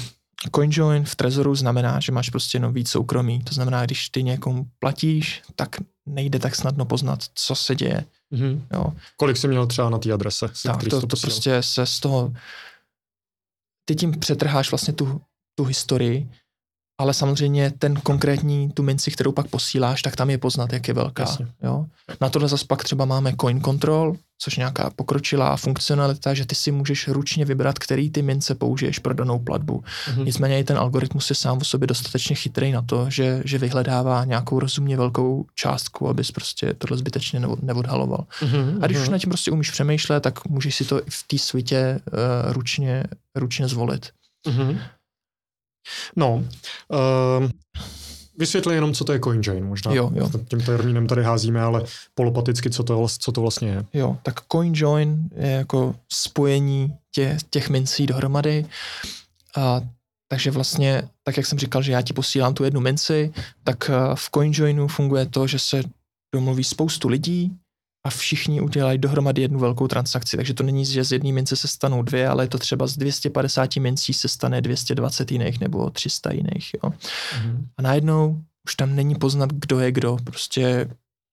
[0.55, 3.43] CoinJoin v Trezoru znamená, že máš prostě jenom víc soukromí.
[3.43, 5.77] To znamená, když ty někomu platíš, tak
[6.07, 8.05] nejde tak snadno poznat, co se děje.
[8.33, 8.61] Mm-hmm.
[8.73, 8.93] Jo.
[9.17, 10.49] Kolik jsi měl třeba na té adrese?
[10.63, 12.33] Tak, to, to, to prostě se z toho...
[13.85, 15.21] Ty tím přetrháš vlastně tu,
[15.55, 16.29] tu historii
[16.99, 20.95] ale samozřejmě ten konkrétní, tu minci, kterou pak posíláš, tak tam je poznat, jak je
[20.95, 21.37] velká.
[21.63, 21.87] Jo?
[22.21, 26.73] Na tohle zase pak třeba máme coin control, což nějaká pokročilá funkcionalita, že ty si
[26.73, 29.85] můžeš ručně vybrat, který ty mince použiješ pro danou platbu.
[29.85, 30.25] Mm-hmm.
[30.25, 34.25] Nicméně i ten algoritmus je sám o sobě dostatečně chytrý na to, že, že vyhledává
[34.25, 38.27] nějakou rozumně velkou částku, abys prostě tohle zbytečně neodhaloval.
[38.41, 38.79] Mm-hmm.
[38.83, 42.01] A když už na tím prostě umíš přemýšlet, tak můžeš si to v té svitě
[42.13, 44.11] uh, ručně, ručně zvolit.
[44.49, 44.79] Mm-hmm.
[46.17, 47.51] No, uh,
[48.39, 49.65] vysvětli jenom, co to je CoinJoin.
[49.65, 50.31] Možná jo, jo.
[50.49, 51.85] tím termínem tady házíme, ale
[52.15, 53.85] polopaticky, co to, co to vlastně je.
[53.93, 58.67] Jo, tak CoinJoin je jako spojení tě, těch mincí dohromady.
[59.57, 59.81] A
[60.29, 63.33] takže vlastně, tak jak jsem říkal, že já ti posílám tu jednu minci,
[63.65, 65.83] tak eh, v CoinJoinu funguje to, že se
[66.35, 67.53] domluví spoustu lidí,
[68.07, 70.37] a všichni udělají dohromady jednu velkou transakci.
[70.37, 72.97] Takže to není, že z jedné mince se stanou dvě, ale je to třeba z
[72.97, 76.71] 250 mincí se stane 220 jiných nebo 300 jiných.
[76.75, 76.91] Jo.
[76.91, 77.67] Mm-hmm.
[77.77, 80.17] A najednou už tam není poznat, kdo je kdo.
[80.25, 80.89] Prostě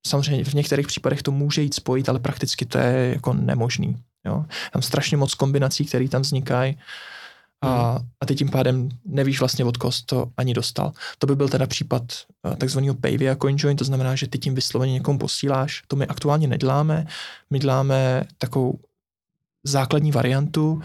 [0.07, 3.97] samozřejmě v některých případech to může jít spojit, ale prakticky to je jako nemožný.
[4.26, 4.45] Jo.
[4.71, 6.78] Tam strašně moc kombinací, které tam vznikají.
[7.64, 10.91] A, a ty tím pádem nevíš vlastně, od koho to ani dostal.
[11.18, 12.03] To by byl teda případ
[12.45, 15.84] uh, takzvaného pay via CoinJoin, to znamená, že ty tím vysloveně někomu posíláš.
[15.88, 17.05] To my aktuálně neděláme.
[17.49, 18.80] My děláme takovou
[19.64, 20.82] základní variantu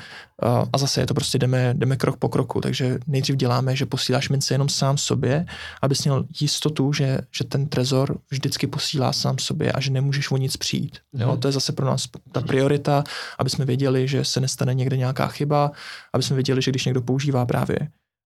[0.72, 4.28] a zase je to prostě jdeme, jdeme krok po kroku, takže nejdřív děláme, že posíláš
[4.28, 5.46] mince jenom sám sobě,
[5.82, 10.36] abys měl jistotu, že, že ten trezor vždycky posílá sám sobě a že nemůžeš o
[10.36, 10.98] nic přijít.
[11.12, 13.04] Jo, to je zase pro nás ta priorita,
[13.38, 15.70] aby jsme věděli, že se nestane někde nějaká chyba,
[16.12, 17.78] aby jsme věděli, že když někdo používá právě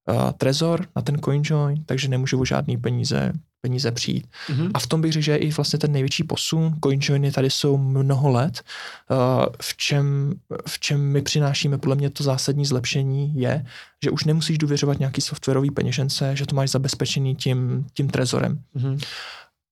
[0.09, 3.33] uh, trezor na ten CoinJoin, takže nemůže o žádný peníze
[3.63, 4.27] peníze přijít.
[4.49, 4.71] Mm-hmm.
[4.75, 6.75] A v tom bych řekl, že je i vlastně ten největší posun.
[6.85, 8.63] CoinJoiny tady jsou mnoho let.
[9.11, 10.35] Uh, v, čem,
[10.69, 13.67] v čem my přinášíme podle mě to zásadní zlepšení je,
[14.05, 18.63] že už nemusíš důvěřovat nějaký softwarový peněžence, že to máš zabezpečený tím, tím trezorem.
[18.77, 19.05] Mm-hmm.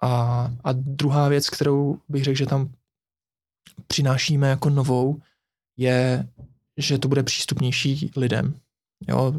[0.02, 0.10] A,
[0.64, 2.70] a druhá věc, kterou bych řekl, že tam
[3.86, 5.20] přinášíme jako novou,
[5.76, 6.28] je,
[6.76, 8.54] že to bude přístupnější lidem.
[9.08, 9.34] Jo,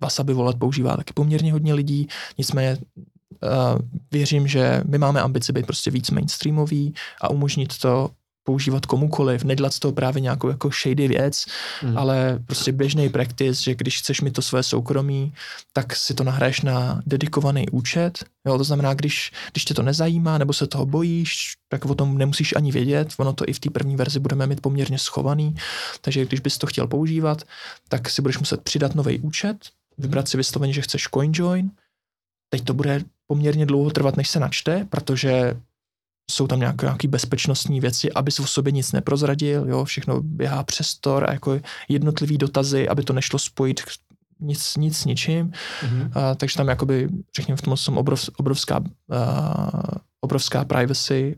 [0.00, 2.78] Wasabi Wallet používá taky poměrně hodně lidí, nicméně
[3.42, 3.78] uh,
[4.12, 8.10] věřím, že my máme ambici být prostě víc mainstreamový a umožnit to
[8.48, 11.44] používat komukoliv, nedělat z toho právě nějakou jako shady věc,
[11.82, 11.98] mm.
[11.98, 15.32] ale prostě běžný practice, že když chceš mi to své soukromí,
[15.72, 18.24] tak si to nahraješ na dedikovaný účet.
[18.46, 22.18] Jo, to znamená, když, když tě to nezajímá nebo se toho bojíš, tak o tom
[22.18, 23.14] nemusíš ani vědět.
[23.18, 25.54] Ono to i v té první verzi budeme mít poměrně schovaný,
[26.00, 27.42] takže když bys to chtěl používat,
[27.88, 29.56] tak si budeš muset přidat nový účet,
[29.98, 31.70] vybrat si vysloveně, že chceš CoinJoin.
[32.48, 35.56] Teď to bude poměrně dlouho trvat, než se načte, protože
[36.30, 40.62] jsou tam nějaké, nějaké bezpečnostní věci, aby si o sobě nic neprozradil, jo, všechno běhá
[40.62, 43.80] přes Tor a jako jednotlivý dotazy, aby to nešlo spojit
[44.40, 45.50] nic, nic s ničím.
[45.50, 46.10] Mm-hmm.
[46.14, 48.86] A, takže tam jakoby, řekněme, v tom jsem obrov, obrovská, uh,
[50.20, 51.36] obrovská privacy,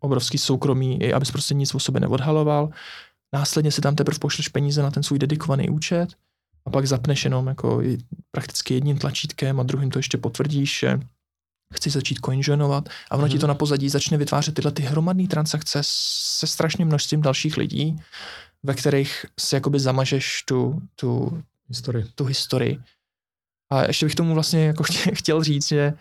[0.00, 2.70] obrovský soukromí, i abys prostě nic o sobě neodhaloval.
[3.32, 6.08] Následně si tam teprve pošleš peníze na ten svůj dedikovaný účet
[6.66, 7.82] a pak zapneš jenom jako
[8.30, 11.00] prakticky jedním tlačítkem a druhým to ještě potvrdíš, že
[11.74, 13.32] chci začít coinjoinovat a ono hmm.
[13.32, 17.96] ti to na pozadí začne vytvářet tyhle ty hromadné transakce se strašným množstvím dalších lidí,
[18.62, 22.04] ve kterých si jakoby zamažeš tu, tu, historii.
[22.14, 22.78] tu historii.
[23.72, 24.82] A ještě bych tomu vlastně jako
[25.14, 25.94] chtěl říct, že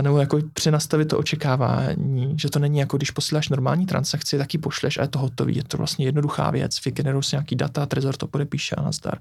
[0.00, 4.60] nebo jako přenastavit to očekávání, že to není jako když posíláš normální transakci, tak ji
[4.60, 5.56] pošleš a je to hotový.
[5.56, 9.18] Je to vlastně jednoduchá věc, vygenerují si nějaký data, Trezor to podepíše a nazdar.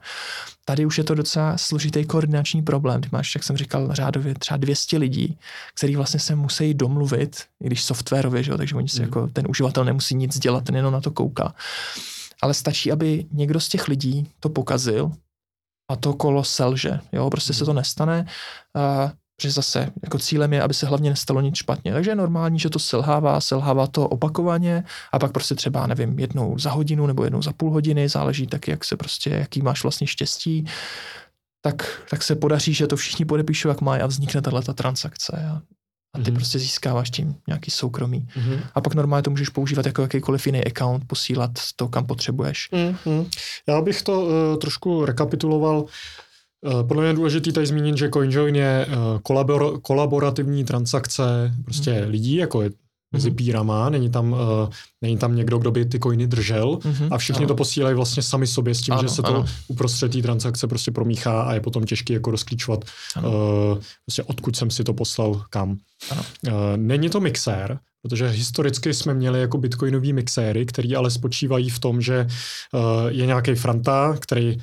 [0.66, 3.02] Tady už je to docela složitý koordinační problém.
[3.02, 5.38] Ty máš, jak jsem říkal, řádově třeba 200 lidí,
[5.76, 9.06] který vlastně se musí domluvit, i když softwarově, že jo, takže oni si hmm.
[9.06, 11.54] jako, ten uživatel nemusí nic dělat, ten jenom na to kouká.
[12.42, 15.12] Ale stačí, aby někdo z těch lidí to pokazil
[15.92, 17.00] a to kolo selže.
[17.14, 18.26] Jo, prostě se to nestane.
[19.36, 21.94] Uh, Protože zase jako cílem je, aby se hlavně nestalo nic špatně.
[21.94, 26.60] Takže je normální, že to selhává, selhává to opakovaně a pak prostě třeba, nevím, jednou
[26.60, 30.08] za hodinu nebo jednou za půl hodiny, záleží tak, jak se prostě, jaký máš vlastně
[30.08, 30.66] štěstí,
[31.62, 35.32] tak, tak se podaří, že to všichni podepíšou, jak mají a vznikne tato transakce.
[35.32, 35.62] A,
[36.14, 36.36] a ty mm-hmm.
[36.36, 38.28] prostě získáváš tím nějaký soukromí.
[38.38, 38.60] Mm-hmm.
[38.76, 42.70] A pak normálně to můžeš používat jako jakýkoliv jiný account, posílat to, kam potřebuješ.
[42.72, 43.30] Mm-hmm.
[43.68, 45.86] Já bych to uh, trošku rekapituloval.
[45.88, 46.25] Eh,
[46.88, 52.10] podle mě je důležité tady zmínit, že CoinJoin je eh, kolabor, kolaborativní transakce prostě mm-hmm.
[52.10, 52.70] lidí, jako je
[53.14, 53.36] mezi mm-hmm.
[53.36, 54.40] pírama, není tam, uh,
[55.02, 57.08] není tam někdo, kdo by ty coiny držel mm-hmm.
[57.12, 57.48] a všichni ano.
[57.48, 59.46] to posílají vlastně sami sobě s tím, ano, že se to ano.
[59.68, 62.86] uprostřed té transakce prostě promíchá a je potom těžké jako rozklíčovat,
[63.18, 63.24] uh,
[64.06, 65.78] prostě odkud jsem si to poslal kam.
[66.12, 66.24] Ano.
[66.48, 71.80] Uh, není to mixér, protože historicky jsme měli jako bitcoinový mixéry, který ale spočívají v
[71.80, 72.28] tom, že
[72.74, 74.58] uh, je nějaký franta, který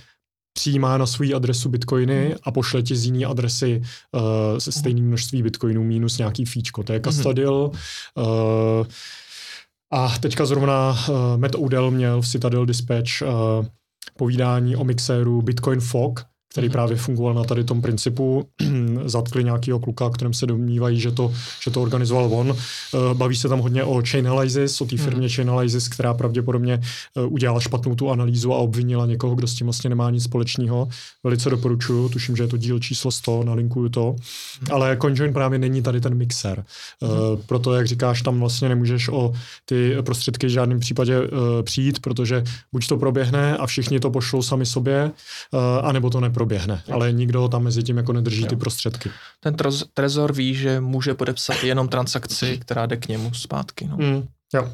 [0.52, 2.34] přijímá na svou adresu bitcoiny hmm.
[2.42, 3.82] a pošle ti z jiné adresy
[4.12, 6.82] uh, se stejným množství bitcoinů minus nějaký fíčko.
[6.82, 7.70] To je Custodial.
[8.16, 8.26] Hmm.
[8.26, 8.86] Uh,
[9.92, 13.66] a teďka zrovna uh, Matt Odell měl v Citadel Dispatch uh,
[14.16, 16.72] povídání o mixéru Bitcoin Fog, který mm-hmm.
[16.72, 18.48] právě fungoval na tady tom principu.
[19.04, 21.32] Zatkli nějakého kluka, kterým se domnívají, že to,
[21.64, 22.54] že to organizoval on.
[22.54, 25.04] Eh, baví se tam hodně o Chainalysis, o té mhm.
[25.04, 25.34] firmě mm.
[25.34, 26.80] Chainalysis, která pravděpodobně
[27.16, 30.88] eh, udělala špatnou tu analýzu a obvinila někoho, kdo s tím vlastně nemá nic společného.
[31.24, 34.16] Velice doporučuju, tuším, že je to díl číslo 100, nalinkuju to.
[34.60, 34.66] Mm.
[34.72, 36.64] Ale CoinJoin právě není tady ten mixer.
[37.00, 37.42] Mm.
[37.46, 39.32] Proto, jak říkáš, tam vlastně nemůžeš o
[39.64, 41.16] ty prostředky v žádném případě
[41.62, 45.10] přijít, protože buď to proběhne a všichni to pošlou sami sobě,
[45.82, 48.48] anebo to neproběhne proběhne, ale nikdo tam mezi tím jako nedrží jo.
[48.48, 49.10] ty prostředky.
[49.40, 49.56] Ten
[49.94, 53.86] trezor ví, že může podepsat jenom transakci, která jde k němu zpátky.
[53.86, 53.96] No.
[53.96, 54.70] Mm, jo.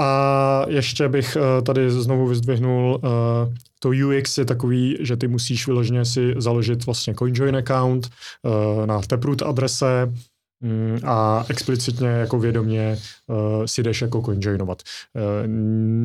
[0.00, 5.66] A ještě bych uh, tady znovu vyzdvihnul, uh, to UX je takový, že ty musíš
[5.66, 8.10] vyloženě si založit vlastně CoinJoin account
[8.42, 10.12] uh, na Taproot adrese,
[10.60, 14.82] Mm, a explicitně jako vědomě uh, si jdeš jako coinjoinovat.
[15.14, 15.48] Uh,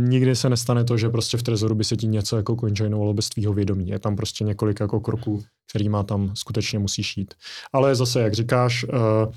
[0.09, 3.29] nikdy se nestane to, že prostě v Trezoru by se ti něco jako coinjoinovalo bez
[3.29, 3.87] tvýho vědomí.
[3.87, 7.33] Je tam prostě několik jako kroků, kterýma tam skutečně musíš jít.
[7.73, 9.33] Ale zase, jak říkáš, uh,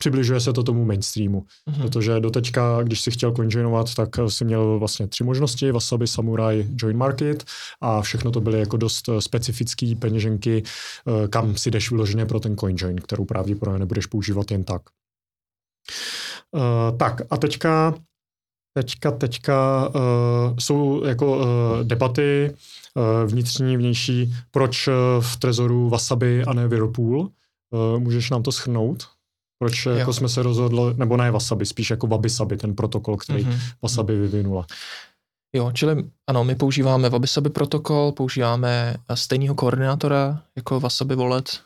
[0.00, 1.40] přibližuje se to tomu mainstreamu.
[1.40, 1.82] Mm-hmm.
[1.82, 6.96] Protože doteďka, když si chtěl coinjoinovat, tak si měl vlastně tři možnosti, Wasabi, Samurai, Join
[6.96, 7.44] Market
[7.80, 12.40] a všechno to byly jako dost eh, specifické peněženky, eh, kam si jdeš vyloženě pro
[12.40, 14.82] ten coinjoin, kterou pravděpodobně nebudeš používat jen tak.
[16.52, 17.94] Uh, tak a teďka
[18.74, 21.44] Teďka, teďka uh, jsou jako uh,
[21.82, 22.54] debaty
[22.94, 27.18] uh, vnitřní, vnější, proč uh, v Trezoru Wasabi a ne Whirlpool.
[27.20, 29.19] Uh, můžeš nám to schrnout?
[29.62, 29.92] Proč jo.
[29.92, 33.58] jako jsme se rozhodli, nebo ne Wasabi, spíš jako Wabisabi, ten protokol, který mm-hmm.
[33.82, 34.66] Wasabi vyvinula.
[35.56, 41.60] Jo, čili ano, my používáme Wabisabi protokol, používáme stejného koordinátora jako Wasabi Wallet.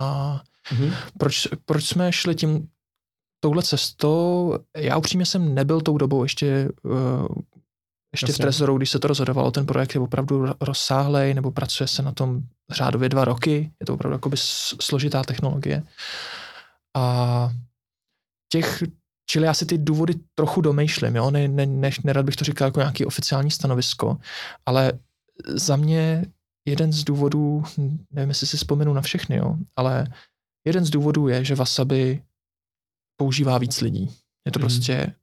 [0.00, 0.40] A
[0.72, 0.94] mm-hmm.
[1.18, 2.68] proč, proč jsme šli tím
[3.40, 4.54] touhle cestou?
[4.76, 7.26] Já upřímně jsem nebyl tou dobou ještě uh,
[8.12, 8.34] ještě Jasně.
[8.34, 12.12] v Trezoru, když se to rozhodovalo, ten projekt je opravdu rozsáhlej, nebo pracuje se na
[12.12, 12.40] tom
[12.70, 14.36] řádově dva roky, je to opravdu jakoby
[14.80, 15.82] složitá technologie.
[16.96, 17.50] A
[18.52, 18.82] těch,
[19.30, 22.68] čili já si ty důvody trochu domýšlím, jo, ne, ne, ne, nerad bych to říkal
[22.68, 24.16] jako nějaký oficiální stanovisko,
[24.66, 24.92] ale
[25.46, 26.24] za mě
[26.68, 27.62] jeden z důvodů,
[28.10, 30.06] nevím, jestli si vzpomenu na všechny, jo, ale
[30.66, 32.22] jeden z důvodů je, že Wasabi
[33.16, 34.10] používá víc lidí.
[34.46, 34.62] Je to mm.
[34.62, 35.14] prostě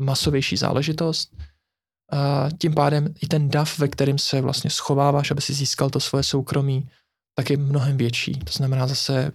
[0.00, 1.36] masovější záležitost.
[2.12, 6.00] A tím pádem i ten DAF, ve kterým se vlastně schováváš, aby si získal to
[6.00, 6.88] svoje soukromí,
[7.34, 8.32] tak je mnohem větší.
[8.32, 9.32] To znamená zase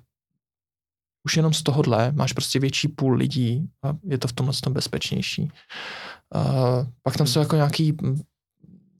[1.25, 4.73] už jenom z tohohle máš prostě větší půl lidí a je to v tomhle tom
[4.73, 5.51] bezpečnější.
[6.35, 7.97] Uh, pak tam jsou jako nějaký,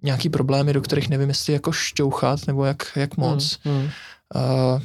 [0.04, 3.60] nějaký problémy, do kterých nevím, jestli jako šťouchat nebo jak, jak moc.
[3.64, 3.90] Hmm, hmm.
[4.36, 4.82] Uh,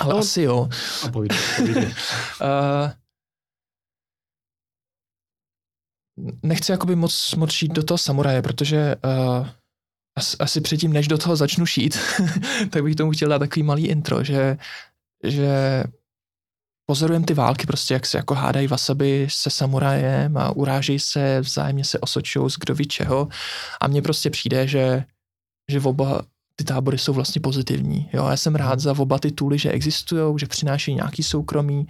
[0.00, 0.68] ale no, asi jo.
[1.04, 1.76] A pojď, pojď.
[1.76, 2.90] uh,
[6.42, 9.48] nechci jakoby moc, moc šít do toho samuraje, protože uh,
[10.16, 11.98] asi, asi předtím, než do toho začnu šít,
[12.70, 14.58] tak bych tomu chtěl dát takový malý intro, že,
[15.24, 15.84] že
[16.90, 21.84] pozorujeme ty války, prostě jak se jako hádají wasabi se samurajem a uráží se, vzájemně
[21.84, 23.28] se osočují z kdo ví čeho
[23.80, 25.04] a mně prostě přijde, že,
[25.70, 26.22] že oba
[26.56, 28.10] ty tábory jsou vlastně pozitivní.
[28.12, 31.86] Jo, já jsem rád za oba ty tooly, že existují, že přináší nějaký soukromí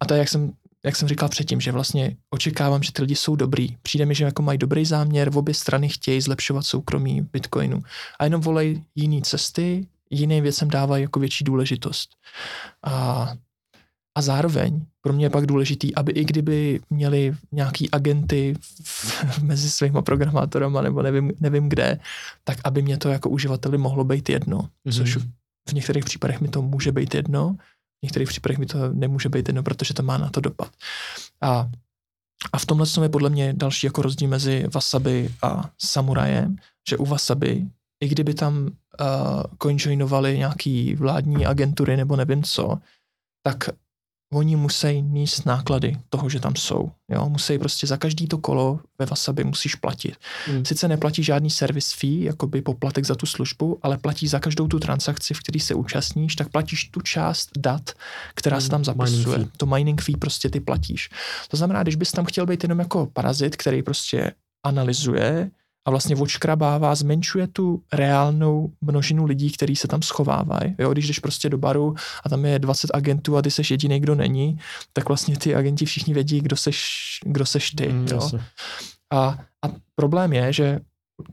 [0.00, 0.52] a to je, jak jsem,
[0.84, 3.76] jak jsem říkal předtím, že vlastně očekávám, že ty lidi jsou dobrý.
[3.82, 7.82] Přijde mi, že jako mají dobrý záměr, v obě strany chtějí zlepšovat soukromí Bitcoinu
[8.18, 12.10] a jenom volej jiné cesty, jiným věcem dávají jako větší důležitost.
[12.84, 13.28] A
[14.18, 19.70] a zároveň pro mě je pak důležitý, aby i kdyby měli nějaký agenty v, mezi
[19.70, 21.98] svýma programátorama nebo nevím, nevím kde,
[22.44, 24.58] tak aby mě to jako uživateli mohlo být jedno.
[24.58, 24.96] Mm-hmm.
[24.96, 25.16] Což
[25.68, 27.56] v některých případech mi to může být jedno,
[28.00, 30.70] v některých případech mi to nemůže být jedno, protože to má na to dopad.
[31.40, 31.70] A,
[32.52, 36.56] a v tomhle je podle mě další jako rozdíl mezi Wasabi a Samurajem,
[36.88, 37.66] že u Wasabi,
[38.02, 42.78] i kdyby tam uh, coinjoinovali nějaký vládní agentury nebo nevím co,
[43.42, 43.70] tak
[44.32, 46.90] oni musí níst náklady toho, že tam jsou.
[47.08, 47.28] Jo?
[47.28, 50.16] Musí prostě za každý to kolo ve Wasabi musíš platit.
[50.52, 50.64] Mm.
[50.64, 54.78] Sice neplatí žádný service fee, jakoby poplatek za tu službu, ale platí za každou tu
[54.78, 57.90] transakci, v který se účastníš, tak platíš tu část dat,
[58.34, 58.60] která mm.
[58.60, 59.38] se tam zapisuje.
[59.38, 61.10] Mining to mining fee prostě ty platíš.
[61.48, 64.32] To znamená, když bys tam chtěl být jenom jako parazit, který prostě
[64.62, 65.50] analyzuje,
[65.88, 70.74] a vlastně očkrabává, zmenšuje tu reálnou množinu lidí, kteří se tam schovávají.
[70.78, 71.94] Jo, když jdeš prostě do baru
[72.24, 74.58] a tam je 20 agentů a ty seš jediný, kdo není,
[74.92, 76.80] tak vlastně ty agenti všichni vědí, kdo seš,
[77.24, 77.88] kdo seš ty.
[77.88, 78.30] Mm, jo.
[79.12, 80.80] A, a problém je, že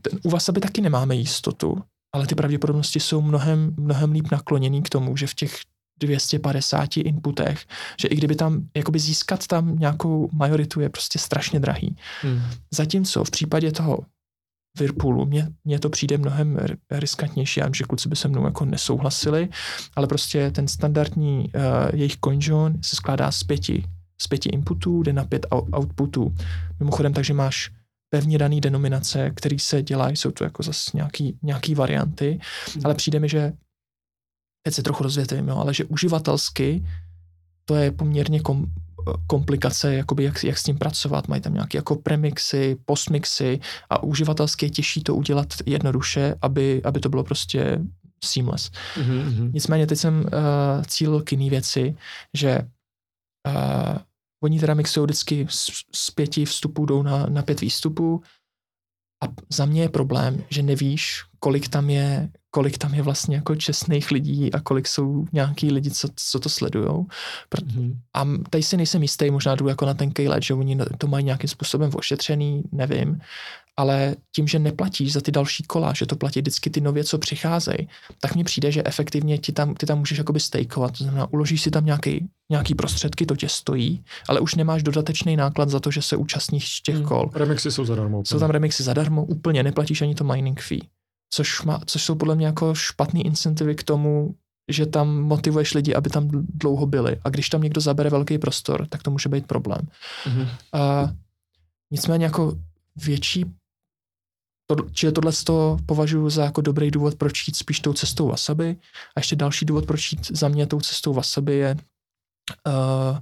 [0.02, 1.82] ten, u Wasabi taky nemáme jistotu,
[2.14, 5.56] ale ty pravděpodobnosti jsou mnohem, mnohem líp nakloněný k tomu, že v těch
[6.00, 7.66] 250 inputech,
[8.00, 11.96] že i kdyby tam, jakoby získat tam nějakou majoritu je prostě strašně drahý.
[12.22, 12.42] Hmm.
[12.74, 13.98] Zatímco v případě toho
[14.80, 15.26] Whirlpoolu.
[15.26, 16.58] Mně, mně to přijde mnohem
[16.90, 19.48] riskantnější, já vím, že kluci by se mnou jako nesouhlasili,
[19.96, 21.62] ale prostě ten standardní uh,
[21.94, 23.84] jejich CoinJoin se skládá z pěti,
[24.20, 25.46] z pěti inputů, jde na pět
[25.76, 26.34] outputů.
[26.80, 27.70] Mimochodem, takže máš
[28.10, 32.40] pevně daný denominace, který se dělají, jsou to jako zase nějaký, nějaký varianty,
[32.74, 32.82] hmm.
[32.84, 33.52] ale přijde mi, že
[34.62, 36.86] teď se trochu rozvětvím, ale že uživatelsky
[37.64, 38.66] to je poměrně kom,
[39.26, 41.28] komplikace, jakoby jak, jak s tím pracovat.
[41.28, 43.60] Mají tam nějaké jako premixy, postmixy
[43.90, 47.78] a uživatelsky je těžší to udělat jednoduše, aby, aby to bylo prostě
[48.24, 48.70] seamless.
[48.96, 49.50] Mm-hmm.
[49.54, 50.28] Nicméně teď jsem uh,
[50.86, 51.96] cílil k jiné věci,
[52.34, 52.58] že
[53.48, 53.98] uh,
[54.42, 58.22] oni teda mixují vždycky z, z pěti vstupů jdou na, na pět výstupů
[59.24, 63.56] a za mě je problém, že nevíš, kolik tam je, kolik tam je vlastně jako
[63.56, 67.06] čestných lidí a kolik jsou nějaký lidi, co, co to sledujou.
[67.54, 67.96] Mm-hmm.
[68.14, 71.24] A tady si nejsem jistý, možná jdu jako na ten let, že oni to mají
[71.24, 73.20] nějakým způsobem ošetřený, nevím,
[73.76, 77.18] ale tím, že neplatíš za ty další kola, že to platí vždycky ty nově, co
[77.18, 77.88] přicházejí,
[78.20, 81.62] tak mně přijde, že efektivně ti tam, ty tam můžeš jakoby stakeovat, to znamená, uložíš
[81.62, 85.90] si tam nějaký, nějaký prostředky, to tě stojí, ale už nemáš dodatečný náklad za to,
[85.90, 87.04] že se účastníš těch hmm.
[87.04, 87.30] kol.
[87.34, 88.22] Remixy jsou zadarmo.
[88.24, 90.80] Jsou tam remixy zadarmo, úplně neplatíš ani to mining fee,
[91.30, 94.34] což, má, což jsou podle mě jako špatný incentivy k tomu,
[94.70, 97.20] že tam motivuješ lidi, aby tam dlouho byli.
[97.24, 99.88] A když tam někdo zabere velký prostor, tak to může být problém.
[100.24, 100.48] Mm-hmm.
[100.72, 101.12] A
[101.90, 102.58] nicméně jako
[102.96, 103.44] větší
[104.66, 108.76] to, čili tohle to považuji za jako dobrý důvod, proč jít spíš tou cestou wasabi.
[109.16, 111.76] A ještě další důvod, proč jít za mě tou cestou wasabi je,
[112.66, 113.18] uh,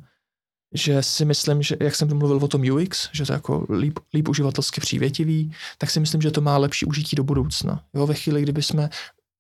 [0.75, 3.99] že si myslím, že jak jsem mluvil o tom UX, že to je jako líp,
[4.15, 7.85] líp uživatelsky přívětivý, tak si myslím, že to má lepší užití do budoucna.
[7.95, 8.91] Jo, ve chvíli, kdyby jsme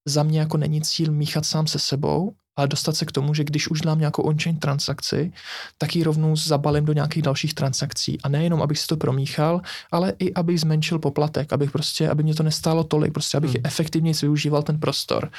[0.09, 3.44] za mě jako není cíl míchat sám se sebou, ale dostat se k tomu, že
[3.44, 5.32] když už dám nějakou on-chain transakci,
[5.78, 8.20] tak ji rovnou zabalím do nějakých dalších transakcí.
[8.20, 9.60] A nejenom, abych si to promíchal,
[9.93, 13.60] ale i abych zmenšil poplatek, abych prostě, aby mě to nestálo tolik, prostě abych hmm.
[13.64, 15.31] efektivněji využíval ten prostor.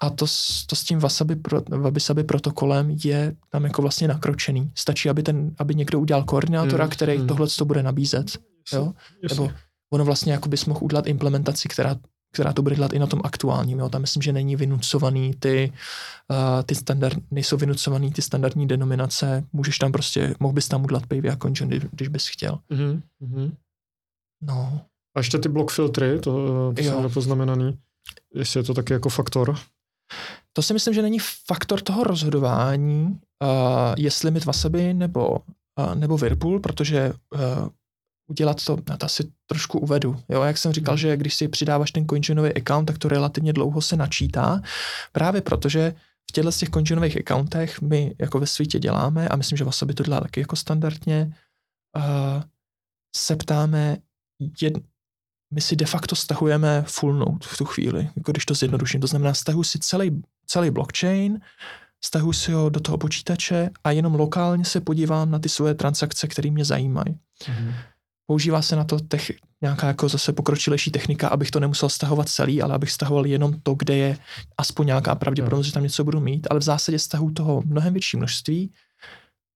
[0.00, 0.26] A to,
[0.66, 4.72] to s tím Wasabi, pro, Wasabi protokolem je tam jako vlastně nakročený.
[4.74, 6.90] Stačí, aby, ten, aby někdo udělal koordinátora, hmm.
[6.90, 7.26] který hmm.
[7.26, 8.38] tohle to bude nabízet.
[8.72, 8.92] Jo?
[9.28, 9.50] Nebo
[9.92, 11.96] ono vlastně jako bys mohl udělat implementaci, která
[12.36, 13.78] která to bude dělat i na tom aktuálním.
[13.78, 13.88] Jo.
[13.88, 15.72] Tam myslím, že není vynucovaný ty,
[16.30, 19.44] uh, ty standard, nejsou vynucovaný ty standardní denominace.
[19.52, 22.58] Můžeš tam prostě, mohl bys tam udělat pavy a conjun, když, když bys chtěl.
[22.70, 23.52] Mm-hmm.
[24.42, 24.80] No.
[25.16, 27.78] A ještě ty block filtry, to, to jsou nepoznamenaný.
[28.34, 29.56] Jestli je to taky jako faktor?
[30.52, 36.16] To si myslím, že není faktor toho rozhodování, uh, jestli mít Wasabi nebo, uh, nebo
[36.16, 37.40] Whirlpool, protože uh,
[38.26, 40.20] udělat to, na to asi trošku uvedu.
[40.28, 40.98] Jo, jak jsem říkal, hmm.
[40.98, 44.60] že když si přidáváš ten CoinJoinový account, tak to relativně dlouho se načítá,
[45.12, 45.94] právě protože
[46.30, 49.94] v těchto z těch CoinJoinových accountech my jako ve světě děláme, a myslím, že Wasabi
[49.94, 51.34] to dělá taky jako standardně,
[51.96, 52.42] uh,
[53.16, 53.96] se ptáme,
[54.60, 54.72] jed,
[55.54, 59.00] my si de facto stahujeme full node v tu chvíli, jako když to zjednoduším.
[59.00, 61.40] To znamená, stahuji si celý, celý blockchain,
[62.04, 66.28] stahuji si ho do toho počítače a jenom lokálně se podívám na ty svoje transakce,
[66.28, 67.18] které mě zajímají.
[67.44, 67.74] Mm-hmm.
[68.26, 69.32] Používá se na to tech,
[69.62, 73.74] nějaká jako zase pokročilejší technika, abych to nemusel stahovat celý, ale abych stahoval jenom to,
[73.74, 74.18] kde je
[74.58, 78.16] aspoň nějaká pravděpodobnost, že tam něco budu mít, ale v zásadě stahu toho mnohem větší
[78.16, 78.72] množství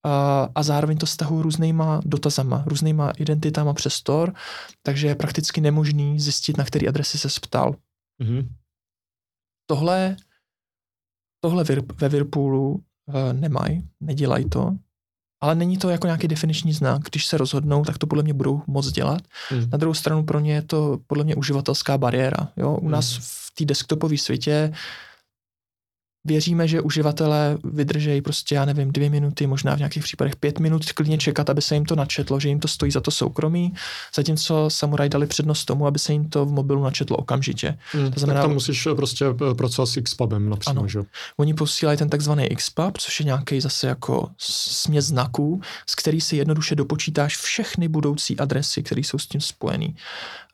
[0.06, 4.32] a, a zároveň to stahu různýma dotazama, různýma identitama přes store,
[4.82, 7.76] takže je prakticky nemožný zjistit, na který adresy se ptal.
[8.22, 8.48] Mm-hmm.
[9.66, 10.16] Tohle,
[11.40, 11.64] tohle
[11.94, 14.76] ve Whirlpoolu uh, nemají, nedělají to,
[15.40, 17.02] ale není to jako nějaký definiční znak.
[17.02, 19.22] Když se rozhodnou, tak to podle mě budou moc dělat.
[19.48, 19.70] Hmm.
[19.70, 22.48] Na druhou stranu pro ně je to podle mě uživatelská bariéra.
[22.56, 22.76] Jo?
[22.76, 22.90] U hmm.
[22.90, 24.72] nás v té desktopové světě
[26.24, 30.92] Věříme, že uživatelé vydržejí prostě, já nevím, dvě minuty, možná v nějakých případech pět minut
[30.92, 33.74] klidně čekat, aby se jim to načetlo, že jim to stojí za to soukromí,
[34.14, 37.78] zatímco Samurai dali přednost tomu, aby se jim to v mobilu načetlo okamžitě.
[37.92, 41.00] Hmm, to znamená, tak tam musíš prostě eh, pracovat s Xpubem například, ano, že?
[41.36, 46.36] Oni posílají ten takzvaný Xpub, což je nějaký zase jako směs znaků, z který si
[46.36, 49.96] jednoduše dopočítáš všechny budoucí adresy, které jsou s tím spojený.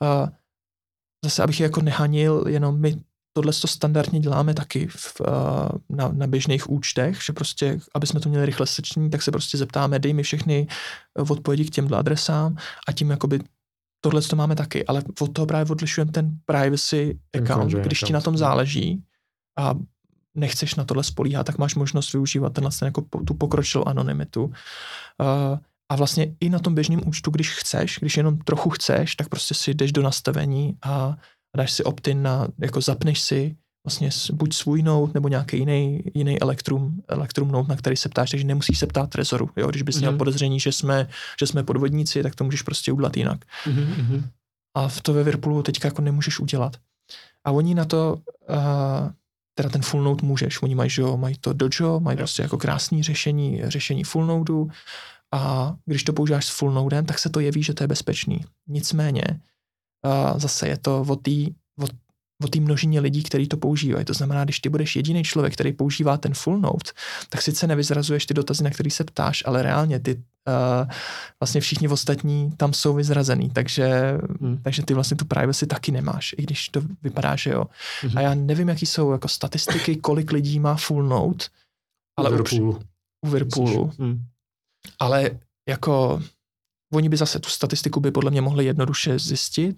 [0.00, 0.28] Uh,
[1.24, 2.96] zase, abych je jako nehanil, jenom my
[3.36, 5.20] tohle to standardně děláme taky v,
[5.90, 9.58] na, na běžných účtech, že prostě, aby jsme to měli rychle sečný, tak se prostě
[9.58, 10.66] zeptáme, dej mi všechny
[11.18, 12.56] eh, odpovědi k těmhle adresám
[12.88, 13.40] a tím jakoby
[14.00, 18.20] tohle to máme taky, ale od toho právě odlišujeme ten privacy account, když ti na
[18.20, 19.02] tom záleží
[19.58, 19.74] a
[20.34, 24.44] nechceš na tohle spolíhat, tak máš možnost využívat tenhle ten jako tu pokročilou anonymitu.
[24.44, 25.58] Uh,
[25.88, 29.54] a vlastně i na tom běžném účtu, když chceš, když jenom trochu chceš, tak prostě
[29.54, 31.16] si jdeš do nastavení a
[31.56, 33.56] dáš si opt-in na, jako zapneš si
[33.86, 38.30] vlastně buď svůj note nebo nějaký jiný, jiný elektrum, elektrum note, na který se ptáš,
[38.30, 39.50] takže nemusíš se ptát trezoru.
[39.56, 39.68] Jo?
[39.68, 40.00] Když bys mm-hmm.
[40.00, 40.18] měl mhm.
[40.18, 41.08] podezření, že jsme,
[41.40, 43.44] že jsme podvodníci, tak to můžeš prostě udělat jinak.
[43.66, 44.22] Mm-hmm.
[44.74, 46.76] A v to ve Whirlpoolu teďka jako nemůžeš udělat.
[47.44, 48.18] A oni na to,
[48.48, 49.10] uh,
[49.54, 52.58] teda ten full node můžeš, oni mají, že jo, mají to dojo, mají prostě jako
[52.58, 54.70] krásný řešení, řešení full nodeu
[55.32, 58.44] a když to používáš s full nodem, tak se to jeví, že to je bezpečný.
[58.66, 59.24] Nicméně,
[60.04, 61.30] uh, zase je to o té
[62.44, 64.04] o té množině lidí, kteří to používají.
[64.04, 66.90] To znamená, když ty budeš jediný člověk, který používá ten full note,
[67.28, 70.90] tak sice nevyzrazuješ ty dotazy, na který se ptáš, ale reálně ty uh,
[71.40, 74.58] vlastně všichni ostatní tam jsou vyzrazený, takže, hmm.
[74.62, 77.64] takže ty vlastně tu privacy taky nemáš, i když to vypadá, že jo.
[78.02, 78.18] Hmm.
[78.18, 81.44] A já nevím, jaký jsou jako statistiky, kolik lidí má full note,
[82.18, 82.80] ale u Whirlpoolu.
[83.26, 83.92] U Whirlpoolu.
[83.98, 84.22] Hmm.
[84.98, 85.30] Ale
[85.68, 86.22] jako
[86.92, 89.76] oni by zase tu statistiku by podle mě mohli jednoduše zjistit,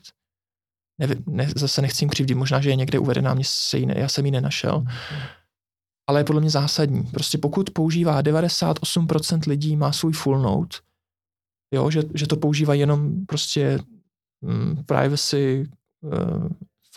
[0.99, 3.95] nevím, ne, zase nechci jim křivdit, možná, že je někde uvedená, mě se jí ne,
[3.97, 4.85] já jsem ji nenašel,
[6.09, 7.03] ale je podle mě zásadní.
[7.03, 10.77] Prostě pokud používá 98% lidí má svůj full note,
[11.75, 13.79] jo, že, že to používá jenom prostě
[14.41, 15.71] mm, privacy
[16.01, 16.49] uh,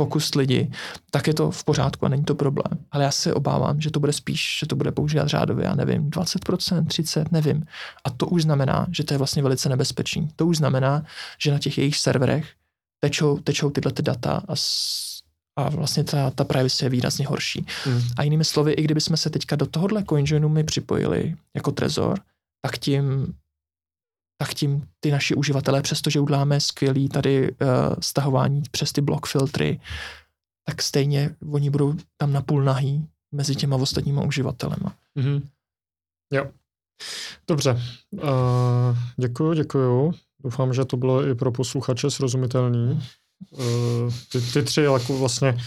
[0.06, 0.72] focus lidi,
[1.12, 2.86] tak je to v pořádku a není to problém.
[2.92, 6.10] Ale já se obávám, že to bude spíš, že to bude používat řádově, já nevím,
[6.10, 7.66] 20%, 30%, nevím.
[8.04, 10.30] A to už znamená, že to je vlastně velice nebezpečný.
[10.36, 11.06] To už znamená,
[11.38, 12.46] že na těch jejich serverech
[13.00, 14.54] tečou, tečou tyhle ty data a,
[15.56, 17.66] a vlastně ta, ta privacy je výrazně horší.
[17.86, 18.02] Mm.
[18.18, 22.20] A jinými slovy, i kdybychom se teďka do tohohle CoinJoinu my připojili jako Trezor,
[22.62, 23.34] tak tím
[24.42, 27.58] tak tím ty naši uživatelé, přestože uděláme skvělý tady uh,
[28.00, 29.80] stahování přes ty block filtry,
[30.66, 34.96] tak stejně oni budou tam napůl nahý mezi těma ostatníma uživatelema.
[35.18, 35.42] Mm-hmm.
[36.34, 36.52] Jo.
[37.48, 37.82] Dobře.
[38.12, 38.22] Uh,
[39.18, 40.14] děkuju, děkuju.
[40.44, 43.04] Doufám, že to bylo i pro posluchače srozumitelný.
[43.52, 45.58] Uh, ty, ty tři jako vlastně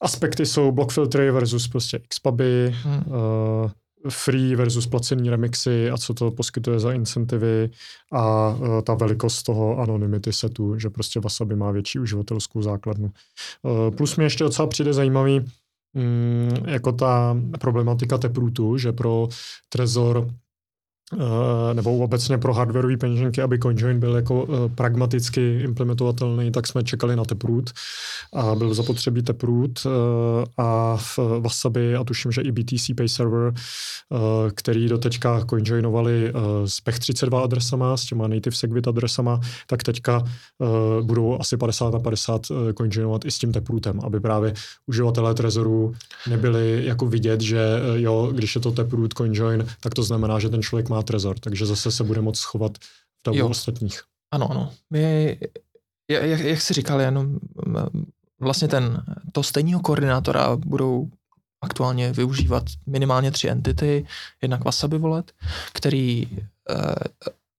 [0.00, 3.04] aspekty jsou block filtry versus prostě Xpuby, hmm.
[3.06, 3.70] uh,
[4.08, 7.70] free versus placený remixy a co to poskytuje za incentivy
[8.12, 13.10] a uh, ta velikost toho anonymity setu, že prostě Wasabi má větší uživatelskou základnu.
[13.62, 19.28] Uh, plus mě ještě docela přijde zajímavý, um, jako ta problematika teprootu, že pro
[19.68, 20.28] Trezor
[21.72, 27.16] nebo obecně pro hardwareové peněženky, aby CoinJoin byl jako uh, pragmaticky implementovatelný, tak jsme čekali
[27.16, 27.70] na Taproot
[28.32, 29.92] a byl zapotřebí Taproot uh,
[30.56, 33.54] a v Wasabi a tuším, že i BTC Pay Server,
[34.54, 36.32] který do teďka CoinJoinovali
[36.64, 40.24] s PEC32 adresama, s těma native segwit adresama, tak teďka
[41.02, 44.54] budou asi 50 na 50 uh, CoinJoinovat i s tím Taprootem, aby právě
[44.86, 45.94] uživatelé Trezoru
[46.28, 47.60] nebyli jako vidět, že
[47.94, 51.38] jo, když je to Taproot CoinJoin, tak to znamená, že ten člověk má má trezor,
[51.38, 54.02] takže zase se bude moct schovat v davu ostatních.
[54.30, 54.72] Ano, ano.
[54.90, 55.38] My,
[56.10, 57.38] jak, jak jsi říkal, jenom
[58.40, 61.08] vlastně ten, to stejného koordinátora budou
[61.60, 64.06] aktuálně využívat minimálně tři entity,
[64.42, 65.32] jednak Wasabi Wallet,
[65.72, 66.28] který
[66.70, 66.94] eh,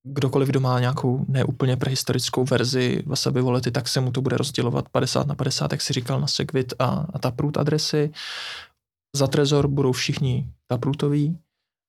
[0.04, 4.90] kdokoliv, kdo má nějakou neúplně prehistorickou verzi Wasabi Wallety, tak se mu to bude rozdělovat
[4.90, 8.12] 50 na 50, jak si říkal, na Segwit a, a Taproot adresy.
[9.16, 11.38] Za Trezor budou všichni Taprootoví,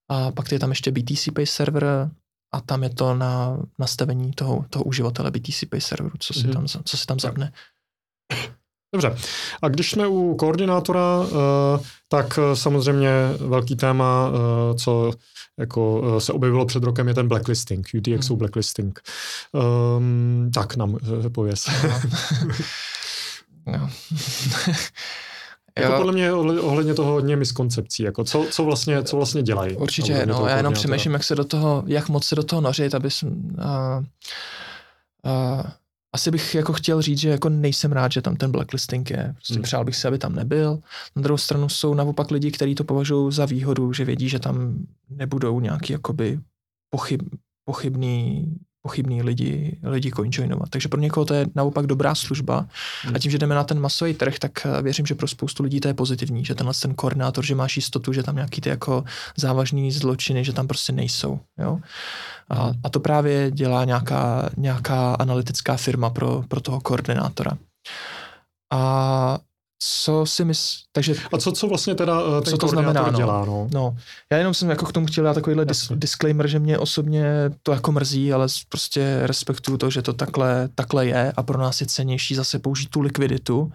[0.08, 2.10] a pak je tam ještě BTC Pay server
[2.52, 6.52] a tam je to na nastavení toho, toho uživatele BTC Pay serveru, co si, mm-hmm.
[6.52, 7.52] tam, co si tam zapne.
[8.92, 9.16] Dobře.
[9.62, 15.12] A když jsme u koordinátora, eh, tak eh, samozřejmě velký téma, eh, co
[15.58, 18.38] jako se objevilo před rokem, je ten blacklisting, UTXO hmm.
[18.38, 19.00] blacklisting.
[19.52, 20.98] Um, tak nám
[21.34, 21.64] pověs.
[23.66, 23.90] no.
[25.82, 29.76] Jako podle mě ohledně toho hodně miskoncepcí, jako co, co, vlastně, co vlastně dělají.
[29.76, 32.94] Určitě, no, já jenom přemýšlím, jak se do toho, jak moc se do toho nořit,
[32.94, 34.04] aby jsem, uh,
[35.24, 35.62] uh,
[36.12, 39.32] asi bych jako chtěl říct, že jako nejsem rád, že tam ten blacklisting je.
[39.34, 39.62] Prostě hmm.
[39.62, 40.78] přál bych si, aby tam nebyl.
[41.16, 44.86] Na druhou stranu jsou naopak lidi, kteří to považují za výhodu, že vědí, že tam
[45.10, 46.40] nebudou nějaký jakoby
[46.90, 47.22] pochyb,
[47.64, 48.54] pochybný
[48.88, 50.68] pochybný lidi, lidi coinjoinovat.
[50.70, 52.64] Takže pro někoho to je naopak dobrá služba.
[53.04, 53.14] Hmm.
[53.14, 55.80] A tím, že jdeme na ten masový trh, tak eh, věřím, že pro spoustu lidí
[55.80, 59.04] to je pozitivní, že tenhle ten koordinátor, že máš jistotu, že tam nějaký ty jako
[59.36, 61.40] závažný zločiny, že tam prostě nejsou.
[61.58, 61.78] Jo?
[62.48, 67.52] A, a to právě dělá nějaká, nějaká analytická firma pro, pro toho koordinátora.
[68.72, 69.38] A
[69.78, 71.14] co si myslíš, takže...
[71.32, 73.18] A co, co vlastně teda uh, ten co to znamená, no.
[73.18, 73.68] dělá, no.
[73.72, 73.96] no.
[74.32, 77.24] Já jenom jsem jako k tomu chtěl dát takovýhle dis- disclaimer, že mě osobně
[77.62, 81.80] to jako mrzí, ale prostě respektuju to, že to takhle, takhle je a pro nás
[81.80, 83.70] je cenější zase použít tu likviditu uh,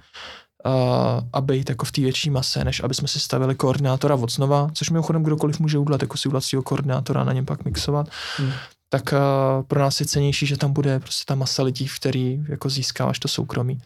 [1.34, 4.70] a být jako v té větší mase, než aby jsme si stavili koordinátora od znova,
[4.74, 8.10] což mimochodem kdokoliv může udělat, jako si udělat svého koordinátora a na něm pak mixovat.
[8.38, 8.52] Hmm
[8.94, 12.46] tak uh, pro nás je cenější, že tam bude prostě ta masa lidí, v který
[12.50, 13.82] jako získáváš to soukromí.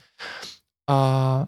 [0.89, 1.45] A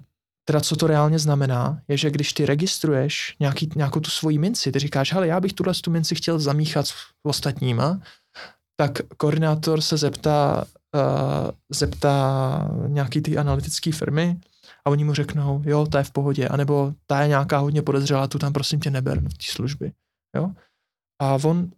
[0.49, 4.71] Teda co to reálně znamená, je, že když ty registruješ nějaký, nějakou tu svoji minci,
[4.71, 6.93] ty říkáš, hele, já bych tuhle tu minci chtěl zamíchat s
[7.23, 8.01] ostatníma,
[8.76, 10.65] tak koordinátor se zeptá,
[10.95, 14.39] uh, zeptá nějaký ty analytické firmy
[14.85, 18.27] a oni mu řeknou, jo, ta je v pohodě, anebo ta je nějaká hodně podezřelá,
[18.27, 19.91] tu tam prosím tě neber v té služby.
[20.35, 20.51] Jo?
[21.21, 21.71] A on,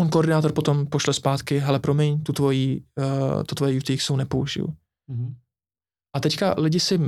[0.00, 4.66] on koordinátor potom pošle zpátky, hele, promiň, tu tvoji, uh, to tvoje UTX jsou nepoužiju.
[5.10, 5.34] Mm-hmm.
[6.16, 6.98] A teďka lidi si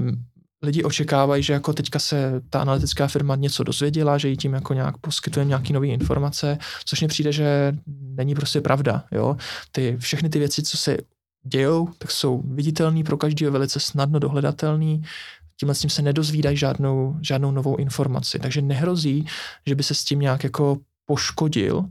[0.63, 4.75] lidi očekávají, že jako teďka se ta analytická firma něco dozvěděla, že jí tím jako
[4.75, 9.05] nějak poskytuje nějaké nové informace, což mi přijde, že není prostě pravda.
[9.13, 9.37] Jo?
[9.73, 10.97] Ty, všechny ty věci, co se
[11.45, 15.03] dějou, tak jsou viditelné pro každého, velice snadno dohledatelný,
[15.61, 18.39] tímhle s tím se nedozvídají žádnou, žádnou novou informaci.
[18.39, 19.27] Takže nehrozí,
[19.67, 21.85] že by se s tím nějak jako poškodil.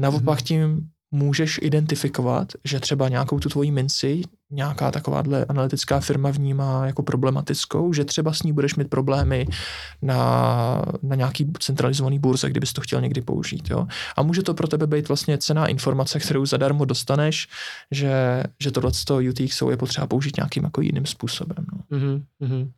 [0.00, 0.44] Naopak mhm.
[0.46, 7.02] tím můžeš identifikovat, že třeba nějakou tu tvoji minci nějaká takováhle analytická firma vnímá jako
[7.02, 9.46] problematickou, že třeba s ní budeš mít problémy
[10.02, 13.70] na, na nějaký centralizovaný burze, kdybys to chtěl někdy použít.
[13.70, 13.86] Jo?
[14.16, 17.48] A může to pro tebe být vlastně cená informace, kterou zadarmo dostaneš,
[17.90, 18.90] že, že tohle
[19.30, 21.66] UTXO je potřeba použít nějakým jako jiným způsobem.
[21.72, 21.98] No.
[21.98, 22.70] Mm-hmm.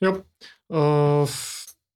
[0.00, 0.22] Jo.
[0.68, 1.28] Uh,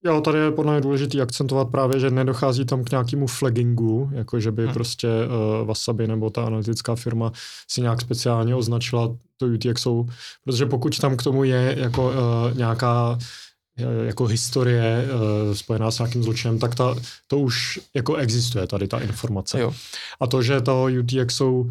[0.07, 4.41] Jo, tady je podle mě důležité akcentovat právě, že nedochází tam k nějakému flaggingu, jako
[4.41, 4.75] že by hmm.
[4.75, 7.33] prostě uh, Wasabi nebo ta analytická firma
[7.71, 10.05] si nějak speciálně označila to UTXO,
[10.45, 13.19] protože pokud tam k tomu je jako uh, nějaká
[13.79, 16.95] eh, jako historie uh, spojená s nějakým zločinem, tak ta,
[17.27, 19.61] to už jako existuje tady ta informace.
[19.61, 19.75] Jo.
[20.21, 21.65] A to, že to UTXO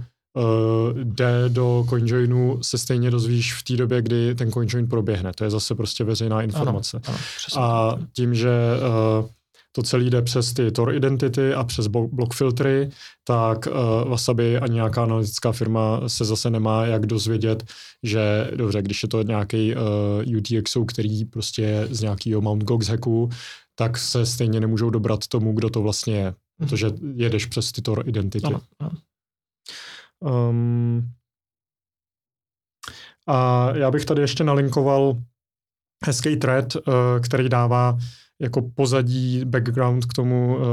[1.03, 5.31] jde do CoinJoinu, se stejně dozvíš v té době, kdy ten CoinJoin proběhne.
[5.35, 7.01] To je zase prostě veřejná informace.
[7.07, 7.17] Ano,
[7.55, 8.49] ano, a tím, že
[9.19, 9.29] uh,
[9.71, 12.89] to celé jde přes ty Tor identity a přes block filtry,
[13.23, 17.63] tak uh, Wasabi a nějaká analytická firma se zase nemá jak dozvědět,
[18.03, 22.87] že dobře, když je to nějaký uh, UTXO, který prostě je z nějakého Mount Gox
[22.87, 23.29] hacku,
[23.75, 26.35] tak se stejně nemůžou dobrat tomu, kdo to vlastně je, mhm.
[26.57, 28.45] protože jedeš přes ty Tor identity.
[28.45, 28.91] Ano, ano.
[30.23, 31.11] Um,
[33.27, 35.15] a já bych tady ještě nalinkoval
[36.05, 36.83] hezký thread, uh,
[37.23, 37.97] který dává
[38.43, 40.63] jako pozadí, background k tomu, uh,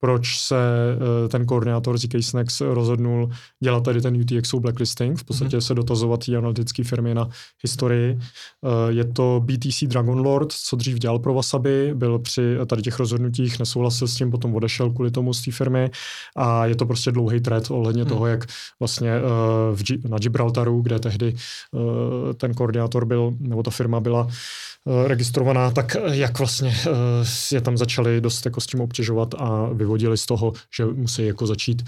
[0.00, 0.56] proč se
[0.96, 3.30] uh, ten koordinátor ZK Snacks rozhodnul
[3.62, 5.66] dělat tady ten UTXO blacklisting, v podstatě mm-hmm.
[5.66, 7.28] se dotazovat té analytické firmy na
[7.62, 8.14] historii.
[8.14, 12.98] Uh, je to BTC Dragon Lord, co dřív dělal pro Wasabi, byl při tady těch
[12.98, 15.90] rozhodnutích, nesouhlasil s tím, potom odešel kvůli tomu z té firmy
[16.36, 18.08] a je to prostě dlouhý thread ohledně mm.
[18.08, 18.44] toho, jak
[18.80, 19.10] vlastně
[19.74, 21.34] v na Gibraltaru, kde tehdy
[22.36, 24.28] ten koordinátor byl, nebo ta firma byla
[25.06, 26.94] registrovaná, tak jak vlastně uh,
[27.52, 31.46] je tam začali dost jako s tím obtěžovat a vyvodili z toho, že musí jako
[31.46, 31.82] začít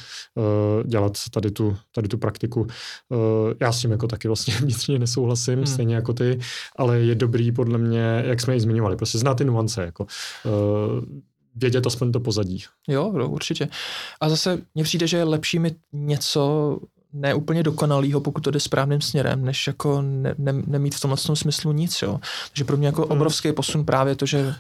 [0.84, 2.66] dělat tady tu, tady tu praktiku.
[3.60, 5.66] Já s tím jako taky vlastně vnitřně nesouhlasím, hmm.
[5.66, 6.38] stejně jako ty,
[6.76, 10.06] ale je dobrý podle mě, jak jsme ji zmiňovali, prostě znát ty nuance, jako
[11.54, 12.64] vědět aspoň to pozadí.
[12.88, 13.68] Jo, jo, určitě.
[14.20, 16.78] A zase mně přijde, že je lepší mít něco
[17.12, 21.18] ne úplně dokonalýho, pokud to jde správným směrem, než jako ne, ne, nemít v tomhle
[21.34, 22.02] smyslu nic.
[22.02, 22.20] Jo.
[22.48, 23.12] Takže pro mě jako hmm.
[23.12, 24.54] obrovský posun právě to, že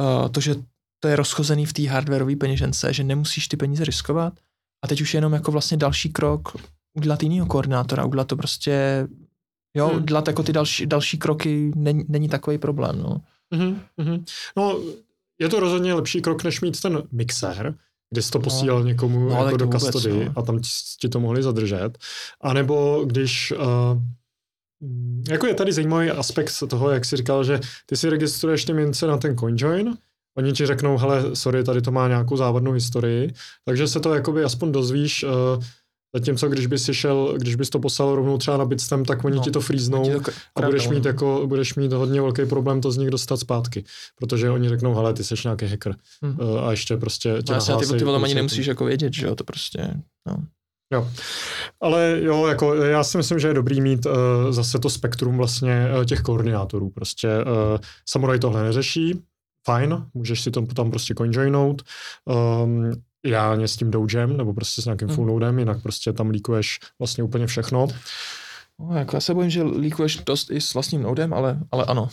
[0.00, 0.54] uh, to, že
[1.00, 4.32] to je rozchozený v té hardwareové peněžence, že nemusíš ty peníze riskovat
[4.84, 6.56] a teď už jenom jako vlastně další krok
[6.94, 9.06] udělat jinýho koordinátora, udělat to prostě,
[9.76, 10.02] jo, hmm.
[10.02, 13.20] udělat jako ty další, další kroky není, není takový problém, no.
[13.54, 14.24] Mm-hmm.
[14.56, 14.80] No,
[15.38, 17.74] je to rozhodně lepší krok, než mít ten mixer,
[18.10, 18.42] kdy jsi to no.
[18.42, 20.32] posílal někomu no, jako do custody no.
[20.36, 20.60] a tam
[21.00, 21.98] ti to mohli zadržet.
[22.40, 24.02] A nebo když uh,
[25.28, 29.06] jako je tady zajímavý aspekt toho, jak jsi říkal, že ty si registruješ ty mince
[29.06, 29.96] na ten CoinJoin,
[30.36, 33.32] oni ti řeknou, hele, sorry, tady to má nějakou závadnou historii,
[33.64, 35.30] takže se to jakoby aspoň dozvíš, uh,
[36.16, 39.42] Zatímco když bys šel, když bys to poslal rovnou třeba na Bitstem, tak oni no,
[39.42, 42.96] ti to frýznou to a budeš mít, jako, budeš mít hodně velký problém to z
[42.96, 43.84] nich dostat zpátky.
[44.18, 45.96] Protože oni řeknou, hele, ty jsi nějaký hacker.
[46.22, 46.36] Hmm.
[46.40, 49.34] Uh, a ještě prostě tě no, nahlásí, ty, ty ani nemusíš jako vědět, že jo,
[49.34, 49.90] to prostě,
[50.26, 50.36] no.
[50.92, 51.10] Jo.
[51.80, 54.12] Ale jo, jako já si myslím, že je dobrý mít uh,
[54.50, 56.90] zase to spektrum vlastně uh, těch koordinátorů.
[56.90, 57.78] Prostě uh,
[58.08, 59.20] Samurai tohle neřeší,
[59.66, 61.82] fajn, můžeš si to tam prostě coinjoinout.
[62.62, 62.92] Um,
[63.26, 67.24] ideálně s tím Dogem, nebo prostě s nějakým full nodem, jinak prostě tam líkuješ vlastně
[67.24, 67.86] úplně všechno.
[68.80, 72.08] No, jako já se bojím, že líkuješ dost i s vlastním nodem, ale, ale ano.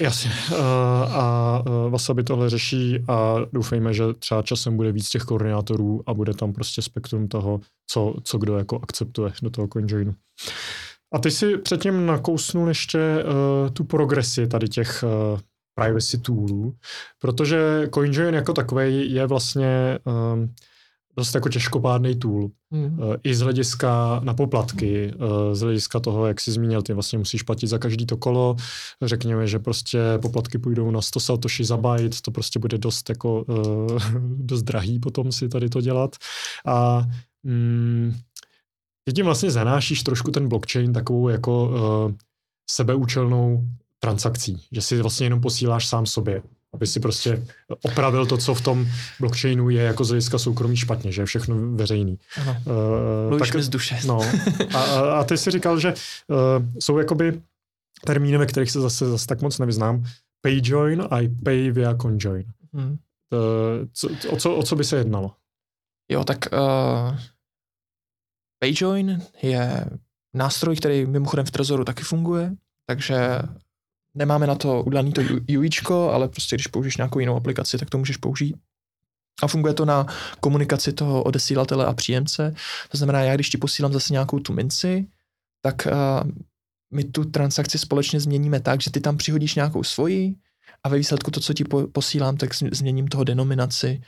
[0.00, 0.30] Jasně.
[0.50, 0.56] Uh,
[1.16, 6.14] a uh, Wasabi tohle řeší a doufejme, že třeba časem bude víc těch koordinátorů a
[6.14, 7.60] bude tam prostě spektrum toho,
[7.90, 10.14] co, co kdo jako akceptuje do toho CoinJoinu.
[11.14, 15.40] A ty si předtím nakousnul ještě uh, tu progresi tady těch uh,
[15.78, 16.74] privacy toolů,
[17.18, 20.54] protože CoinJoin jako takový je vlastně um,
[21.16, 22.50] dost jako těžkopádný tool.
[22.70, 27.18] Uh, I z hlediska na poplatky, uh, z hlediska toho, jak jsi zmínil, ty vlastně
[27.18, 28.56] musíš platit za každý to kolo.
[29.02, 33.42] Řekněme, že prostě poplatky půjdou na 100 satoshi za byte, to prostě bude dost jako
[33.42, 33.98] uh,
[34.36, 36.16] dost drahý potom si tady to dělat.
[36.66, 37.06] A
[37.42, 38.14] mm,
[39.04, 42.12] ty tím vlastně zanášíš trošku ten blockchain takovou jako uh,
[42.70, 43.64] sebeúčelnou
[43.98, 46.42] transakcí, že si vlastně jenom posíláš sám sobě,
[46.74, 47.46] aby si prostě
[47.82, 48.86] opravil to, co v tom
[49.20, 52.18] blockchainu je jako z hlediska soukromí špatně, že je všechno veřejný.
[52.40, 52.56] Ano.
[53.30, 53.98] Uh, tak, mi z duše.
[54.06, 54.20] No.
[54.74, 54.80] A,
[55.18, 55.94] a, ty si říkal, že
[56.26, 56.36] uh,
[56.78, 57.42] jsou jakoby
[58.06, 60.04] termíny, ve kterých se zase, zase tak moc nevyznám.
[60.40, 62.44] Pay join a pay via conjoin.
[62.72, 62.90] Hmm.
[62.90, 62.98] Uh,
[63.92, 65.34] co, o, co, o co by se jednalo?
[66.10, 67.18] Jo, tak uh,
[68.58, 69.84] PayJoin je
[70.34, 72.54] nástroj, který mimochodem v Trezoru taky funguje,
[72.86, 73.38] takže
[74.14, 75.22] nemáme na to udělané to
[75.58, 78.56] UIčko, ale prostě když použiješ nějakou jinou aplikaci, tak to můžeš použít.
[79.42, 80.06] A funguje to na
[80.40, 82.54] komunikaci toho odesílatele a příjemce.
[82.88, 85.06] To znamená, já když ti posílám zase nějakou tu minci,
[85.62, 86.30] tak uh,
[86.94, 90.34] my tu transakci společně změníme tak, že ty tam přihodíš nějakou svoji
[90.84, 94.02] a ve výsledku to, co ti po, posílám, tak změním toho denominaci.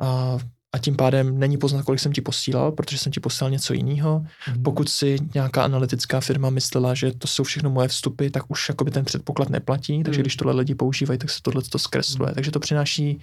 [0.00, 0.38] A
[0.74, 4.24] a tím pádem není poznat, kolik jsem ti posílal, protože jsem ti posílal něco jiného.
[4.48, 4.62] Mm.
[4.62, 8.90] Pokud si nějaká analytická firma myslela, že to jsou všechno moje vstupy, tak už jakoby
[8.90, 10.22] ten předpoklad neplatí, takže mm.
[10.22, 12.28] když tohle lidi používají, tak se tohle to zkresluje.
[12.28, 12.34] Mm.
[12.34, 13.20] Takže to přináší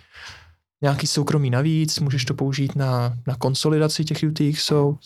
[0.82, 4.98] nějaký soukromí navíc, můžeš to použít na, na konsolidaci těch UTXů.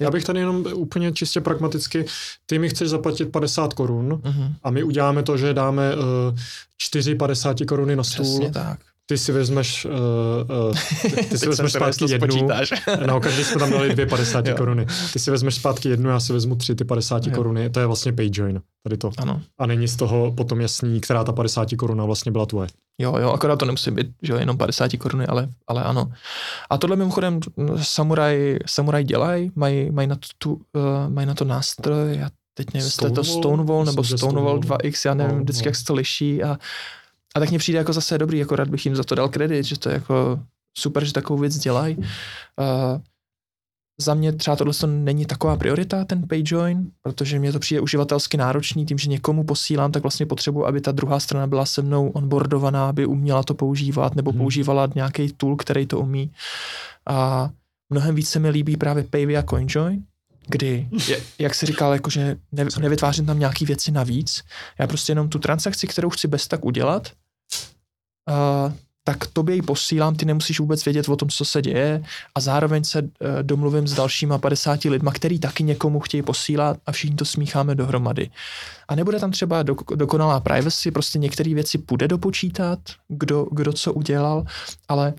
[0.00, 2.04] Já bych tady jenom úplně čistě pragmaticky,
[2.46, 4.54] ty mi chceš zaplatit 50 korun mm-hmm.
[4.62, 6.02] a my uděláme to, že dáme uh,
[6.78, 8.24] 4 50 koruny na stůl.
[8.24, 9.92] Přesně tak ty si vezmeš, uh,
[10.68, 12.48] uh, ty, ty si vezmeš zpátky jednu,
[13.06, 14.86] no každý jsme tam dali dvě 50 koruny.
[15.12, 17.32] Ty si vezmeš zpátky jednu, já si vezmu tři ty 50 jo.
[17.34, 19.10] koruny, to je vlastně PayJoin, tady to.
[19.18, 19.42] Ano.
[19.58, 22.68] A není z toho potom jasný, která ta 50 koruna vlastně byla tvoje.
[23.00, 26.12] Jo, jo, akorát to nemusí být, že jo, jenom 50 koruny, ale, ale ano.
[26.70, 27.40] A tohle mimochodem
[27.82, 30.60] samuraj, samuraj dělají, mají, mají, na to, tu, uh,
[31.08, 35.14] mají na to nástroj, já teď nevím, jestli je to Stonewall nebo Stonewall 2X, já
[35.14, 35.68] nevím no, vždycky, no.
[35.68, 36.58] jak se to liší a
[37.36, 39.64] a tak mně přijde jako zase dobrý, jako rád bych jim za to dal kredit,
[39.64, 40.40] že to je jako
[40.78, 41.96] super, že takovou věc dělají.
[41.96, 42.04] Uh,
[44.00, 48.36] za mě třeba tohle to není taková priorita, ten PayJoin, protože mě to přijde uživatelsky
[48.36, 52.08] náročný, tím, že někomu posílám, tak vlastně potřebuji, aby ta druhá strana byla se mnou
[52.08, 54.40] onboardovaná, aby uměla to používat, nebo hmm.
[54.40, 56.32] používala nějaký tool, který to umí.
[57.06, 57.50] A
[57.90, 60.02] mnohem víc se mi líbí právě Payvia CoinJoin,
[60.48, 60.88] kdy,
[61.38, 62.36] jak si říkal, jakože
[62.78, 64.44] nevytvářím tam nějaký věci navíc,
[64.78, 67.12] já prostě jenom tu transakci, kterou chci bez tak udělat,
[68.28, 68.72] uh,
[69.04, 72.02] tak tobě ji posílám, ty nemusíš vůbec vědět o tom, co se děje
[72.34, 73.08] a zároveň se uh,
[73.42, 78.30] domluvím s dalšíma 50 lidma, který taky někomu chtějí posílat a všichni to smícháme dohromady.
[78.88, 82.78] A nebude tam třeba do, dokonalá privacy, prostě některé věci půjde dopočítat,
[83.08, 84.44] kdo, kdo co udělal,
[84.88, 85.14] ale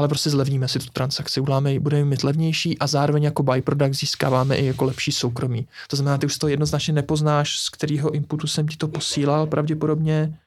[0.00, 4.00] ale prostě zlevníme si tu transakci, uděláme ji, budeme mít levnější a zároveň jako byproduct
[4.00, 5.68] získáváme i jako lepší soukromí.
[5.88, 10.38] To znamená, ty už to jednoznačně nepoznáš, z kterého inputu jsem ti to posílal pravděpodobně,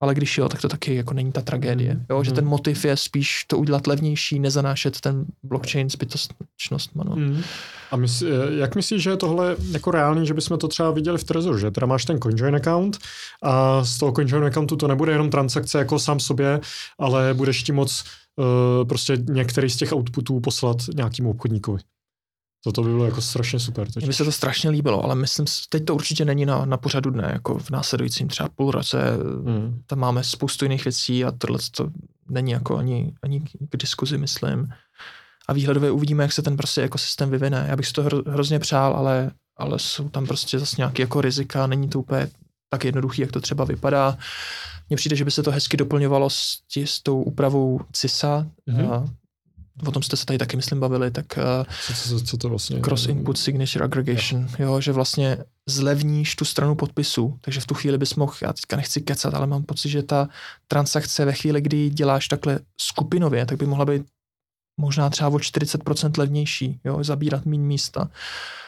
[0.00, 1.94] ale když jo, tak to taky jako není ta tragédie.
[1.94, 2.06] Mm.
[2.10, 6.90] Jo, že ten motiv je spíš to udělat levnější, nezanášet ten blockchain zbytečnost.
[6.94, 7.16] No.
[7.16, 7.42] Mm.
[7.90, 8.26] A mysl,
[8.58, 11.70] jak myslíš, že je tohle jako reálný, že bychom to třeba viděli v Trezoru, že
[11.70, 12.98] teda máš ten CoinJoin account
[13.42, 16.60] a z toho CoinJoin accountu to nebude jenom transakce jako sám sobě,
[16.98, 18.04] ale budeš ti moc
[18.36, 21.78] uh, prostě některý z těch outputů poslat nějakému obchodníkovi.
[22.64, 23.88] To, to by bylo jako strašně super.
[23.96, 27.10] Mně by se to strašně líbilo, ale myslím, teď to určitě není na, na pořadu
[27.10, 28.98] dne, jako v následujícím třeba půl roce.
[29.46, 29.82] Hmm.
[29.86, 31.90] Tam máme spoustu jiných věcí a tohle to
[32.30, 34.68] není jako ani, ani k diskuzi, myslím.
[35.48, 37.66] A výhledově uvidíme, jak se ten prostě ekosystém vyvine.
[37.68, 41.20] Já bych si to hro, hrozně přál, ale, ale jsou tam prostě zase nějaké jako
[41.20, 42.28] rizika, není to úplně
[42.70, 44.18] tak jednoduchý, jak to třeba vypadá.
[44.88, 49.08] Mně přijde, že by se to hezky doplňovalo s, tí, s tou úpravou CISA, mm-hmm
[49.86, 51.26] o tom jste se tady taky, myslím, bavili, tak
[51.86, 54.48] co, co, co to vlastně cross input signature aggregation, jo.
[54.58, 55.38] jo, že vlastně
[55.68, 59.46] zlevníš tu stranu podpisu, takže v tu chvíli bys mohl, já teďka nechci kecat, ale
[59.46, 60.28] mám pocit, že ta
[60.68, 64.02] transakce ve chvíli, kdy děláš takhle skupinově, tak by mohla být
[64.80, 68.10] možná třeba o 40% levnější, jo, zabírat méně místa,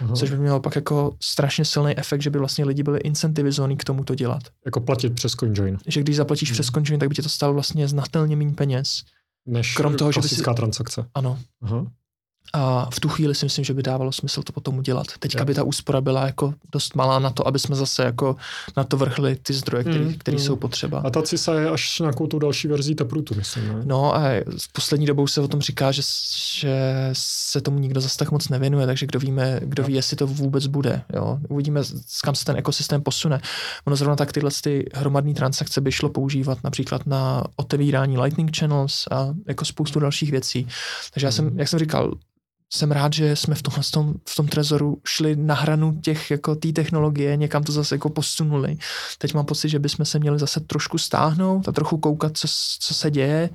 [0.01, 0.16] uh-huh.
[0.16, 3.85] což by mělo pak jako strašně silný efekt, že by vlastně lidi byli incentivizovaní k
[3.85, 4.43] tomu to dělat.
[4.65, 5.78] Jako platit přes CoinJoin.
[5.87, 6.55] Že když zaplatíš uh-huh.
[6.55, 9.03] přes CoinJoin, tak by tě to stalo vlastně znatelně méně peněz.
[9.47, 10.43] Než Krom toho, že by si...
[10.43, 11.07] transakce.
[11.15, 11.39] Ano.
[11.62, 11.87] Uh-huh.
[12.53, 15.07] A v tu chvíli si myslím, že by dávalo smysl to potom udělat.
[15.19, 18.37] Teďka by ta úspora byla jako dost malá na to, aby jsme zase jako
[18.77, 20.39] na to vrhli ty zdroje, které mm, mm.
[20.39, 21.03] jsou potřeba.
[21.05, 23.69] A ta CISA je až nějakou tu další verzí Taprutu, myslím.
[23.69, 23.83] Ne?
[23.85, 24.21] No a
[24.59, 26.03] v poslední dobou se o tom říká, že,
[26.55, 30.27] že se tomu nikdo zase tak moc nevěnuje, takže kdo víme, kdo ví, jestli to
[30.27, 31.03] vůbec bude.
[31.15, 31.39] Jo?
[31.49, 31.81] Uvidíme,
[32.25, 33.41] kam se ten ekosystém posune.
[33.85, 39.07] Ono zrovna tak tyhle ty hromadné transakce by šlo používat například na otevírání Lightning Channels
[39.11, 40.69] a jako spoustu dalších věcí.
[41.15, 41.59] Takže já jsem, mm.
[41.59, 42.15] jak jsem říkal,
[42.73, 46.31] jsem rád, že jsme v, tomhle, v, tom, v tom trezoru šli na hranu těch,
[46.31, 48.77] jako té technologie, někam to zase jako posunuli.
[49.19, 52.49] Teď mám pocit, že bychom se měli zase trošku stáhnout a trochu koukat, co,
[52.81, 53.51] co se děje,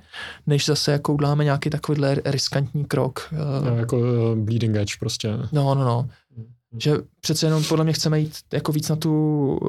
[0.47, 3.33] než zase jako uděláme nějaký takovýhle riskantní krok.
[3.65, 4.05] No, jako uh,
[4.35, 5.29] bleeding edge prostě.
[5.51, 6.09] No, no, no.
[6.77, 9.59] Že přece jenom podle mě chceme jít jako víc na, tu,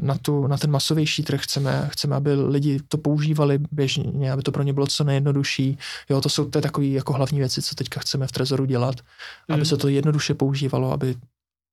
[0.00, 4.52] na, tu, na ten masovější trh, chceme, chceme, aby lidi to používali běžně, aby to
[4.52, 5.78] pro ně bylo co nejjednodušší.
[6.10, 8.94] Jo, to jsou to takové jako hlavní věci, co teďka chceme v Trezoru dělat,
[9.48, 9.54] mm.
[9.54, 11.16] aby se to jednoduše používalo, aby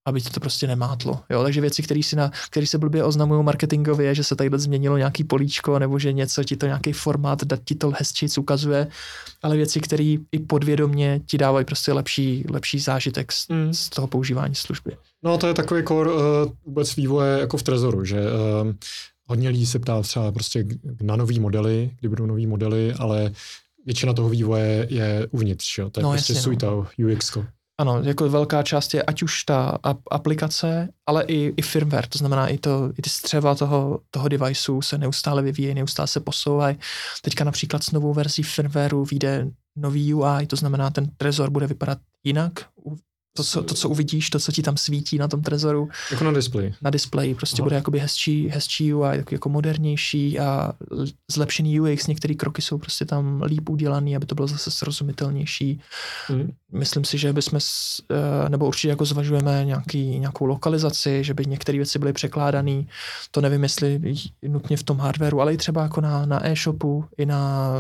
[0.06, 1.20] aby ti to prostě nemátlo.
[1.30, 1.44] Jo?
[1.44, 5.24] Takže věci, které si na, který se blbě oznamují marketingově, že se tady změnilo nějaký
[5.24, 8.88] políčko, nebo že něco ti to nějaký formát, dat ti to hezčíc ukazuje,
[9.44, 13.74] ale věci, které i podvědomně ti dávají prostě lepší, lepší zážitek z, mm.
[13.74, 14.98] z toho používání služby.
[15.24, 16.22] No to je takový core uh,
[16.66, 18.72] vůbec vývoje jako v Trezoru, že uh,
[19.26, 20.66] hodně lidí se ptá třeba prostě
[21.02, 23.32] na nový modely, kdy budou nový modely, ale
[23.86, 25.90] většina toho vývoje je uvnitř, jo?
[25.90, 26.88] to je no, prostě jasně, suita no.
[27.14, 27.38] UX.
[27.80, 29.78] Ano, jako velká část je ať už ta
[30.12, 34.82] aplikace, ale i, i firmware, to znamená i, to, i ty střeva toho, toho deviceu
[34.82, 36.78] se neustále vyvíjejí, neustále se posouvají.
[37.22, 41.98] Teďka například s novou verzí firmwareu vyjde nový UI, to znamená ten Trezor bude vypadat
[42.24, 42.66] jinak
[43.34, 45.90] to co, to, co uvidíš, to, co ti tam svítí na tom trezoru.
[46.12, 46.74] Jako na displeji.
[46.82, 47.66] Na displeji, prostě Aha.
[47.66, 50.74] bude jakoby hezčí, hezčí UI, jako, jako modernější a
[51.32, 55.82] zlepšený UX, některé kroky jsou prostě tam líp udělaný, aby to bylo zase srozumitelnější.
[56.28, 56.52] Hmm.
[56.72, 57.60] Myslím si, že bychom,
[58.12, 62.84] eh, nebo určitě jako zvažujeme nějaký, nějakou lokalizaci, že by některé věci byly překládané.
[63.32, 64.02] To nevím, jestli
[64.48, 67.72] nutně v tom hardwareu, ale i třeba jako na, na e-shopu, i na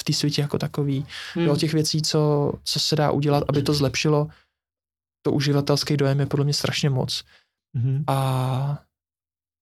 [0.00, 1.06] v té světě jako takový.
[1.34, 1.46] Hmm.
[1.46, 4.28] Jo, těch věcí, co, co se dá udělat, aby to zlepšilo
[5.26, 7.24] to uživatelský dojem je podle mě strašně moc.
[7.76, 8.04] Mm-hmm.
[8.06, 8.78] A,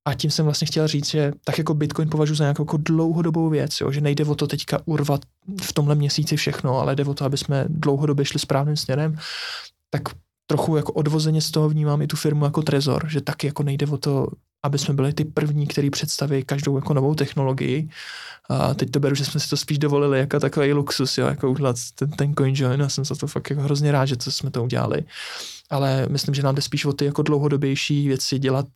[0.09, 3.49] a tím jsem vlastně chtěl říct, že tak jako Bitcoin považuji za nějakou jako dlouhodobou
[3.49, 5.21] věc, jo, že nejde o to teďka urvat
[5.63, 9.17] v tomhle měsíci všechno, ale jde o to, aby jsme dlouhodobě šli správným směrem,
[9.91, 10.03] tak
[10.47, 13.87] trochu jako odvozeně z toho vnímám i tu firmu jako Trezor, že taky jako nejde
[13.87, 14.27] o to
[14.65, 17.89] aby jsme byli ty první, který představí každou jako novou technologii.
[18.49, 21.51] A teď to beru, že jsme si to spíš dovolili jako takový luxus, jo, jako
[21.51, 22.81] udělat ten, ten CoinJoin.
[22.81, 25.05] Já jsem za to fakt jako hrozně rád, že to jsme to udělali.
[25.71, 28.67] Ale myslím, že nám jde spíš o ty jako dlouhodobější věci dělat,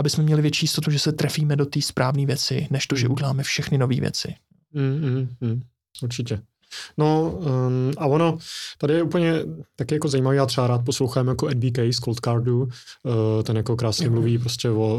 [0.00, 3.06] aby jsme měli větší jistotu, že se trefíme do té správné věci, než to, že
[3.06, 3.12] hmm.
[3.12, 4.34] uděláme všechny nové věci.
[4.72, 5.62] Mm, mm, mm,
[6.02, 6.40] určitě.
[6.98, 8.38] No um, a ono,
[8.78, 9.34] tady je úplně
[9.76, 12.68] taky jako zajímavý, já třeba rád poslouchám jako NBK z Cold Cardu, uh,
[13.42, 14.12] ten jako krásně mm.
[14.12, 14.98] mluví prostě o,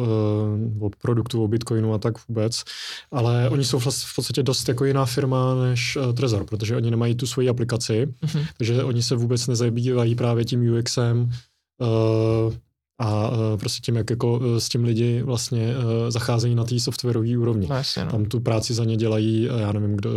[0.77, 2.63] uh, o produktu, o Bitcoinu a tak vůbec,
[3.11, 7.15] ale oni jsou v podstatě dost jako jiná firma než uh, Trezor, protože oni nemají
[7.15, 8.45] tu svoji aplikaci, mm-hmm.
[8.57, 11.31] takže oni se vůbec nezabývají právě tím UXem,
[11.81, 12.53] uh,
[13.01, 15.73] a prostě tím, jak jako s tím lidi vlastně
[16.09, 17.67] zacházejí na té softwarové úrovni.
[17.69, 18.11] No, jasně, no.
[18.11, 20.09] Tam tu práci za ně dělají, já nevím, kdo,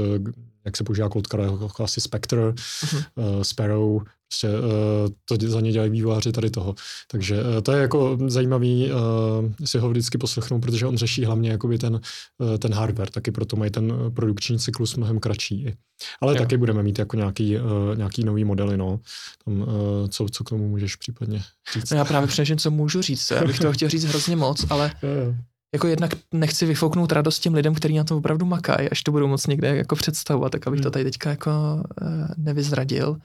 [0.64, 3.04] jak se používá Cold Card, jako asi Spectre, uh-huh.
[3.14, 4.02] uh, Sparrow,
[4.32, 6.74] prostě uh, to za ně dělají vývojáři tady toho.
[7.10, 11.50] Takže uh, to je jako zajímavý uh, si ho vždycky poslechnout, protože on řeší hlavně
[11.50, 12.00] jakoby ten,
[12.38, 15.72] uh, ten hardware, taky proto mají ten produkční cyklus mnohem kratší.
[16.20, 16.38] Ale jo.
[16.38, 17.62] taky budeme mít jako nějaký, uh,
[17.96, 19.00] nějaký nový modely, no.
[19.44, 19.66] Tam, uh,
[20.08, 21.42] co, co k tomu můžeš případně
[21.74, 21.90] říct?
[21.90, 23.30] No já právě přemýšlím, co můžu říct.
[23.30, 24.92] Já bych to chtěl říct hrozně moc, ale
[25.74, 29.26] jako jednak nechci vyfouknout radost těm lidem, kteří na to opravdu makají, až to budou
[29.26, 30.84] moc někde jako představovat, tak abych hmm.
[30.84, 31.50] to tady teďka jako
[32.02, 33.16] uh, nevyzradil.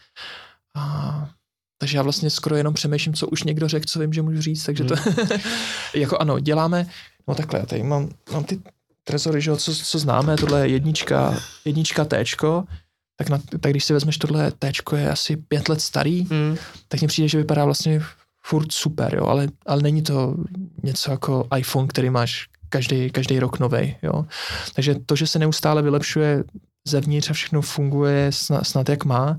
[0.76, 1.30] A,
[1.78, 4.64] takže já vlastně skoro jenom přemýšlím, co už někdo řekl, co vím, že můžu říct,
[4.64, 5.40] takže to hmm.
[5.96, 6.88] jako ano, děláme,
[7.28, 8.62] no takhle, já tady mám, mám ty
[9.04, 12.64] trezory, že, co, co známe, tohle je jednička, jednička Tčko,
[13.18, 16.58] tak, na, tak když si vezmeš tohle Tčko je asi pět let starý, hmm.
[16.88, 18.02] tak mně přijde, že vypadá vlastně
[18.48, 20.36] furt super, jo, ale, ale není to
[20.84, 24.26] něco jako iPhone, který máš každý, každý rok nový, jo.
[24.76, 26.44] Takže to, že se neustále vylepšuje
[26.88, 29.38] zevnitř a všechno funguje snad, snad jak má,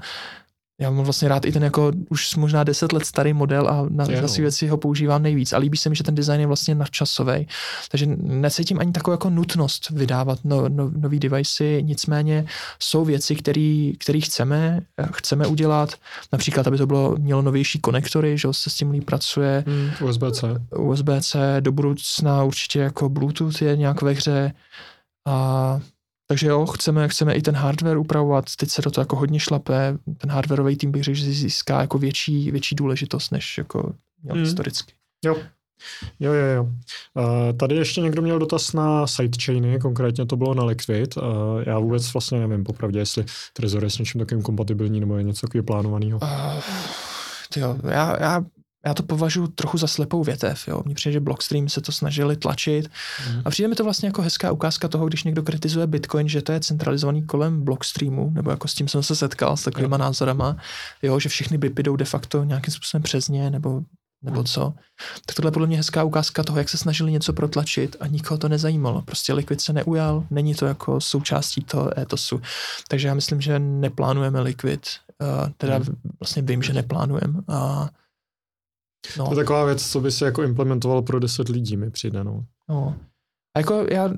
[0.80, 4.05] já mám vlastně rád i ten jako už možná deset let starý model a na,
[4.05, 5.52] na si věci ho používám nejvíc.
[5.52, 7.48] A líbí se mi, že ten design je vlastně nadčasový.
[7.90, 12.46] Takže necítím ani takovou jako nutnost vydávat no, no, nový devicey, nicméně
[12.78, 13.36] jsou věci,
[13.98, 14.80] které chceme,
[15.12, 15.94] chceme udělat.
[16.32, 19.64] Například, aby to bylo, mělo novější konektory, že se s tím líp pracuje.
[19.66, 20.62] Hmm, USB-C.
[20.76, 24.52] USB-C, do budoucna určitě jako Bluetooth je nějak ve hře.
[25.26, 25.80] A
[26.30, 29.98] takže jo, chceme, chceme i ten hardware upravovat, teď se do toho jako hodně šlape,
[30.18, 34.44] ten hardwareový tým bych řekl, že získá jako větší, větší důležitost, než jako měl hmm.
[34.44, 34.92] historicky.
[35.24, 35.36] Jo,
[36.20, 36.62] Jo, jo, jo.
[36.62, 41.16] Uh, tady ještě někdo měl dotaz na sidechainy, konkrétně to bylo na Liquid.
[41.16, 41.22] Uh,
[41.66, 45.46] já vůbec vlastně nevím popravdě, jestli Trezor je s něčím takovým kompatibilní nebo je něco
[45.46, 46.18] takového plánovaného.
[46.22, 46.28] Uh,
[47.56, 48.44] jo, já, já
[48.86, 50.68] já to považuji trochu za slepou větev.
[50.68, 50.82] Jo.
[50.84, 52.90] Mně přijde, že Blockstream se to snažili tlačit
[53.30, 53.42] mm.
[53.44, 56.52] a přijde mi to vlastně jako hezká ukázka toho, když někdo kritizuje Bitcoin, že to
[56.52, 59.98] je centralizovaný kolem Blockstreamu, nebo jako s tím jsem se setkal s takovýma jo.
[59.98, 60.56] názorama,
[61.02, 63.82] jo, že všechny BIP jdou de facto nějakým způsobem přes ně, nebo
[64.22, 64.44] nebo mm.
[64.44, 64.74] co.
[65.26, 68.38] Tak tohle je podle mě hezká ukázka toho, jak se snažili něco protlačit a nikoho
[68.38, 69.02] to nezajímalo.
[69.02, 72.40] Prostě Liquid se neujal, není to jako součástí toho etosu.
[72.88, 74.86] Takže já myslím, že neplánujeme Liquid.
[75.20, 75.84] Uh, teda mm.
[76.20, 77.40] vlastně vím, že neplánujeme.
[77.48, 77.88] A
[79.18, 79.24] No.
[79.24, 82.44] To je taková věc, co by si jako implementoval pro 10 lidí, mi přijde, no.
[82.68, 82.96] no.
[83.56, 84.10] A jako já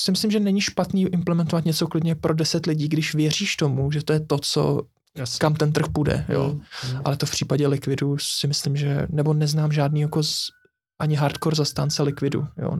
[0.00, 4.02] si myslím, že není špatný implementovat něco klidně pro 10 lidí, když věříš tomu, že
[4.04, 4.82] to je to, co
[5.16, 5.38] Jasně.
[5.38, 6.54] kam ten trh půjde, jo.
[6.54, 7.00] Mm.
[7.04, 10.50] Ale to v případě Liquidu si myslím, že, nebo neznám žádný jako z,
[10.98, 12.70] ani hardcore zastánce Liquidu, jo.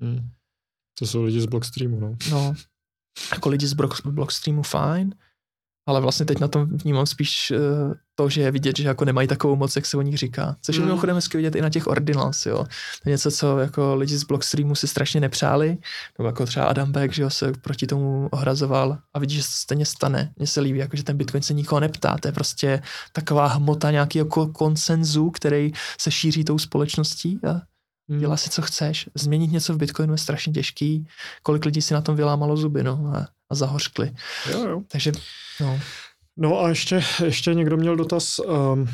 [0.00, 0.28] Mm.
[0.98, 2.16] To jsou lidi z Blockstreamu, no.
[2.30, 2.54] No,
[3.32, 3.74] jako lidi z
[4.04, 5.14] Blockstreamu fajn,
[5.86, 9.28] ale vlastně teď na tom vnímám spíš uh, to, že je vidět, že jako nemají
[9.28, 10.56] takovou moc, jak se o nich říká.
[10.62, 10.86] Což je mm.
[10.86, 12.56] mimochodem hezky vidět i na těch ordinals, jo.
[13.02, 15.78] To je něco, co jako lidi z Blockstreamu si strašně nepřáli,
[16.18, 19.50] nebo jako třeba Adam Beck, že jo, se proti tomu ohrazoval a vidíš, že se
[19.52, 20.32] stejně stane.
[20.36, 22.82] Mně se líbí, jako, že ten Bitcoin se nikoho neptá, to je prostě
[23.12, 27.71] taková hmota nějakého konsenzu, který se šíří tou společností a.
[28.18, 29.08] dělá si, co chceš.
[29.14, 31.06] Změnit něco v Bitcoinu je strašně těžký.
[31.42, 33.12] Kolik lidí si na tom vylámalo zuby, no.
[33.16, 34.14] A a zahořkli.
[34.50, 34.82] Jo, jo.
[34.88, 35.12] Takže,
[35.60, 35.80] no.
[36.36, 38.38] No a ještě, ještě někdo měl dotaz.
[38.38, 38.88] Um,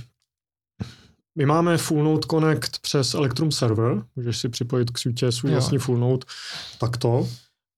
[1.39, 5.57] my máme Full Node Connect přes Electrum Server, můžeš si připojit k sítě svůj jo.
[5.57, 6.27] vlastní Full Node
[6.79, 7.29] takto.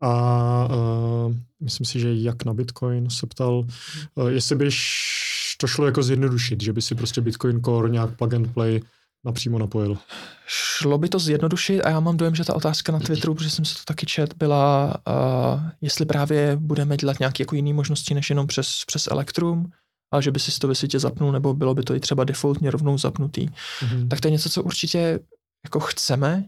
[0.03, 3.67] A uh, myslím si, že jak na Bitcoin se ptal,
[4.15, 8.35] uh, jestli byš to šlo jako zjednodušit, že by si prostě Bitcoin Core nějak plug
[8.35, 8.81] and play
[9.25, 9.99] napřímo napojil.
[10.47, 13.65] Šlo by to zjednodušit a já mám dojem, že ta otázka na Twitteru, protože jsem
[13.65, 18.31] se to taky čet, byla, uh, jestli právě budeme dělat nějaké jako jiné možnosti, než
[18.31, 19.71] jenom přes, přes Electrum,
[20.15, 22.71] a že by si to ve světě zapnul, nebo bylo by to i třeba defaultně
[22.71, 23.49] rovnou zapnutý.
[23.49, 24.09] Mm-hmm.
[24.09, 25.21] Tak to je něco, co určitě
[25.65, 26.45] jako chceme,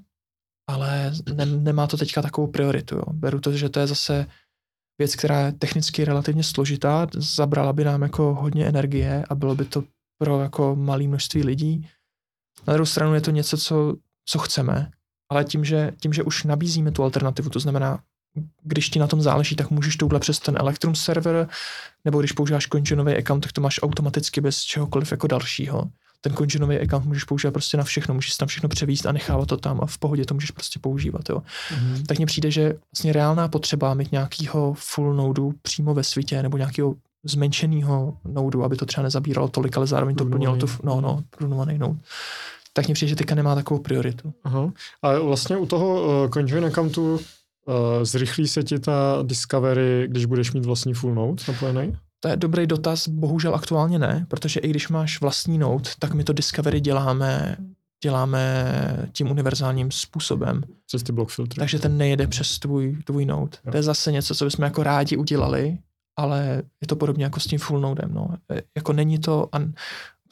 [0.70, 2.97] ale ne, nemá to teďka takovou prioritu.
[2.97, 3.05] Jo.
[3.12, 4.27] Beru to, že to je zase
[4.99, 9.65] věc, která je technicky relativně složitá, zabrala by nám jako hodně energie a bylo by
[9.65, 9.85] to
[10.19, 11.89] pro jako malé množství lidí
[12.67, 13.95] na druhou stranu je to něco, co,
[14.27, 14.91] co chceme,
[15.31, 17.99] ale tím že, tím, že už nabízíme tu alternativu, to znamená,
[18.63, 21.49] když ti na tom záleží, tak můžeš touhle přes ten Electrum server,
[22.05, 25.91] nebo když používáš CoinJoinový account, tak to máš automaticky bez čehokoliv jako dalšího.
[26.21, 29.57] Ten CoinJoinový account můžeš používat prostě na všechno, můžeš tam všechno převíst a nechávat to
[29.57, 31.29] tam a v pohodě to můžeš prostě používat.
[31.29, 31.39] Jo.
[31.39, 32.07] Mm-hmm.
[32.07, 36.57] Tak mně přijde, že vlastně reálná potřeba mít nějakýho full nodu přímo ve světě nebo
[36.57, 36.95] nějakého
[37.25, 41.79] zmenšeného nodu, aby to třeba nezabíralo tolik, ale zároveň to plnilo tu, no, no, prunovaný
[41.79, 41.99] node
[42.73, 44.32] tak mně přijde, že teďka nemá takovou prioritu.
[44.44, 44.73] Aha.
[45.03, 47.20] A vlastně u toho uh, CoinJoin accountu uh,
[48.03, 51.97] zrychlí se ti ta discovery, když budeš mít vlastní full node napojený?
[52.20, 56.24] To je dobrý dotaz, bohužel aktuálně ne, protože i když máš vlastní node, tak my
[56.24, 57.57] to discovery děláme
[58.03, 58.65] děláme
[59.12, 60.62] tím univerzálním způsobem.
[60.86, 61.59] Přes ty block filtry.
[61.59, 63.59] Takže ten nejede přes tvůj, tvůj node.
[63.65, 63.70] Jo.
[63.70, 65.78] To je zase něco, co bychom jako rádi udělali,
[66.16, 68.11] ale je to podobně jako s tím full nodem.
[68.15, 68.28] No.
[68.51, 69.73] E, jako není to, an,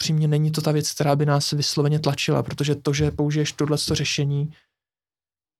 [0.01, 3.77] upřímně není to ta věc, která by nás vysloveně tlačila, protože to, že použiješ tohle
[3.77, 4.53] řešení,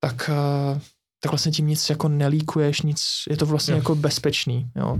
[0.01, 0.81] tak, eh,
[1.23, 4.71] tak vlastně tím nic jako nelíkuješ, nic, je to vlastně jako bezpečný.
[4.77, 4.99] Jo.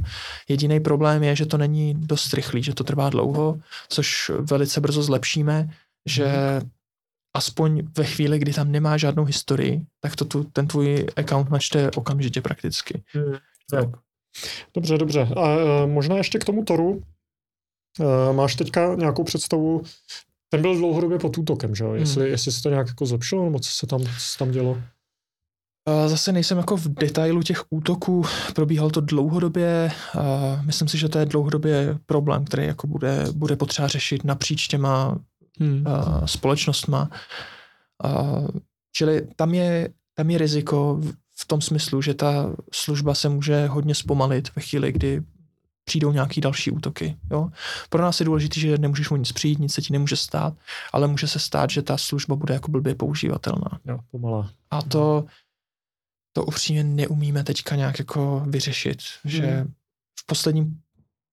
[0.49, 5.03] Jediný problém je, že to není dost rychlý, že to trvá dlouho, což velice brzo
[5.03, 5.69] zlepšíme,
[6.07, 6.71] že hmm.
[7.37, 11.91] aspoň ve chvíli, kdy tam nemá žádnou historii, tak to tu, ten tvůj account načte
[11.91, 13.03] okamžitě prakticky.
[13.13, 13.93] Hmm.
[14.75, 15.21] Dobře, dobře.
[15.37, 17.03] A uh, možná ještě k tomu Toru,
[17.99, 19.83] Uh, máš teďka nějakou představu,
[20.49, 21.95] ten byl dlouhodobě pod útokem, že jo?
[21.95, 22.31] Jestli, hmm.
[22.31, 24.83] jestli se to nějak jako zlepšilo, nebo co se tam, co se tam dělo?
[26.07, 29.93] Zase nejsem jako v detailu těch útoků, probíhal to dlouhodobě,
[30.63, 35.19] myslím si, že to je dlouhodobě problém, který jako bude, bude potřeba řešit napříč těma
[35.61, 35.85] hmm.
[36.25, 37.11] společnostma.
[38.93, 41.01] Čili tam je, tam je riziko
[41.37, 45.23] v tom smyslu, že ta služba se může hodně zpomalit ve chvíli, kdy
[45.85, 47.17] přijdou nějaký další útoky.
[47.31, 47.51] Jo?
[47.89, 50.55] Pro nás je důležité, že nemůžeš mu nic přijít, nic se ti nemůže stát,
[50.93, 53.81] ale může se stát, že ta služba bude jako blbě používatelná.
[53.85, 54.51] Jo, pomalá.
[54.71, 55.25] A to,
[56.33, 59.31] to upřímně neumíme teďka nějak jako vyřešit, hmm.
[59.31, 59.67] že
[60.21, 60.81] v posledním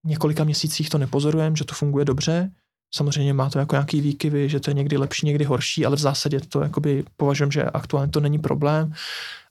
[0.06, 2.52] několika měsících to nepozorujeme, že to funguje dobře,
[2.96, 6.00] Samozřejmě má to jako nějaký výkyvy, že to je někdy lepší, někdy horší, ale v
[6.00, 8.94] zásadě to jakoby považujem, že aktuálně to není problém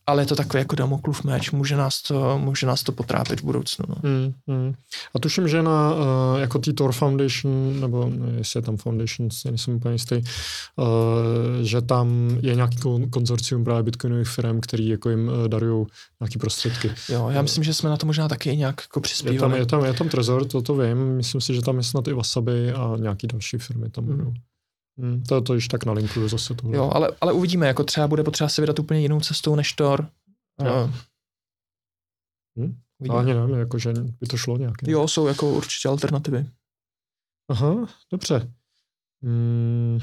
[0.07, 3.45] ale je to takový jako Damoklův meč, může nás to, může nás to potrápit v
[3.45, 3.85] budoucnu.
[3.89, 3.95] No.
[4.05, 4.75] Hmm, hmm.
[5.15, 6.01] A tuším, že na uh,
[6.41, 10.25] jako t Tor Foundation, nebo jestli je tam Foundation, nejsem úplně jistý, uh,
[11.63, 12.77] že tam je nějaký
[13.11, 15.87] konzorcium právě bitcoinových firm, který jako jim uh, darují
[16.21, 16.91] nějaké prostředky.
[17.09, 19.37] Jo, já myslím, že jsme na to možná taky nějak jako přispívali.
[19.37, 21.83] Je tam, je tam, je tam Trezor, to to vím, myslím si, že tam je
[21.83, 24.25] snad i Wasabi a nějaký další firmy tam budou.
[24.25, 24.35] Hmm.
[24.99, 26.77] Hmm, to, to již tak nalinkuju zase tohle.
[26.77, 30.09] Jo, ale, ale uvidíme, jako třeba bude potřeba se vydat úplně jinou cestou než Tor.
[30.65, 30.91] Jo.
[32.59, 32.77] Hm?
[33.19, 34.75] Ani nevím, jako, že by to šlo nějak.
[34.87, 36.47] Jo, jsou jako určitě alternativy.
[37.49, 38.53] Aha, dobře.
[39.23, 39.99] Hmm,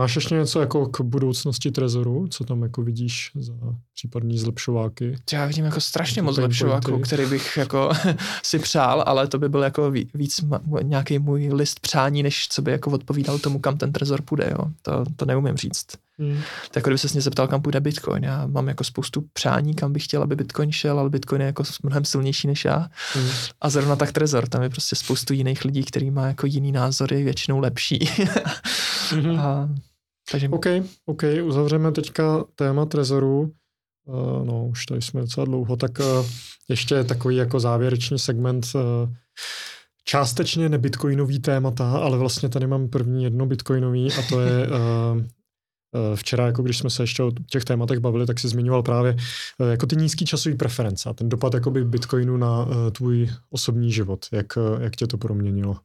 [0.00, 2.26] Máš ještě něco jako k budoucnosti Trezoru?
[2.30, 3.52] Co tam jako vidíš za
[3.94, 5.16] případní zlepšováky?
[5.32, 7.90] Já vidím jako strašně moc zlepšováků, který bych jako
[8.42, 10.40] si přál, ale to by byl jako víc
[10.82, 14.48] nějaký můj list přání, než co by jako odpovídal tomu, kam ten Trezor půjde.
[14.50, 14.64] Jo.
[14.82, 15.86] To, to neumím říct.
[16.18, 16.36] Hmm.
[16.64, 18.24] Tak jako kdyby se mě zeptal, kam půjde Bitcoin.
[18.24, 21.62] Já mám jako spoustu přání, kam bych chtěl, aby Bitcoin šel, ale Bitcoin je jako
[21.82, 22.88] mnohem silnější než já.
[23.14, 23.28] Hmm.
[23.60, 27.22] A zrovna tak Trezor, tam je prostě spoustu jiných lidí, který má jako jiný názory,
[27.22, 27.98] většinou lepší.
[29.10, 29.38] hmm.
[29.40, 29.68] A
[30.30, 30.48] takže...
[30.48, 30.66] OK,
[31.06, 33.52] OK, uzavřeme teďka téma Trezoru.
[34.04, 36.26] Uh, no, už tady jsme docela dlouho, tak uh,
[36.68, 38.80] ještě takový jako závěrečný segment uh,
[40.04, 45.20] částečně nebitcoinový témata, ale vlastně tady mám první jedno bitcoinový a to je uh,
[46.14, 49.16] Včera, jako když jsme se ještě o těch tématech bavili, tak si zmiňoval právě
[49.70, 54.26] jako ty nízký časový preference a ten dopad jakoby Bitcoinu na tvůj osobní život.
[54.32, 54.46] Jak,
[54.80, 55.76] jak tě to proměnilo?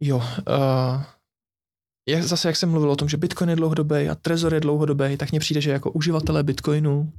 [0.00, 1.02] Jo, uh,
[2.08, 5.16] jak, zase jak jsem mluvil o tom, že Bitcoin je dlouhodobý a Trezor je dlouhodobý,
[5.16, 7.12] tak mně přijde, že jako uživatelé Bitcoinu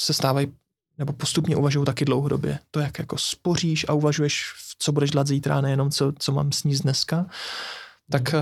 [0.00, 0.52] se stávají
[0.98, 2.58] nebo postupně uvažují taky dlouhodobě.
[2.70, 6.82] To, jak jako spoříš a uvažuješ, co budeš dělat zítra, nejenom co, co mám sníst
[6.82, 7.26] dneska,
[8.10, 8.34] tak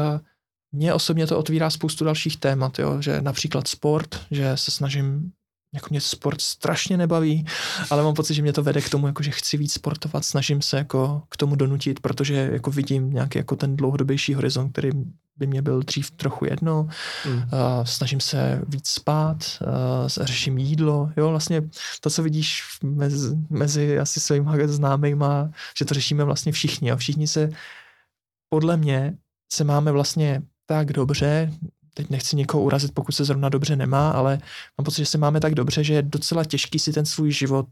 [0.72, 5.32] mě osobně to otvírá spoustu dalších témat, jo, že například sport, že se snažím
[5.74, 7.46] jako mě sport strašně nebaví,
[7.90, 10.62] ale mám pocit, že mě to vede k tomu, jako že chci víc sportovat, snažím
[10.62, 14.90] se jako k tomu donutit, protože jako vidím nějaký jako ten dlouhodobější horizont, který
[15.36, 16.88] by mě byl dřív trochu jedno.
[17.26, 17.34] Mm.
[17.34, 17.42] Uh,
[17.84, 21.62] snažím se víc spát, uh, řeším jídlo, jo, vlastně
[22.00, 27.26] to, co vidíš mezi, mezi asi svýma známejma, že to řešíme vlastně všichni a všichni
[27.26, 27.50] se
[28.48, 29.14] podle mě
[29.52, 31.52] se máme vlastně tak dobře,
[32.00, 34.38] teď nechci někoho urazit, pokud se zrovna dobře nemá, ale
[34.78, 37.66] mám pocit, že se máme tak dobře, že je docela těžký si ten svůj život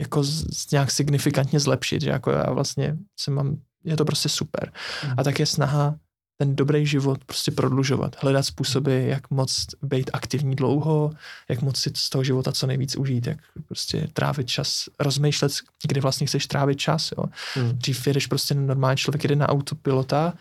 [0.00, 4.72] jako z, nějak signifikantně zlepšit, že jako já vlastně se mám, je to prostě super.
[5.06, 5.14] Mm.
[5.16, 5.94] A tak je snaha
[6.40, 11.12] ten dobrý život prostě prodlužovat, hledat způsoby, jak moc být aktivní dlouho,
[11.48, 13.38] jak moc si z toho života co nejvíc užít, jak
[13.68, 15.52] prostě trávit čas, rozmýšlet,
[15.86, 17.24] kdy vlastně chceš trávit čas, jo.
[17.56, 17.78] Mm.
[17.78, 20.34] Dřív jedeš prostě normální člověk jede na autopilota,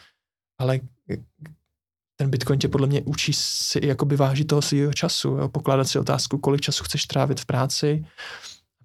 [0.60, 0.80] ale
[2.22, 5.50] ten Bitcoin tě podle mě učí si jakoby vážit toho svého času, jo?
[5.50, 8.06] pokládat si otázku, kolik času chceš trávit v práci.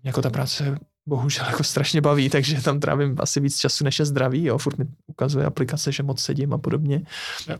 [0.04, 0.78] Jako ta práce
[1.08, 4.58] bohužel jako strašně baví, takže tam trávím asi víc času, než je zdravý, jo?
[4.58, 7.02] furt mi ukazuje aplikace, že moc sedím a podobně.
[7.48, 7.56] Jo.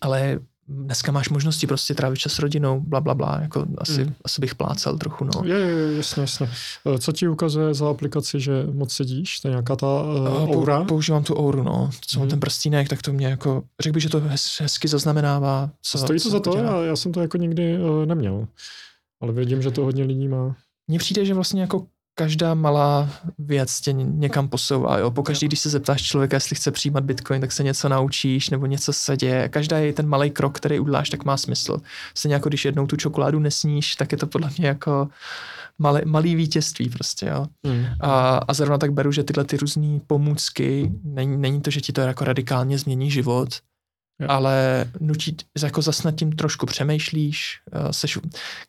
[0.00, 0.38] Ale
[0.70, 4.14] dneska máš možnosti prostě trávit čas s rodinou, bla, bla, bla, jako asi, mm.
[4.24, 5.42] asi bych plácal trochu, no.
[5.44, 6.50] Je, je, jasně, jasně.
[6.94, 9.40] Eh, co ti ukazuje za aplikaci, že moc sedíš?
[9.40, 10.84] To je nějaká ta uh, aura?
[10.84, 11.90] Používám tu auru, no.
[12.00, 12.22] Co mm.
[12.22, 15.70] mám ten prstínek, tak to mě jako, řekl bych, že to hez, hezky zaznamenává.
[15.82, 16.56] Co, Stojí to co za to?
[16.56, 18.46] Já, já jsem to jako nikdy uh, neměl.
[19.20, 20.56] Ale vidím, že to hodně lidí má.
[20.88, 24.98] Mně přijde, že vlastně jako každá malá věc tě někam posouvá.
[24.98, 25.10] Jo?
[25.10, 28.92] Pokaždý, když se zeptáš člověka, jestli chce přijímat bitcoin, tak se něco naučíš nebo něco
[28.92, 29.48] se děje.
[29.48, 31.78] Každá je ten malý krok, který uděláš, tak má smysl.
[32.14, 35.08] Stejně jako když jednou tu čokoládu nesníš, tak je to podle mě jako
[35.78, 37.46] malé, malý vítězství prostě, jo.
[37.66, 37.84] Mm.
[38.00, 41.92] A, a zrovna tak beru, že tyhle ty různé pomůcky, není, není to, že ti
[41.92, 43.48] to jako radikálně změní život,
[44.20, 44.26] Jo.
[44.28, 48.18] ale nutí, jako zase nad tím trošku přemýšlíš, eh, seš,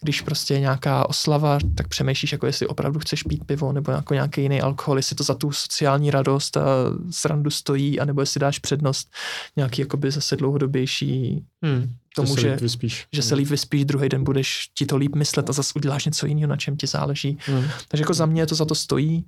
[0.02, 4.14] když prostě je nějaká oslava, tak přemýšlíš, jako jestli opravdu chceš pít pivo nebo jako
[4.14, 6.64] nějaký jiný alkohol, jestli to za tu sociální radost a
[7.10, 9.12] srandu stojí, anebo jestli dáš přednost
[9.56, 13.08] nějaký jakoby zase dlouhodobější hmm, tomu, že, že, vyspíš.
[13.14, 16.26] že se líp vyspíš, druhý den budeš ti to líp myslet a zase uděláš něco
[16.26, 17.38] jiného, na čem ti záleží.
[17.46, 17.64] Hmm.
[17.88, 19.26] Takže jako za mě to za to stojí.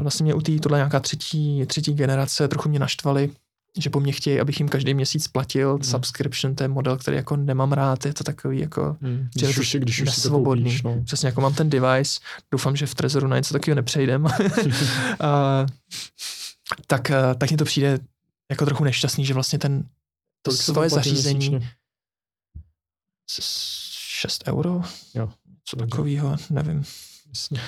[0.00, 3.30] Vlastně mě u té tohle nějaká třetí, třetí generace trochu mě naštvali,
[3.78, 5.82] že po mně chtějí, abych jim každý měsíc platil hmm.
[5.82, 9.28] subscription, to je model, který jako nemám rád, je to takový jako hmm.
[9.34, 11.02] když, už, když už si to koupíš, no.
[11.04, 12.20] Přesně jako mám ten device,
[12.50, 14.26] doufám, že v Trezoru na něco takového nepřejdem.
[15.20, 15.66] a,
[16.86, 17.98] tak, tak mně to přijde
[18.50, 19.84] jako trochu nešťastný, že vlastně ten
[20.42, 21.70] to svoje zařízení měsíčně?
[24.20, 24.82] 6 euro,
[25.14, 25.32] jo,
[25.64, 26.84] co takového, nevím.
[27.28, 27.60] Jasně.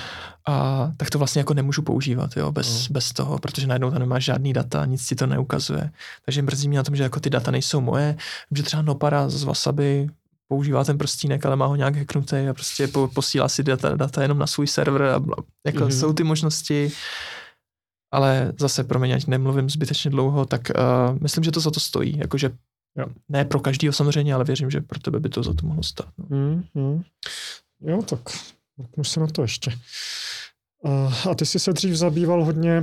[0.46, 2.92] A tak to vlastně jako nemůžu používat, jo, bez, no.
[2.92, 5.90] bez toho, protože najednou tam nemáš žádný data, nic ti to neukazuje.
[6.24, 8.16] Takže mrzí mě na tom, že jako ty data nejsou moje,
[8.56, 10.08] že třeba Nopara z Wasabi
[10.48, 14.22] používá ten prstínek, ale má ho nějak hacknutý a prostě po, posílá si data, data
[14.22, 16.00] jenom na svůj server a bla, jako mm-hmm.
[16.00, 16.92] jsou ty možnosti,
[18.12, 21.80] ale zase pro mě, ať nemluvím zbytečně dlouho, tak uh, myslím, že to za to
[21.80, 22.50] stojí, jakože
[22.98, 23.06] Jo.
[23.28, 26.08] Ne pro každýho samozřejmě, ale věřím, že pro tebe by to za to mohlo stát.
[26.18, 26.36] No.
[26.36, 27.02] Mm, mm.
[27.80, 28.20] Jo, tak
[28.81, 29.73] Mrknu se na to ještě.
[31.31, 32.82] A ty jsi se dřív zabýval hodně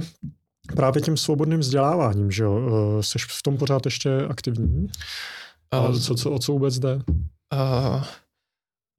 [0.75, 2.59] právě tím svobodným vzděláváním, že jo?
[3.01, 4.87] Jsi v tom pořád ještě aktivní?
[5.71, 6.95] A co, co, o co vůbec jde?
[6.95, 8.03] Uh,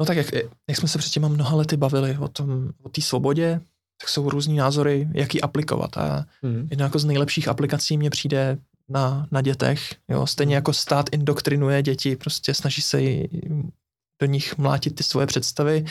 [0.00, 0.32] no tak jak,
[0.68, 3.60] jak jsme se před těma mnoha lety bavili o tom, o té svobodě,
[4.00, 5.96] tak jsou různý názory, jak ji aplikovat.
[5.96, 6.68] A hmm.
[6.70, 8.58] jedna jako z nejlepších aplikací mě přijde
[8.88, 9.94] na, na dětech.
[10.08, 10.26] Jo?
[10.26, 13.02] Stejně jako stát indoktrinuje děti, prostě snaží se
[14.20, 15.84] do nich mlátit ty svoje představy.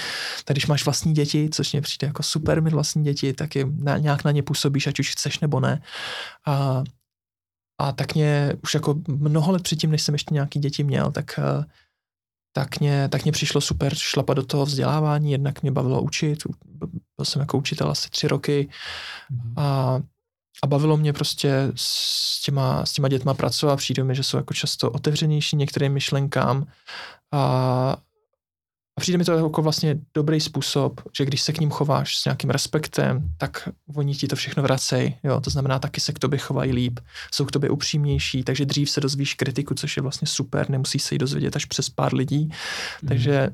[0.46, 3.66] Tak když máš vlastní děti, což mě přijde jako super mít vlastní děti, tak je
[3.78, 5.82] na, nějak na ně působíš, ať už chceš nebo ne.
[6.46, 6.84] A,
[7.82, 11.40] a tak mě už jako mnoho let předtím, než jsem ještě nějaký děti měl, tak,
[12.54, 16.40] tak, mě, tak mě přišlo super šlapat do toho vzdělávání, jednak mě bavilo učit,
[17.18, 18.70] byl jsem jako učitel asi tři roky
[19.30, 19.54] mm.
[19.58, 20.00] a
[20.64, 24.54] a bavilo mě prostě s těma, s těma dětma pracovat, přijde mi, že jsou jako
[24.54, 26.68] často otevřenější některým myšlenkám
[27.32, 27.98] a,
[28.98, 32.26] a přijde mi to jako vlastně dobrý způsob, že když se k ním chováš s
[32.26, 35.16] nějakým respektem, tak oni ti to všechno vracejí.
[35.24, 37.00] Jo, to znamená, taky se k tobě chovají líp,
[37.34, 41.16] jsou k tobě upřímnější, takže dřív se dozvíš kritiku, což je vlastně super, nemusí se
[41.16, 42.50] jí dozvědět až přes pár lidí.
[43.02, 43.08] Mm.
[43.08, 43.50] Takže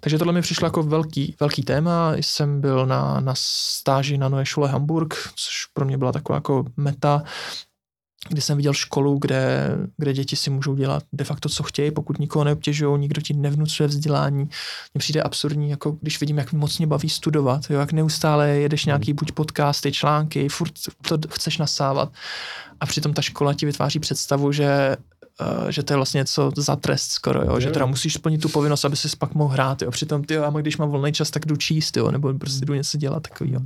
[0.00, 2.14] takže tohle mi přišlo jako velký, velký téma.
[2.14, 6.64] Jsem byl na, na stáži na Noé škole Hamburg, což pro mě byla taková jako
[6.76, 7.22] meta,
[8.28, 12.18] kdy jsem viděl školu, kde, kde děti si můžou dělat de facto, co chtějí, pokud
[12.18, 14.38] nikoho neobtěžují, nikdo ti nevnucuje vzdělání.
[14.94, 18.84] Mně přijde absurdní, jako když vidím, jak moc mě baví studovat, jo, jak neustále jedeš
[18.84, 20.72] nějaký buď podcasty, články, furt
[21.08, 22.12] to chceš nasávat.
[22.80, 24.96] A přitom ta škola ti vytváří představu, že
[25.40, 27.60] Uh, že to je vlastně něco za trest skoro, jo?
[27.60, 29.90] že teda musíš splnit tu povinnost, aby si pak mohl hrát, jo?
[29.90, 32.10] přitom ty, a když mám volný čas, tak jdu číst, jo?
[32.10, 33.60] nebo prostě jdu něco dělat takového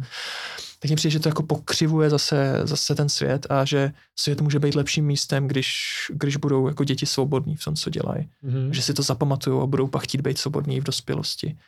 [0.83, 4.59] tak mi přijde, že to jako pokřivuje zase, zase ten svět a že svět může
[4.59, 8.29] být lepším místem, když, když budou jako děti svobodní v tom, co dělají.
[8.45, 8.71] Mm-hmm.
[8.71, 11.59] Že si to zapamatují a budou pak chtít být svobodní v dospělosti.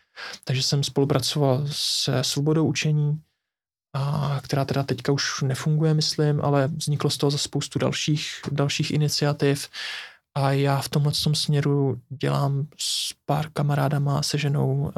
[0.45, 3.21] Takže jsem spolupracoval se svobodou učení,
[3.95, 8.91] a která teda teďka už nefunguje, myslím, ale vzniklo z toho za spoustu dalších, dalších
[8.91, 9.69] iniciativ.
[10.35, 14.93] A já v tomhle tom směru dělám s pár kamarádama se ženou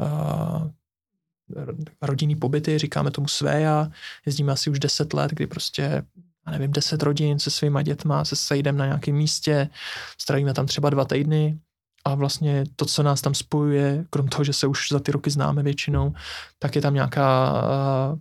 [2.01, 3.87] rodinný pobyty, říkáme tomu své a
[4.25, 6.03] jezdíme asi už 10 let, kdy prostě
[6.47, 9.69] já nevím, 10 rodin se svýma dětma, se sejdeme na nějakém místě,
[10.17, 11.59] strávíme tam třeba dva týdny
[12.05, 15.29] a vlastně to, co nás tam spojuje, krom toho, že se už za ty roky
[15.29, 16.13] známe většinou,
[16.59, 17.53] tak je tam nějaká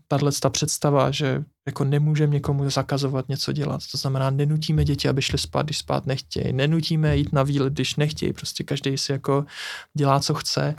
[0.09, 3.81] tahle ta představa, že jako nemůžeme někomu zakazovat něco dělat.
[3.93, 6.53] To znamená, nenutíme děti, aby šli spát, když spát nechtějí.
[6.53, 8.33] Nenutíme jít na výlet, když nechtějí.
[8.33, 9.45] Prostě každý si jako
[9.95, 10.75] dělá, co chce.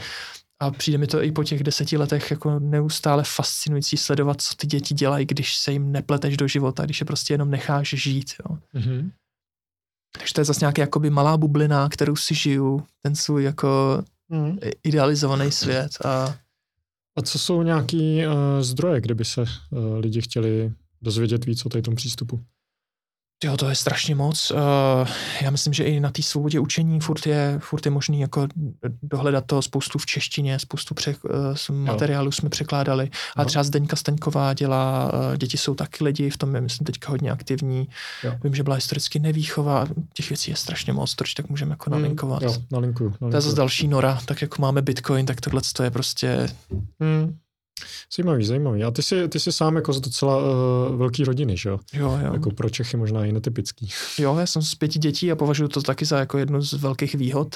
[0.59, 4.67] A přijde mi to i po těch deseti letech jako neustále fascinující sledovat, co ty
[4.67, 8.33] děti dělají, když se jim nepleteš do života, když je prostě jenom necháš žít.
[8.39, 8.57] Jo.
[8.75, 9.11] Mm-hmm.
[10.17, 14.57] Takže to je zase nějaká jakoby malá bublina, kterou si žiju, ten svůj jako mm.
[14.83, 16.05] idealizovaný svět.
[16.05, 16.35] A...
[17.17, 19.47] a co jsou nějaký uh, zdroje, kde by se uh,
[19.97, 22.43] lidi chtěli dozvědět víc o tom přístupu?
[23.43, 24.51] Jo, to je strašně moc.
[24.51, 24.57] Uh,
[25.41, 28.47] já myslím, že i na té svobodě učení furt je, furt je možný jako
[29.03, 31.15] dohledat to spoustu v češtině, spoustu pře,
[31.69, 33.09] uh, materiálů jsme překládali.
[33.35, 33.45] A no.
[33.45, 37.31] třeba Zdeňka Staňková dělá, uh, děti jsou taky lidi, v tom je, myslím, teďka hodně
[37.31, 37.87] aktivní.
[38.23, 38.33] Jo.
[38.43, 41.91] Vím, že byla historicky nevýchova, těch věcí je strašně moc, proč tak můžeme jako mm,
[41.91, 42.41] nalinkovat.
[42.41, 43.31] Jo, nalinkuju, nalinkuju.
[43.31, 46.47] To je zase další nora, tak jako máme Bitcoin, tak tohle je prostě...
[46.99, 47.37] Mm.
[48.17, 48.83] Zajímavý, zajímavý.
[48.83, 51.79] A ty jsi, ty jsi sám jako z docela uh, velký rodiny, že jo?
[51.93, 52.33] Jo, jo.
[52.33, 53.89] Jako pro Čechy možná i netypický.
[54.17, 57.15] Jo, já jsem z pěti dětí a považuji to taky za jako jednu z velkých
[57.15, 57.55] výhod.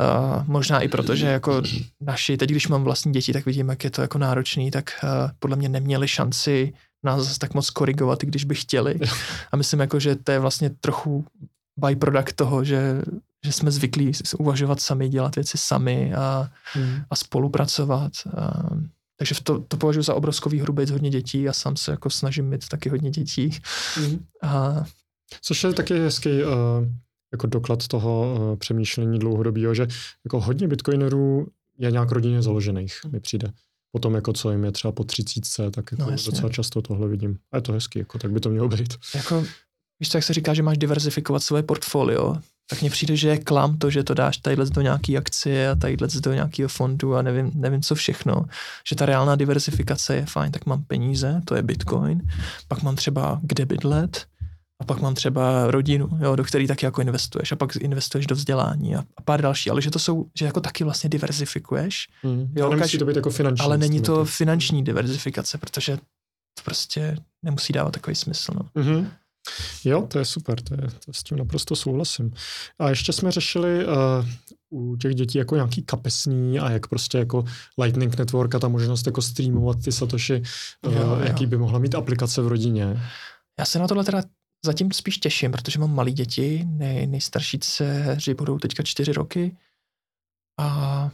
[0.00, 1.62] Uh, možná i proto, že jako
[2.00, 5.10] naši, teď když mám vlastní děti, tak vidím, jak je to jako náročný, tak uh,
[5.38, 6.72] podle mě neměli šanci
[7.04, 8.98] nás zase tak moc korigovat, i když by chtěli.
[9.52, 11.24] A myslím, jako, že to je vlastně trochu
[11.76, 13.02] byproduct toho, že,
[13.44, 17.02] že jsme zvyklí uvažovat sami, dělat věci sami a, hmm.
[17.10, 18.12] a spolupracovat.
[18.36, 18.70] A,
[19.16, 22.48] takže to, to považuji za obrovskou výhru být hodně dětí a sám se jako snažím
[22.48, 23.50] mít taky hodně dětí.
[24.00, 24.24] Mm.
[24.42, 24.84] A...
[25.42, 26.50] Což je taky hezký uh,
[27.32, 29.86] jako doklad toho uh, přemýšlení dlouhodobého, že
[30.24, 31.46] jako hodně bitcoinerů
[31.78, 33.52] je nějak rodině založených, mi přijde.
[33.92, 37.38] Potom jako co jim je třeba po třicítce, tak jako no, docela často tohle vidím.
[37.52, 38.94] A je to hezký, jako tak by to mělo být.
[39.14, 39.44] Jako,
[40.00, 42.36] víš, jak se říká, že máš diverzifikovat svoje portfolio,
[42.70, 45.74] tak mně přijde, že je klam to, že to dáš tadyhle do nějaký akcie a
[45.74, 48.44] tadyhle do nějakého fondu a nevím, nevím co všechno.
[48.88, 52.22] Že ta reálná diversifikace je fajn, tak mám peníze, to je Bitcoin,
[52.68, 54.26] pak mám třeba kde bydlet,
[54.80, 58.34] a pak mám třeba rodinu, jo, do který taky jako investuješ a pak investuješ do
[58.34, 62.08] vzdělání a, a pár další, ale že to jsou, že jako taky vlastně diverzifikuješ.
[62.22, 63.64] Mm, jo, nemusí to být jako finanční.
[63.64, 68.52] Ale není to finanční diverzifikace, protože to prostě nemusí dávat takový smysl.
[68.54, 68.82] No.
[68.82, 69.06] Mm-hmm.
[69.84, 72.32] Jo, to je super, to, je, to s tím naprosto souhlasím.
[72.78, 73.92] A ještě jsme řešili uh,
[74.70, 77.44] u těch dětí jako nějaký kapesní a jak prostě jako
[77.82, 80.42] Lightning Network a ta možnost jako streamovat ty satoshi,
[80.86, 81.18] uh, jo, jo.
[81.24, 83.02] jaký by mohla mít aplikace v rodině.
[83.58, 84.22] Já se na tohle teda
[84.64, 89.56] zatím spíš těším, protože mám malé děti, nej, nejstarší dceři budou teďka čtyři roky
[90.60, 91.10] a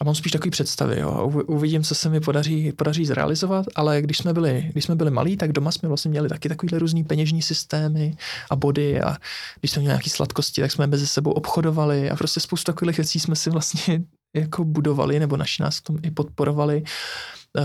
[0.00, 1.26] a mám spíš takový představy, jo.
[1.46, 5.36] Uvidím, co se mi podaří, podaří zrealizovat, ale když jsme byli, když jsme byli malí,
[5.36, 8.16] tak doma jsme vlastně měli taky takovýhle různý peněžní systémy
[8.50, 9.16] a body a
[9.60, 13.20] když jsme měli nějaké sladkosti, tak jsme mezi sebou obchodovali a prostě spoustu takových věcí
[13.20, 14.02] jsme si vlastně
[14.36, 16.82] jako budovali, nebo naši nás v tom i podporovali.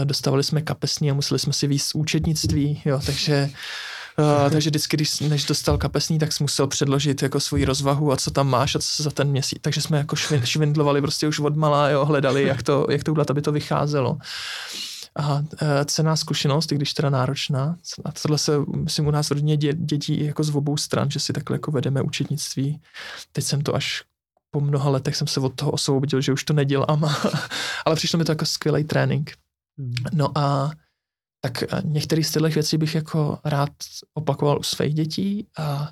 [0.03, 3.49] Dostávali jsme kapesní a museli jsme si víc účetnictví, jo, takže
[4.19, 8.18] Uh, takže vždycky, když než dostal kapesní, tak jsi musel předložit jako svoji rozvahu a
[8.18, 9.60] co tam máš a co se za ten měsíc.
[9.61, 13.31] Takže jsme jako švindlovali prostě už od malá, jo, hledali, jak to, jak to udělat,
[13.31, 14.18] aby to vycházelo.
[15.19, 17.77] A e, cená zkušenost, i když teda náročná.
[18.06, 21.34] A tohle se, myslím, u nás rodině dě, dětí jako z obou stran, že si
[21.34, 22.81] takhle jako vedeme učetnictví.
[23.31, 24.03] Teď jsem to až
[24.52, 27.15] po mnoha letech jsem se od toho osvobodil, že už to nedělám,
[27.85, 29.31] ale přišlo mi to jako skvělý trénink.
[29.77, 29.94] Hmm.
[30.14, 30.72] No a
[31.45, 33.70] tak některé z těchto věcí bych jako rád
[34.14, 35.91] opakoval u svých dětí a,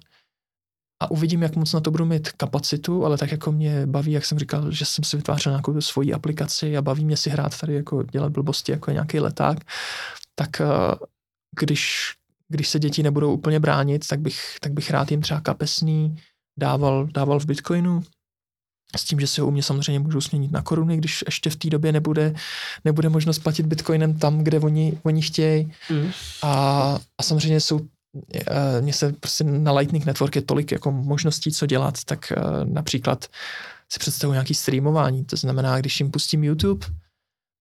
[1.04, 4.26] a uvidím, jak moc na to budu mít kapacitu, ale tak jako mě baví, jak
[4.26, 7.74] jsem říkal, že jsem si vytvářel nějakou svoji aplikaci a baví mě si hrát tady
[7.74, 9.58] jako dělat blbosti jako nějaký leták,
[10.36, 10.62] tak
[11.60, 12.14] když,
[12.48, 16.18] když se děti nebudou úplně bránit, tak bych, tak bych rád jim třeba kapesný
[16.60, 18.04] dával, dával v Bitcoinu,
[18.98, 21.56] s tím, že si ho u mě samozřejmě můžou směnit na koruny, když ještě v
[21.56, 22.34] té době nebude,
[22.86, 25.72] nebude možnost platit bitcoinem tam, kde oni, oni chtějí.
[25.90, 26.12] Mm.
[26.42, 26.52] A,
[27.18, 27.82] a samozřejmě jsou
[28.34, 32.66] eh, mně se prostě na Lightning Network je tolik jako možností, co dělat, tak uh,
[32.66, 33.26] například
[33.92, 36.88] si představuji nějaký streamování, to znamená, když jim pustím YouTube,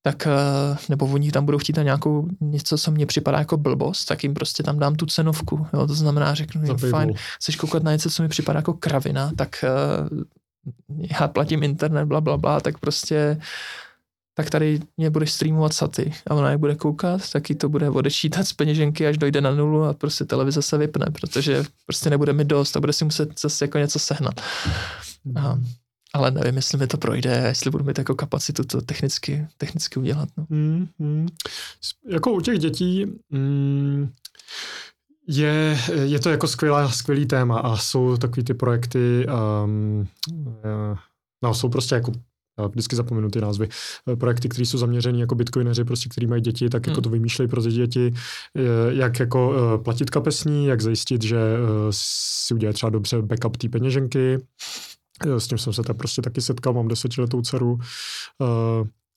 [0.02, 4.04] tak, uh, nebo oni tam budou chtít na nějakou něco, co mně připadá jako blbost,
[4.04, 7.82] tak jim prostě tam dám tu cenovku, jo, to znamená, řeknu jim, fajn, chceš koukat
[7.82, 9.64] na něco, co mi připadá jako kravina, tak
[11.20, 13.40] já platím internet, bla, bla, bla, tak prostě
[14.34, 17.90] tak tady mě bude streamovat saty a ona jak bude koukat, tak jí to bude
[17.90, 22.32] odečítat z peněženky, až dojde na nulu a prostě televize se vypne, protože prostě nebude
[22.32, 24.40] mi dost a bude si muset zase jako něco sehnat.
[25.36, 25.58] A,
[26.14, 30.28] ale nevím, jestli mi to projde, jestli budu mít jako kapacitu to technicky, technicky udělat.
[30.36, 30.46] No.
[30.48, 31.28] Mm, mm.
[32.08, 34.12] Jako u těch dětí, mm,
[35.28, 39.26] je, je to jako skvělá, skvělý téma a jsou takový ty projekty,
[39.64, 40.06] um,
[41.44, 42.12] no jsou prostě jako
[42.58, 43.68] já vždycky zapomenu ty názvy,
[44.12, 47.02] eh, projekty, které jsou zaměřené jako bitcoineři, prostě, který mají děti, tak jako hmm.
[47.02, 48.14] to vymýšlejí pro ty děti,
[48.88, 51.38] jak jako uh, platit kapesní, jak zajistit, že
[51.90, 54.38] si udělají třeba dobře backup té peněženky.
[55.38, 57.78] S tím jsem se tam prostě taky setkal, mám desetiletou dceru.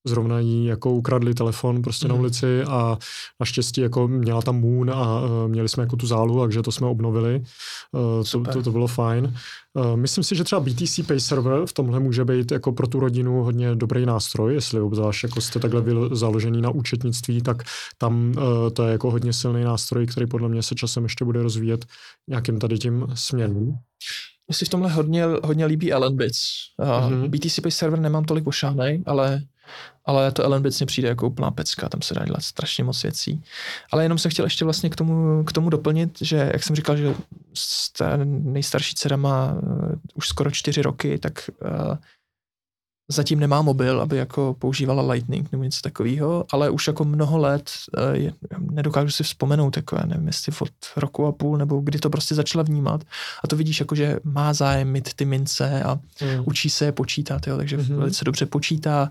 [0.07, 2.09] Zrovna jí jako ukradli telefon prostě mm.
[2.09, 2.21] na mhm.
[2.21, 2.97] ulici a
[3.39, 6.87] naštěstí jako měla tam Moon a uh, měli jsme jako tu zálu, takže to jsme
[6.87, 7.43] obnovili.
[7.91, 9.33] Uh, to, to, to bylo fajn.
[9.73, 12.99] Uh, myslím si, že třeba BTC Pay Server v tomhle může být jako pro tu
[12.99, 17.63] rodinu hodně dobrý nástroj, jestli obzvlášť jako jste takhle založený na účetnictví, tak
[17.97, 21.43] tam uh, to je jako hodně silný nástroj, který podle mě se časem ještě bude
[21.43, 21.85] rozvíjet
[22.27, 23.77] nějakým tady tím směrem.
[24.47, 26.39] Mně si v tomhle hodně, hodně líbí Allenbits.
[26.77, 27.29] Uh, mm-hmm.
[27.29, 29.41] BTC Pay Server nemám tolik ošánej, ale
[30.05, 33.43] ale to Ellen Bits přijde jako úplná pecka, tam se dá dělat strašně moc věcí.
[33.91, 36.97] Ale jenom jsem chtěl ještě vlastně k tomu, k tomu doplnit, že jak jsem říkal,
[36.97, 37.15] že
[37.97, 41.95] ta nejstarší dcera má uh, už skoro čtyři roky, tak uh,
[43.13, 47.71] zatím nemá mobil, aby jako používala Lightning nebo něco takového, ale už jako mnoho let,
[47.97, 51.99] eh, je, nedokážu si vzpomenout, jako já nevím, jestli od roku a půl, nebo kdy
[51.99, 53.03] to prostě začala vnímat
[53.43, 56.43] a to vidíš jako, že má zájem mít ty mince a mm.
[56.45, 57.95] učí se je počítat, jo, takže mm-hmm.
[57.95, 59.07] velice dobře počítá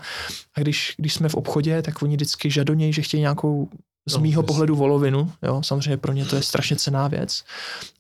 [0.55, 3.69] a když, když jsme v obchodě, tak oni vždycky žadonějí, že chtějí nějakou
[4.09, 7.45] z no, mýho pohledu volovinu, jo, samozřejmě pro ně to je strašně cená věc.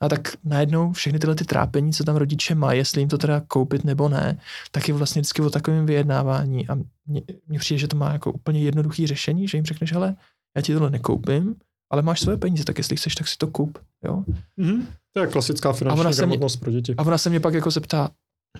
[0.00, 3.42] A tak najednou všechny tyhle ty trápení, co tam rodiče mají, jestli jim to teda
[3.48, 4.38] koupit nebo ne,
[4.70, 6.74] tak je vlastně vždycky o takovém vyjednávání a
[7.46, 10.16] mně přijde, že to má jako úplně jednoduché řešení, že jim řekneš, hele,
[10.56, 11.54] já ti tohle nekoupím,
[11.90, 14.24] ale máš své peníze, tak jestli chceš, tak si to kup, jo.
[14.58, 14.86] Mm-hmm.
[15.12, 16.94] To je klasická finanční gramotnost pro děti.
[16.98, 18.10] A ona se mě pak jako zeptá,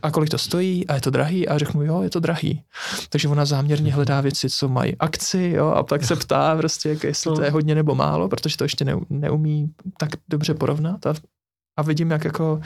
[0.02, 0.86] a kolik to stojí?
[0.86, 1.48] A je to drahý?
[1.48, 2.62] A řeknu, jo, je to drahý.
[3.08, 7.04] Takže ona záměrně hledá věci, co mají akci, jo, a pak se ptá prostě, jak
[7.04, 11.06] jestli to je hodně nebo málo, protože to ještě neumí tak dobře porovnat.
[11.06, 11.14] A,
[11.76, 12.60] a vidím, jak jako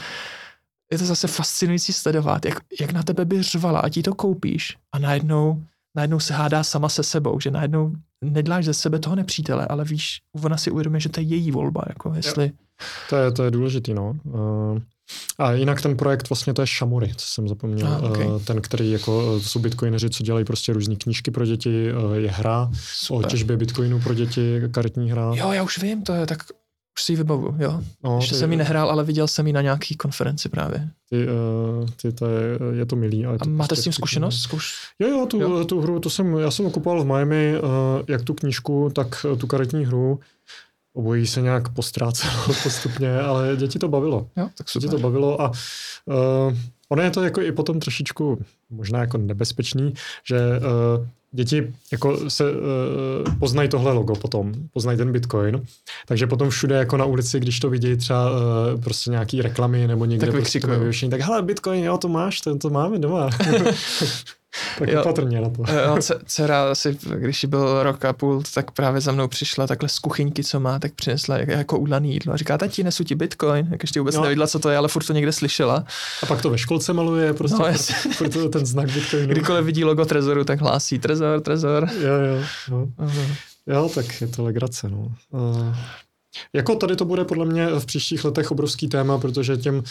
[0.92, 4.76] je to zase fascinující sledovat, jak, jak na tebe by řvala a ti to koupíš.
[4.92, 5.62] A najednou,
[5.96, 7.92] najednou se hádá sama se sebou, že najednou
[8.24, 11.82] nedláš ze sebe toho nepřítele, ale víš, ona si uvědomuje, že to je její volba,
[11.88, 12.44] jako jestli...
[12.44, 12.52] Jo.
[13.08, 14.16] To je, to je důležitý, no.
[14.24, 14.78] Uh,
[15.38, 17.88] a jinak ten projekt vlastně to je Shamory, co jsem zapomněl.
[17.88, 18.26] Ah, okay.
[18.44, 22.30] Ten, který jako, to jsou bitcoineři, co dělají prostě různé knížky pro děti, uh, je
[22.30, 23.26] hra Super.
[23.26, 25.32] o těžbě bitcoinu pro děti, karetní hra.
[25.34, 26.38] Jo, já už vím, to je tak
[26.98, 27.80] už si ji vybavu, jo.
[28.04, 30.88] No, Ještě ty, jsem ji nehrál, ale viděl jsem ji na nějaký konferenci právě.
[31.10, 33.26] Ty, uh, ty to je, je to milý.
[33.26, 34.40] Ale a to máte prostě s tím zkušenost?
[34.40, 34.74] Zkuš...
[34.98, 37.68] Jo, jo, tu, jo, tu hru, to jsem, já jsem okupoval v Miami, uh,
[38.08, 40.20] jak tu knížku, tak tu karetní hru.
[40.96, 44.28] Obojí se nějak postrácelo postupně, ale děti to bavilo.
[44.36, 44.88] Jo, tak super.
[44.88, 45.50] Děti to bavilo a
[46.04, 46.54] uh,
[46.88, 49.94] ono je to jako i potom trošičku možná jako nebezpečný,
[50.24, 52.58] že uh, děti jako se uh,
[53.38, 55.62] poznají tohle logo potom, poznají ten Bitcoin,
[56.06, 60.04] takže potom všude jako na ulici, když to vidějí třeba uh, prostě nějaký reklamy nebo
[60.04, 60.60] někde tak prostě
[61.10, 63.30] tak hele Bitcoin, jo, to máš, to, to máme doma.
[64.78, 65.62] tak jo, opatrně na to.
[65.72, 69.98] jo, dcera asi, když byl rok a půl, tak právě za mnou přišla takhle z
[69.98, 72.34] kuchyňky, co má, tak přinesla jako udlaný jídlo.
[72.34, 73.68] A říká, tati, nesu ti bitcoin.
[73.70, 74.22] Jak ještě vůbec no.
[74.22, 75.84] nevěděla, co to je, ale furt to někde slyšela.
[76.22, 77.72] A pak to ve školce maluje, prostě no,
[78.12, 79.28] furt, furt ten znak bitcoinu.
[79.28, 81.88] Kdykoliv vidí logo Trezoru, tak hlásí Trezor, Trezor.
[82.00, 82.44] Jo, jo.
[82.70, 82.88] jo.
[82.98, 83.36] Uh-huh.
[83.66, 85.12] Jo, tak je to legrace, no.
[85.30, 85.76] Uh,
[86.52, 89.82] Jako tady to bude podle mě v příštích letech obrovský téma, protože těm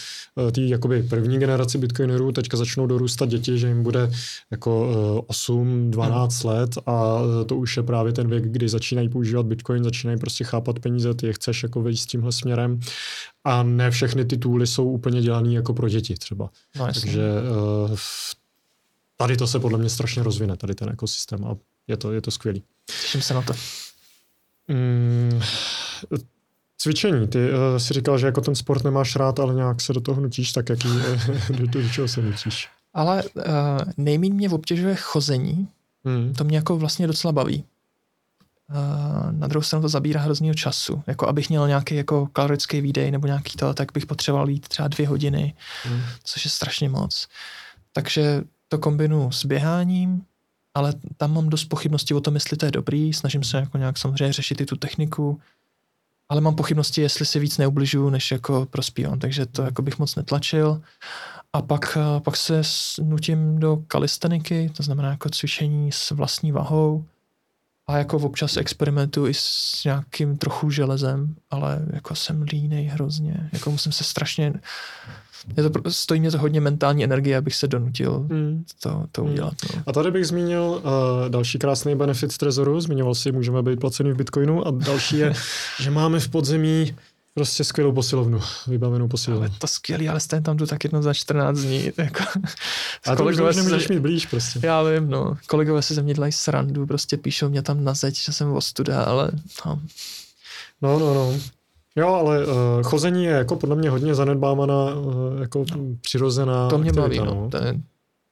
[0.48, 4.12] eh, tý jakoby první generaci bitcoinerů teďka začnou dorůstat děti, že jim bude
[4.52, 4.90] jako
[5.28, 6.54] 8, 12 hmm.
[6.54, 10.80] let a to už je právě ten věk, kdy začínají používat bitcoin, začínají prostě chápat
[10.80, 12.80] peníze, ty je chceš jako vejít tímhle směrem
[13.44, 16.50] a ne všechny ty tooly jsou úplně dělané jako pro děti třeba.
[16.76, 17.22] No, Takže
[19.18, 21.56] tady to se podle mě strašně rozvine, tady ten ekosystém a
[21.88, 22.64] je to, je to skvělý.
[22.86, 23.54] Těším se na to.
[24.68, 25.42] Mm,
[26.78, 27.28] cvičení.
[27.28, 30.22] Ty uh, si říkal, že jako ten sport nemáš rád, ale nějak se do toho
[30.22, 30.90] nutíš, tak jaký,
[31.50, 32.70] do, do čeho se nutíš?
[32.94, 33.44] Ale uh,
[33.98, 35.68] nejméně mě obtěžuje chození.
[36.06, 36.34] Hmm.
[36.34, 37.64] To mě jako vlastně docela baví.
[38.70, 41.04] Uh, na druhou stranu to zabírá hrozného času.
[41.08, 44.88] Jako abych měl nějaký jako kalorický výdej nebo nějaký to, tak bych potřeboval jít třeba
[44.88, 45.54] dvě hodiny,
[45.84, 46.02] hmm.
[46.24, 47.28] což je strašně moc.
[47.94, 50.24] Takže to kombinuju s běháním,
[50.74, 53.14] ale tam mám dost pochybností o tom, jestli to je dobrý.
[53.14, 55.40] Snažím se jako nějak samozřejmě řešit i tu techniku,
[56.30, 60.16] ale mám pochybnosti, jestli si víc neubližuju, než jako prospívám, takže to jako bych moc
[60.16, 60.82] netlačil.
[61.54, 62.62] A pak, eh, pak se
[63.02, 67.06] nutím do kalisteniky, to znamená jako cvičení s vlastní vahou
[67.88, 73.72] a jako občas experimentuji i s nějakým trochu železem, ale jako jsem línej hrozně, jako
[73.72, 74.53] musím se strašně
[75.57, 78.64] je to, stojí mě to hodně mentální energie, abych se donutil hmm.
[78.82, 79.32] to, to hmm.
[79.32, 79.53] udělat.
[79.76, 79.84] No.
[79.88, 80.82] A tady bych zmínil uh,
[81.30, 82.82] další krásný benefit z Trezoru.
[82.82, 85.34] Zmiňoval si, můžeme být placený v Bitcoinu a další je,
[85.82, 86.95] že máme v podzemí
[87.36, 89.48] prostě skvělou posilovnu, vybavenou posilovnu.
[89.48, 91.91] Ale to skvělý, ale stejně tam jdu tak jednou za 14 dní.
[91.98, 92.24] Jako,
[93.06, 94.60] a to už nemůžeš mít blíž prostě.
[94.64, 95.38] Já vím, no.
[95.48, 99.03] Kolegové si ze mě dělají srandu, prostě píšou mě tam na zeď, že jsem ostuda,
[99.03, 99.32] ale
[99.66, 99.82] no.
[100.82, 101.34] No, no, no.
[101.95, 102.53] Jo, ale uh,
[102.84, 105.66] chození je jako podle mě hodně zanedbávaná, uh, jako
[106.02, 107.26] přirozená To mě aktivita, baví, no.
[107.26, 107.49] no.
[107.49, 107.80] To, je,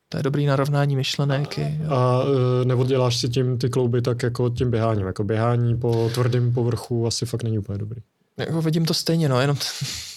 [0.10, 1.60] to je dobrý narovnání myšlenek.
[1.60, 2.30] A, a uh,
[2.66, 5.08] nebo děláš si tím ty klouby tak jako tím běháním.
[5.08, 8.02] Jako běhání po tvrdém povrchu asi fakt není úplně dobrý.
[8.38, 9.58] Jako vidím to stejně, no, jenom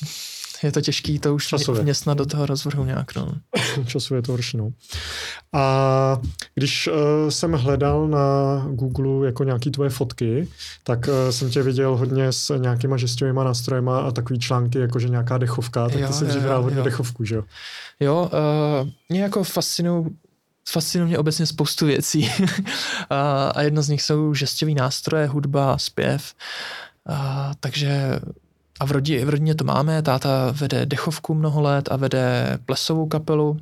[0.62, 1.82] je to těžký to už Časově.
[1.82, 3.14] vměstnat do toho rozvrhu nějak.
[3.14, 3.34] No.
[3.86, 4.56] Časově je to horší.
[4.56, 4.70] No.
[5.52, 6.20] A
[6.54, 6.94] když uh,
[7.28, 8.18] jsem hledal na
[8.70, 10.48] Google jako nějaký tvoje fotky,
[10.84, 15.38] tak uh, jsem tě viděl hodně s nějakýma žestovými nástrojema a takový články, jakože nějaká
[15.38, 16.84] dechovka, tak jo, ty jsi dřív hrál hodně jo.
[16.84, 17.44] dechovku, že jo?
[18.00, 18.30] Jo,
[18.82, 20.06] uh, mě jako fascinují
[20.68, 22.30] fascinuje mě obecně spoustu věcí.
[23.10, 26.34] a, a jedno z nich jsou žestový nástroje, hudba, zpěv.
[27.06, 28.20] A, takže
[28.80, 33.06] a v, rodi, v rodině to máme, táta vede dechovku mnoho let a vede plesovou
[33.06, 33.58] kapelu,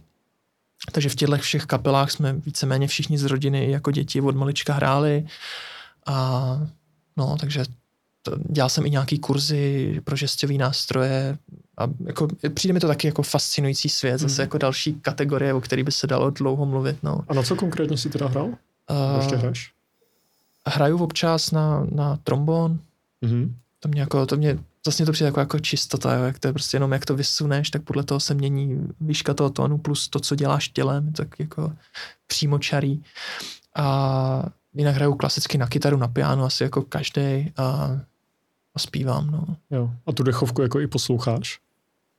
[0.92, 5.26] takže v těchto všech kapelách jsme víceméně všichni z rodiny jako děti od malička hráli
[6.06, 6.58] a
[7.16, 7.64] no, takže
[8.22, 11.38] to, dělal jsem i nějaký kurzy pro žestový nástroje
[11.78, 14.46] a jako, přijde mi to taky jako fascinující svět, zase hmm.
[14.46, 16.96] jako další kategorie, o který by se dalo dlouho mluvit.
[17.02, 17.20] No.
[17.28, 18.46] A na co konkrétně si teda hrál?
[18.46, 18.56] Uh,
[19.16, 19.72] ještě hraješ?
[20.66, 22.78] Hraju občas na, na trombon.
[23.24, 23.54] Mm-hmm.
[23.80, 26.52] To mě jako, to mě vlastně to přijde jako, jako čistota, jo, jak to je
[26.52, 30.20] prostě jenom jak to vysuneš, tak podle toho se mění výška toho tónu plus to,
[30.20, 31.72] co děláš tělem, tak jako
[32.26, 33.02] přímočarý.
[33.76, 34.44] A
[34.74, 38.00] jinak hraju klasicky na kytaru, na piano, asi jako každý a,
[38.74, 39.56] a zpívám, no.
[39.70, 39.90] Jo.
[40.06, 41.60] A tu dechovku jako i posloucháš?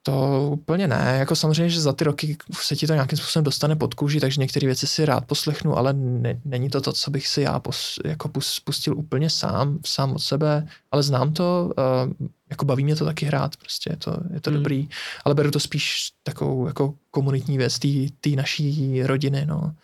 [0.08, 3.76] To úplně ne, jako samozřejmě, že za ty roky se ti to nějakým způsobem dostane
[3.76, 7.28] pod kůži, takže některé věci si rád poslechnu, ale ne, není to to, co bych
[7.28, 8.30] si já pos, jako
[8.64, 13.26] pustil úplně sám, sám od sebe, ale znám to, uh, jako baví mě to taky
[13.26, 14.60] hrát, prostě je to, je to hmm.
[14.60, 14.90] dobrý,
[15.26, 17.80] ale beru to spíš takovou jako komunitní věc
[18.22, 19.76] té naší rodiny, no.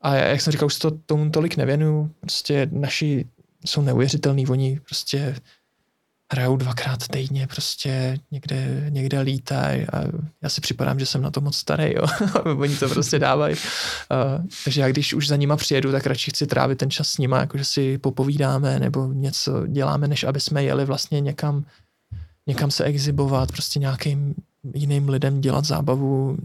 [0.00, 3.26] A jak jsem říkal, už to tomu tolik nevěnu, prostě naši
[3.66, 5.36] jsou neuvěřitelný, oni prostě
[6.34, 10.02] hrajou dvakrát týdně, prostě někde, někde lítají a
[10.42, 12.06] já si připadám, že jsem na to moc starý, jo.
[12.58, 13.54] Oni to prostě dávají.
[13.54, 17.18] Uh, takže já když už za nima přijedu, tak radši chci trávit ten čas s
[17.18, 21.64] nima, jakože si popovídáme nebo něco děláme, než aby jsme jeli vlastně někam,
[22.46, 24.34] někam se exibovat, prostě nějakým
[24.74, 26.36] jiným lidem dělat zábavu.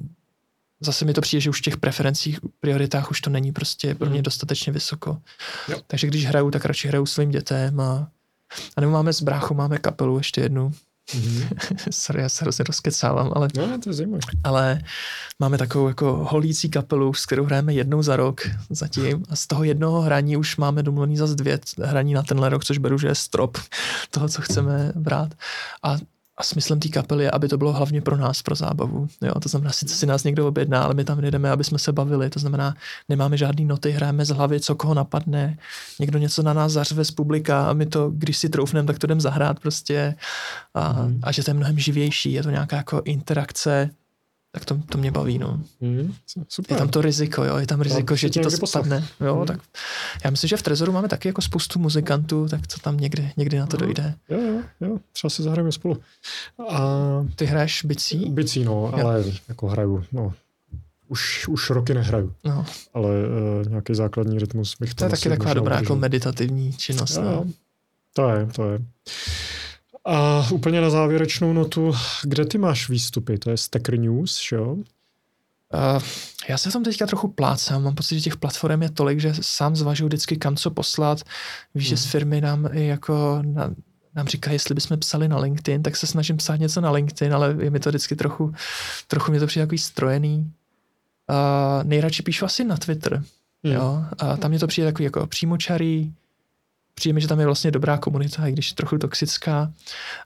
[0.82, 4.10] Zase mi to přijde, že už v těch preferencích, prioritách už to není prostě pro
[4.10, 4.24] mě hmm.
[4.24, 5.18] dostatečně vysoko.
[5.68, 5.78] Jo.
[5.88, 8.08] Takže když hraju, tak radši hraju svým dětem a
[8.76, 10.72] a nebo máme s bráchou, máme kapelu ještě jednu.
[11.16, 11.48] Mm-hmm.
[11.90, 13.48] Sorry, já se hrozně rozkecávám, ale...
[13.58, 14.22] No, to je zajímavé.
[14.44, 14.82] Ale
[15.40, 19.24] máme takovou jako holící kapelu, s kterou hrajeme jednou za rok zatím.
[19.30, 22.78] A z toho jednoho hraní už máme domluvený zase dvě hraní na tenhle rok, což
[22.78, 23.58] beru, že je strop
[24.12, 25.34] toho, co chceme brát.
[25.84, 25.98] A
[26.40, 29.08] a smyslem té kapely je, aby to bylo hlavně pro nás, pro zábavu.
[29.22, 31.92] Jo, to znamená, sice si nás někdo objedná, ale my tam jdeme, aby jsme se
[31.92, 32.30] bavili.
[32.30, 32.76] To znamená,
[33.10, 35.58] nemáme žádný noty, hrajeme z hlavy, co koho napadne.
[36.00, 39.08] Někdo něco na nás zařve z publika a my to, když si troufneme, tak to
[39.08, 40.16] jdeme zahrát prostě.
[40.74, 41.20] A, mm.
[41.24, 43.90] a že to je mnohem živější, je to nějaká jako interakce,
[44.52, 45.62] tak to, to mě baví, no.
[45.82, 46.14] Mm,
[46.48, 46.76] super.
[46.76, 49.46] Je tam to riziko, jo, je tam riziko, že ti to spadne, jo, mm.
[49.46, 49.60] tak
[50.26, 53.60] Já myslím, že v Trezoru máme taky jako spoustu muzikantů, tak co tam někdy, někdy
[53.60, 53.86] na to No.
[53.86, 54.16] dojde.
[54.30, 55.98] Jo, jo, jo, třeba si zahrajeme spolu.
[56.70, 56.80] A
[57.36, 58.30] Ty hraješ bicí?
[58.30, 60.34] bicí, no, ale jako hraju, no,
[61.08, 65.54] už, už roky nehraju, No, ale uh, nějaký základní rytmus bych to je taky taková
[65.54, 67.16] dobrá jako meditativní činnost.
[67.16, 67.32] Jo, No.
[67.32, 67.46] jo.
[68.14, 68.80] To je, to je.
[70.06, 71.94] A úplně na závěrečnou notu,
[72.24, 73.38] kde ty máš výstupy?
[73.38, 74.72] To je Stacker News, že jo?
[74.74, 74.84] Uh,
[76.50, 79.34] já se v tom teďka trochu plácám, mám pocit, že těch platform je tolik, že
[79.42, 81.22] sám zvažuji vždycky kam co poslat.
[81.76, 82.12] Víš, že z Mhm.
[82.12, 83.74] firmy nám i jako na,
[84.16, 87.56] nám říkají, jestli bychom psali na LinkedIn, tak se snažím psát něco na LinkedIn, ale
[87.60, 88.54] je mi to vždycky trochu,
[89.08, 90.52] trochu mě to přijde takový strojený.
[91.30, 93.24] Uh, nejradši píšu asi na Twitter,
[93.64, 93.74] Hmm.
[93.74, 96.14] jo, a tam mě to přijde takový jako přímočarý,
[96.94, 99.72] přijde mi, že tam je vlastně dobrá komunita, i když je trochu toxická,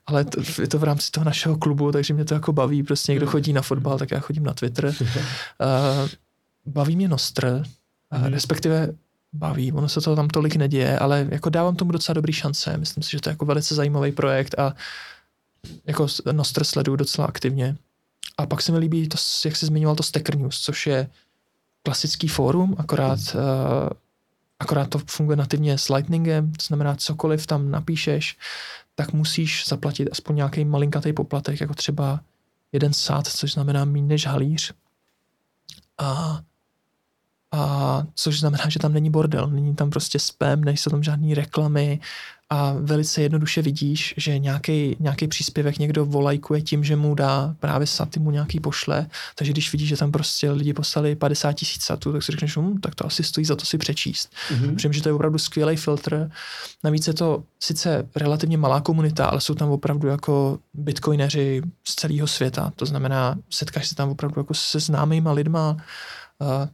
[0.05, 3.11] ale to, je to v rámci toho našeho klubu, takže mě to jako baví, prostě
[3.11, 3.31] někdo Hmm.
[3.31, 4.85] chodí na fotbal, tak já chodím na Twitter.
[4.85, 4.93] Uh,
[6.65, 7.63] baví mě Nostr,
[8.15, 8.93] uh, respektive
[9.33, 12.77] baví, ono se to tam tolik neděje, ale jako dávám tomu docela dobrý šance.
[12.77, 14.75] Myslím si, že to je jako velice zajímavý projekt a
[15.85, 17.75] jako Nostr sleduju docela aktivně.
[18.37, 21.09] A pak se mi líbí, to, jak jsi zmiňoval, to Stacker News, což je
[21.83, 23.41] klasický fórum, akorát, uh,
[24.63, 28.37] akorát to funguje nativně s Lightningem, to znamená cokoliv tam napíšeš,
[28.95, 32.19] tak musíš zaplatit aspoň nějaký malinkatý poplatek, jako třeba
[32.71, 34.73] jeden sád, což znamená méně než halíř.
[35.97, 36.41] A,
[37.53, 41.99] a což znamená, že tam není bordel, není tam prostě spam, nejsou tam žádné reklamy
[42.49, 47.87] a velice jednoduše vidíš, že nějaký, nějaký příspěvek někdo volajkuje tím, že mu dá právě
[47.87, 52.13] saty mu nějaký pošle, takže když vidíš, že tam prostě lidi poslali 50 tisíc satů,
[52.13, 54.33] tak si řekneš, hm, tak to asi stojí za to si přečíst.
[54.51, 54.75] Mhm.
[54.75, 56.31] Přijím, že to je opravdu skvělý filtr.
[56.83, 62.27] Navíc je to sice relativně malá komunita, ale jsou tam opravdu jako bitcoineři z celého
[62.27, 62.73] světa.
[62.75, 65.77] To znamená, setkáš se tam opravdu jako se známýma lidma.
[66.39, 66.67] Uh,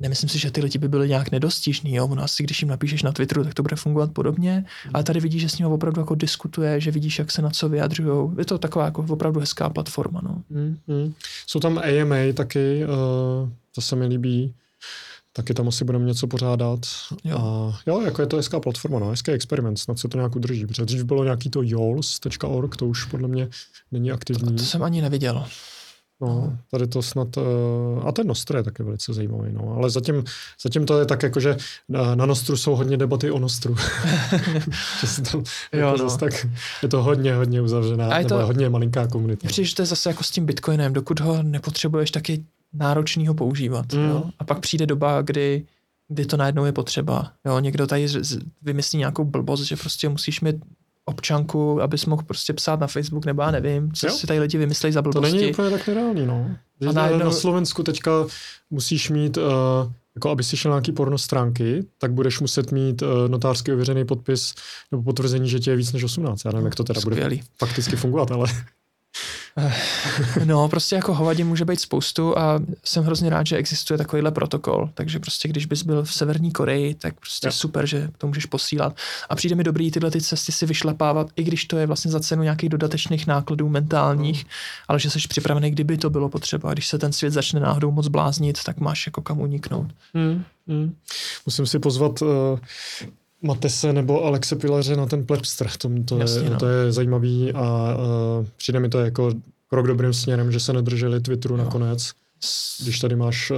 [0.00, 1.94] nemyslím si, že ty lidi by byli nějak nedostižní.
[1.94, 2.06] Jo?
[2.06, 4.64] Ono asi, když jim napíšeš na Twitteru, tak to bude fungovat podobně.
[4.94, 7.68] Ale tady vidíš, že s ním opravdu jako diskutuje, že vidíš, jak se na co
[7.68, 8.30] vyjadřují.
[8.38, 10.20] Je to taková jako opravdu hezká platforma.
[10.24, 10.42] No.
[10.50, 11.14] Mm, mm.
[11.46, 14.54] Jsou tam AMA taky, uh, to se mi líbí.
[15.32, 16.80] Taky tam asi budeme něco pořádat.
[17.24, 17.38] Jo.
[17.38, 20.66] A jo, jako je to hezká platforma, no, hezký experiment, snad se to nějak udrží.
[20.66, 23.48] Protože dřív bylo nějaký to yols.org, to už podle mě
[23.92, 24.56] není aktivní.
[24.56, 25.46] To jsem ani neviděl.
[26.20, 27.42] No, tady to snad, uh,
[28.08, 30.24] a ten Nostr je taky velice zajímavý, no, ale zatím,
[30.62, 31.56] zatím to je tak jako, že
[31.88, 33.76] na, Nostru jsou hodně debaty o Nostru.
[35.00, 36.18] že se tam, Jo, jako no.
[36.18, 36.46] tak
[36.82, 39.48] je to hodně, hodně uzavřená, A je to- je hodně malinká komunita.
[39.48, 42.38] Přijde, že to je zase jako s tím Bitcoinem, dokud ho nepotřebuješ, tak je
[42.72, 43.92] náročný ho používat.
[43.92, 44.04] Mm.
[44.04, 44.24] Jo?
[44.38, 45.64] A pak přijde doba, kdy,
[46.08, 47.32] kdy to najednou je potřeba.
[47.44, 47.58] Jo?
[47.58, 48.06] Někdo tady
[48.62, 50.56] vymyslí nějakou blbost, že prostě musíš mít
[51.08, 54.12] občanku, abys mohl prostě psát na Facebook, nebo já nevím, co Jo.
[54.12, 55.36] si tady lidi vymyslejí za To blbosti.
[55.36, 56.50] není úplně tak nereálný, no.
[56.80, 58.10] A na, najednou- na Slovensku teďka
[58.70, 59.44] musíš mít, uh,
[60.14, 64.04] jako aby si šel na nějaký porno stránky, tak budeš muset mít uh, notářsky ověřený
[64.04, 64.54] podpis
[64.92, 66.44] nebo potvrzení, že ti je víc než 18.
[66.44, 67.42] Já nevím, jak to teda bude Skvělý.
[67.58, 68.48] fakticky fungovat, ale
[70.44, 74.90] No, prostě jako hovadin může být spoustu a jsem hrozně rád, že existuje takovýhle protokol.
[74.94, 77.52] Takže prostě, když bys byl v Severní Koreji, tak prostě Jo.
[77.52, 78.96] super, že to můžeš posílat.
[79.28, 82.20] A přijde mi dobrý tyhle ty cesty si vyšlapávat, i když to je vlastně za
[82.20, 84.50] cenu nějakých dodatečných nákladů mentálních, Mm.
[84.88, 86.72] ale že jsi připravený, kdyby to bylo potřeba.
[86.72, 89.86] Když se ten svět začne náhodou moc bláznit, tak máš jako kam uniknout.
[90.14, 90.94] Hmm, hmm.
[91.46, 92.28] Musím si pozvat uh,
[93.42, 95.68] Matese nebo Alexe Pilaře na ten Plebster.
[95.78, 96.58] To, to, Jasně, je, no.
[96.58, 97.96] to je zajímavý a
[98.38, 99.32] uh, přijde mi to jako
[99.68, 101.64] krok dobrým směrem, že se nedrželi Twitteru Jo.
[101.64, 102.12] nakonec.
[102.82, 103.56] Když tady máš uh,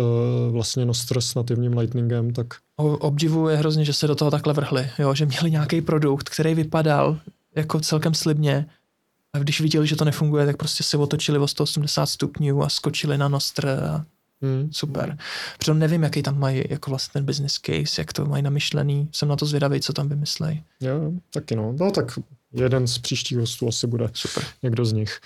[0.53, 2.47] vlastně Nostr s nativním Lightningem, tak
[2.77, 5.15] Obdivuje hrozně, že se do toho takhle vrhli, jo?
[5.15, 7.19] že měli nějaký produkt, který vypadal
[7.57, 8.67] jako celkem slibně
[9.33, 13.19] a když viděli, že to nefunguje, tak prostě se otočili o 180 stupňů a skočili
[13.19, 14.05] na Nostr a
[14.43, 14.69] hmm.
[14.73, 15.19] super.
[15.59, 19.09] Přitom nevím, jaký tam mají jako vlastně ten business case, jak to mají namyšlený.
[19.13, 20.63] Jsem na to zvědavý, co tam vymyslejí.
[20.81, 21.75] Jo, taky no.
[21.81, 22.19] No tak
[22.53, 24.45] jeden z příštích hostů asi bude Super.
[24.63, 25.21] někdo z nich.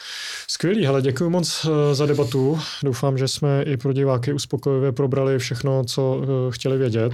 [0.48, 2.60] Skvělý, hele, děkuji moc eh, za debatu.
[2.84, 7.12] Doufám, že jsme i pro diváky uspokojivě probrali všechno, co eh, chtěli vědět.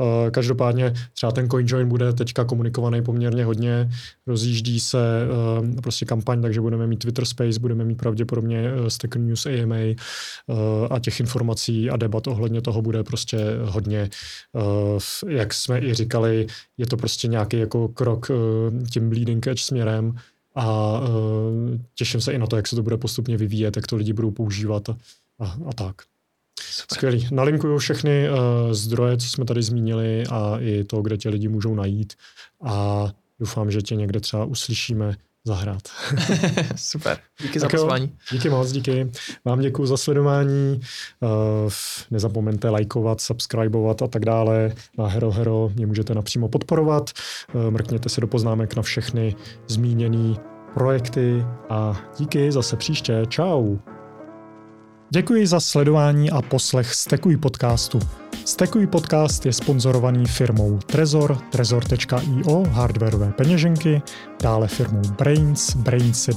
[0.00, 3.90] Eh, Každopádně třeba ten CoinJoin bude teďka komunikovaný poměrně hodně,
[4.26, 9.22] rozjíždí se eh, prostě kampaň, takže budeme mít Twitter Space, budeme mít pravděpodobně eh, Stacker
[9.22, 9.76] News AMA
[10.90, 14.10] a těch informací a debat ohledně toho bude prostě hodně.
[15.28, 16.46] Jak jsme i říkali,
[16.78, 18.30] je to prostě nějaký jako krok
[18.90, 20.14] tím bleeding edge směrem
[20.58, 23.96] a eh, těším se i na to, jak se to bude postupně vyvíjet, jak to
[23.96, 24.88] lidi budou používat
[25.38, 26.02] a, a tak.
[26.60, 26.96] Super.
[26.96, 27.28] Skvělý.
[27.30, 28.36] Nalinkuju všechny uh,
[28.72, 32.12] zdroje, co jsme tady zmínili a i to, kde tě lidi můžou najít
[32.64, 33.06] a
[33.40, 35.16] doufám, že tě někde třeba uslyšíme
[35.46, 35.82] zahrát.
[36.76, 38.12] Super, díky tak za pozvání.
[38.32, 39.10] Díky moc, díky.
[39.44, 40.80] Vám děkuji za sledování.
[41.20, 41.72] Uh,
[42.10, 44.72] nezapomeňte lajkovat, subscribeovat a tak dále.
[44.98, 47.10] Na Hero Hero mě můžete napřímo podporovat.
[47.54, 49.36] Uh, mrkněte se do poznámek na všechny
[49.68, 50.34] zmíněné
[50.74, 53.22] projekty a díky zase příště.
[53.30, 53.97] Ciao.
[55.10, 57.98] Děkuji za sledování a poslech Stekuj podcastu.
[58.44, 64.02] Stekuj podcast je sponzorovaný firmou Trezor, trezor.io, hardwareové peněženky,
[64.42, 66.28] dále firmou Brains, brains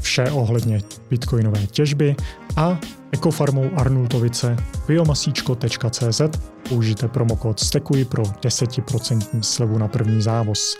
[0.00, 0.80] vše ohledně
[1.10, 2.16] bitcoinové těžby
[2.56, 2.78] a
[3.12, 6.20] ekofarmou Arnultovice biomasíčko.cz
[6.68, 10.76] použijte promokód STEKUJ pro 10% slevu na první závoz.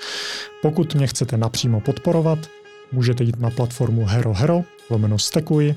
[0.63, 2.39] Pokud mě chcete napřímo podporovat,
[2.93, 5.75] můžete jít na platformu Hero Hero, lomeno Stekuj,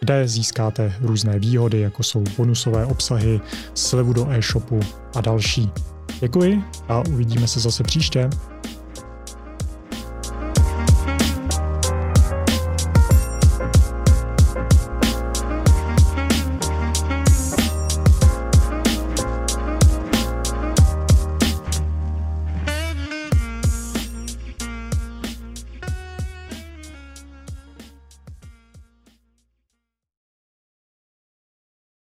[0.00, 3.40] kde získáte různé výhody, jako jsou bonusové obsahy,
[3.74, 4.80] slevu do e-shopu
[5.14, 5.70] a další.
[6.20, 8.30] Děkuji a uvidíme se zase příště.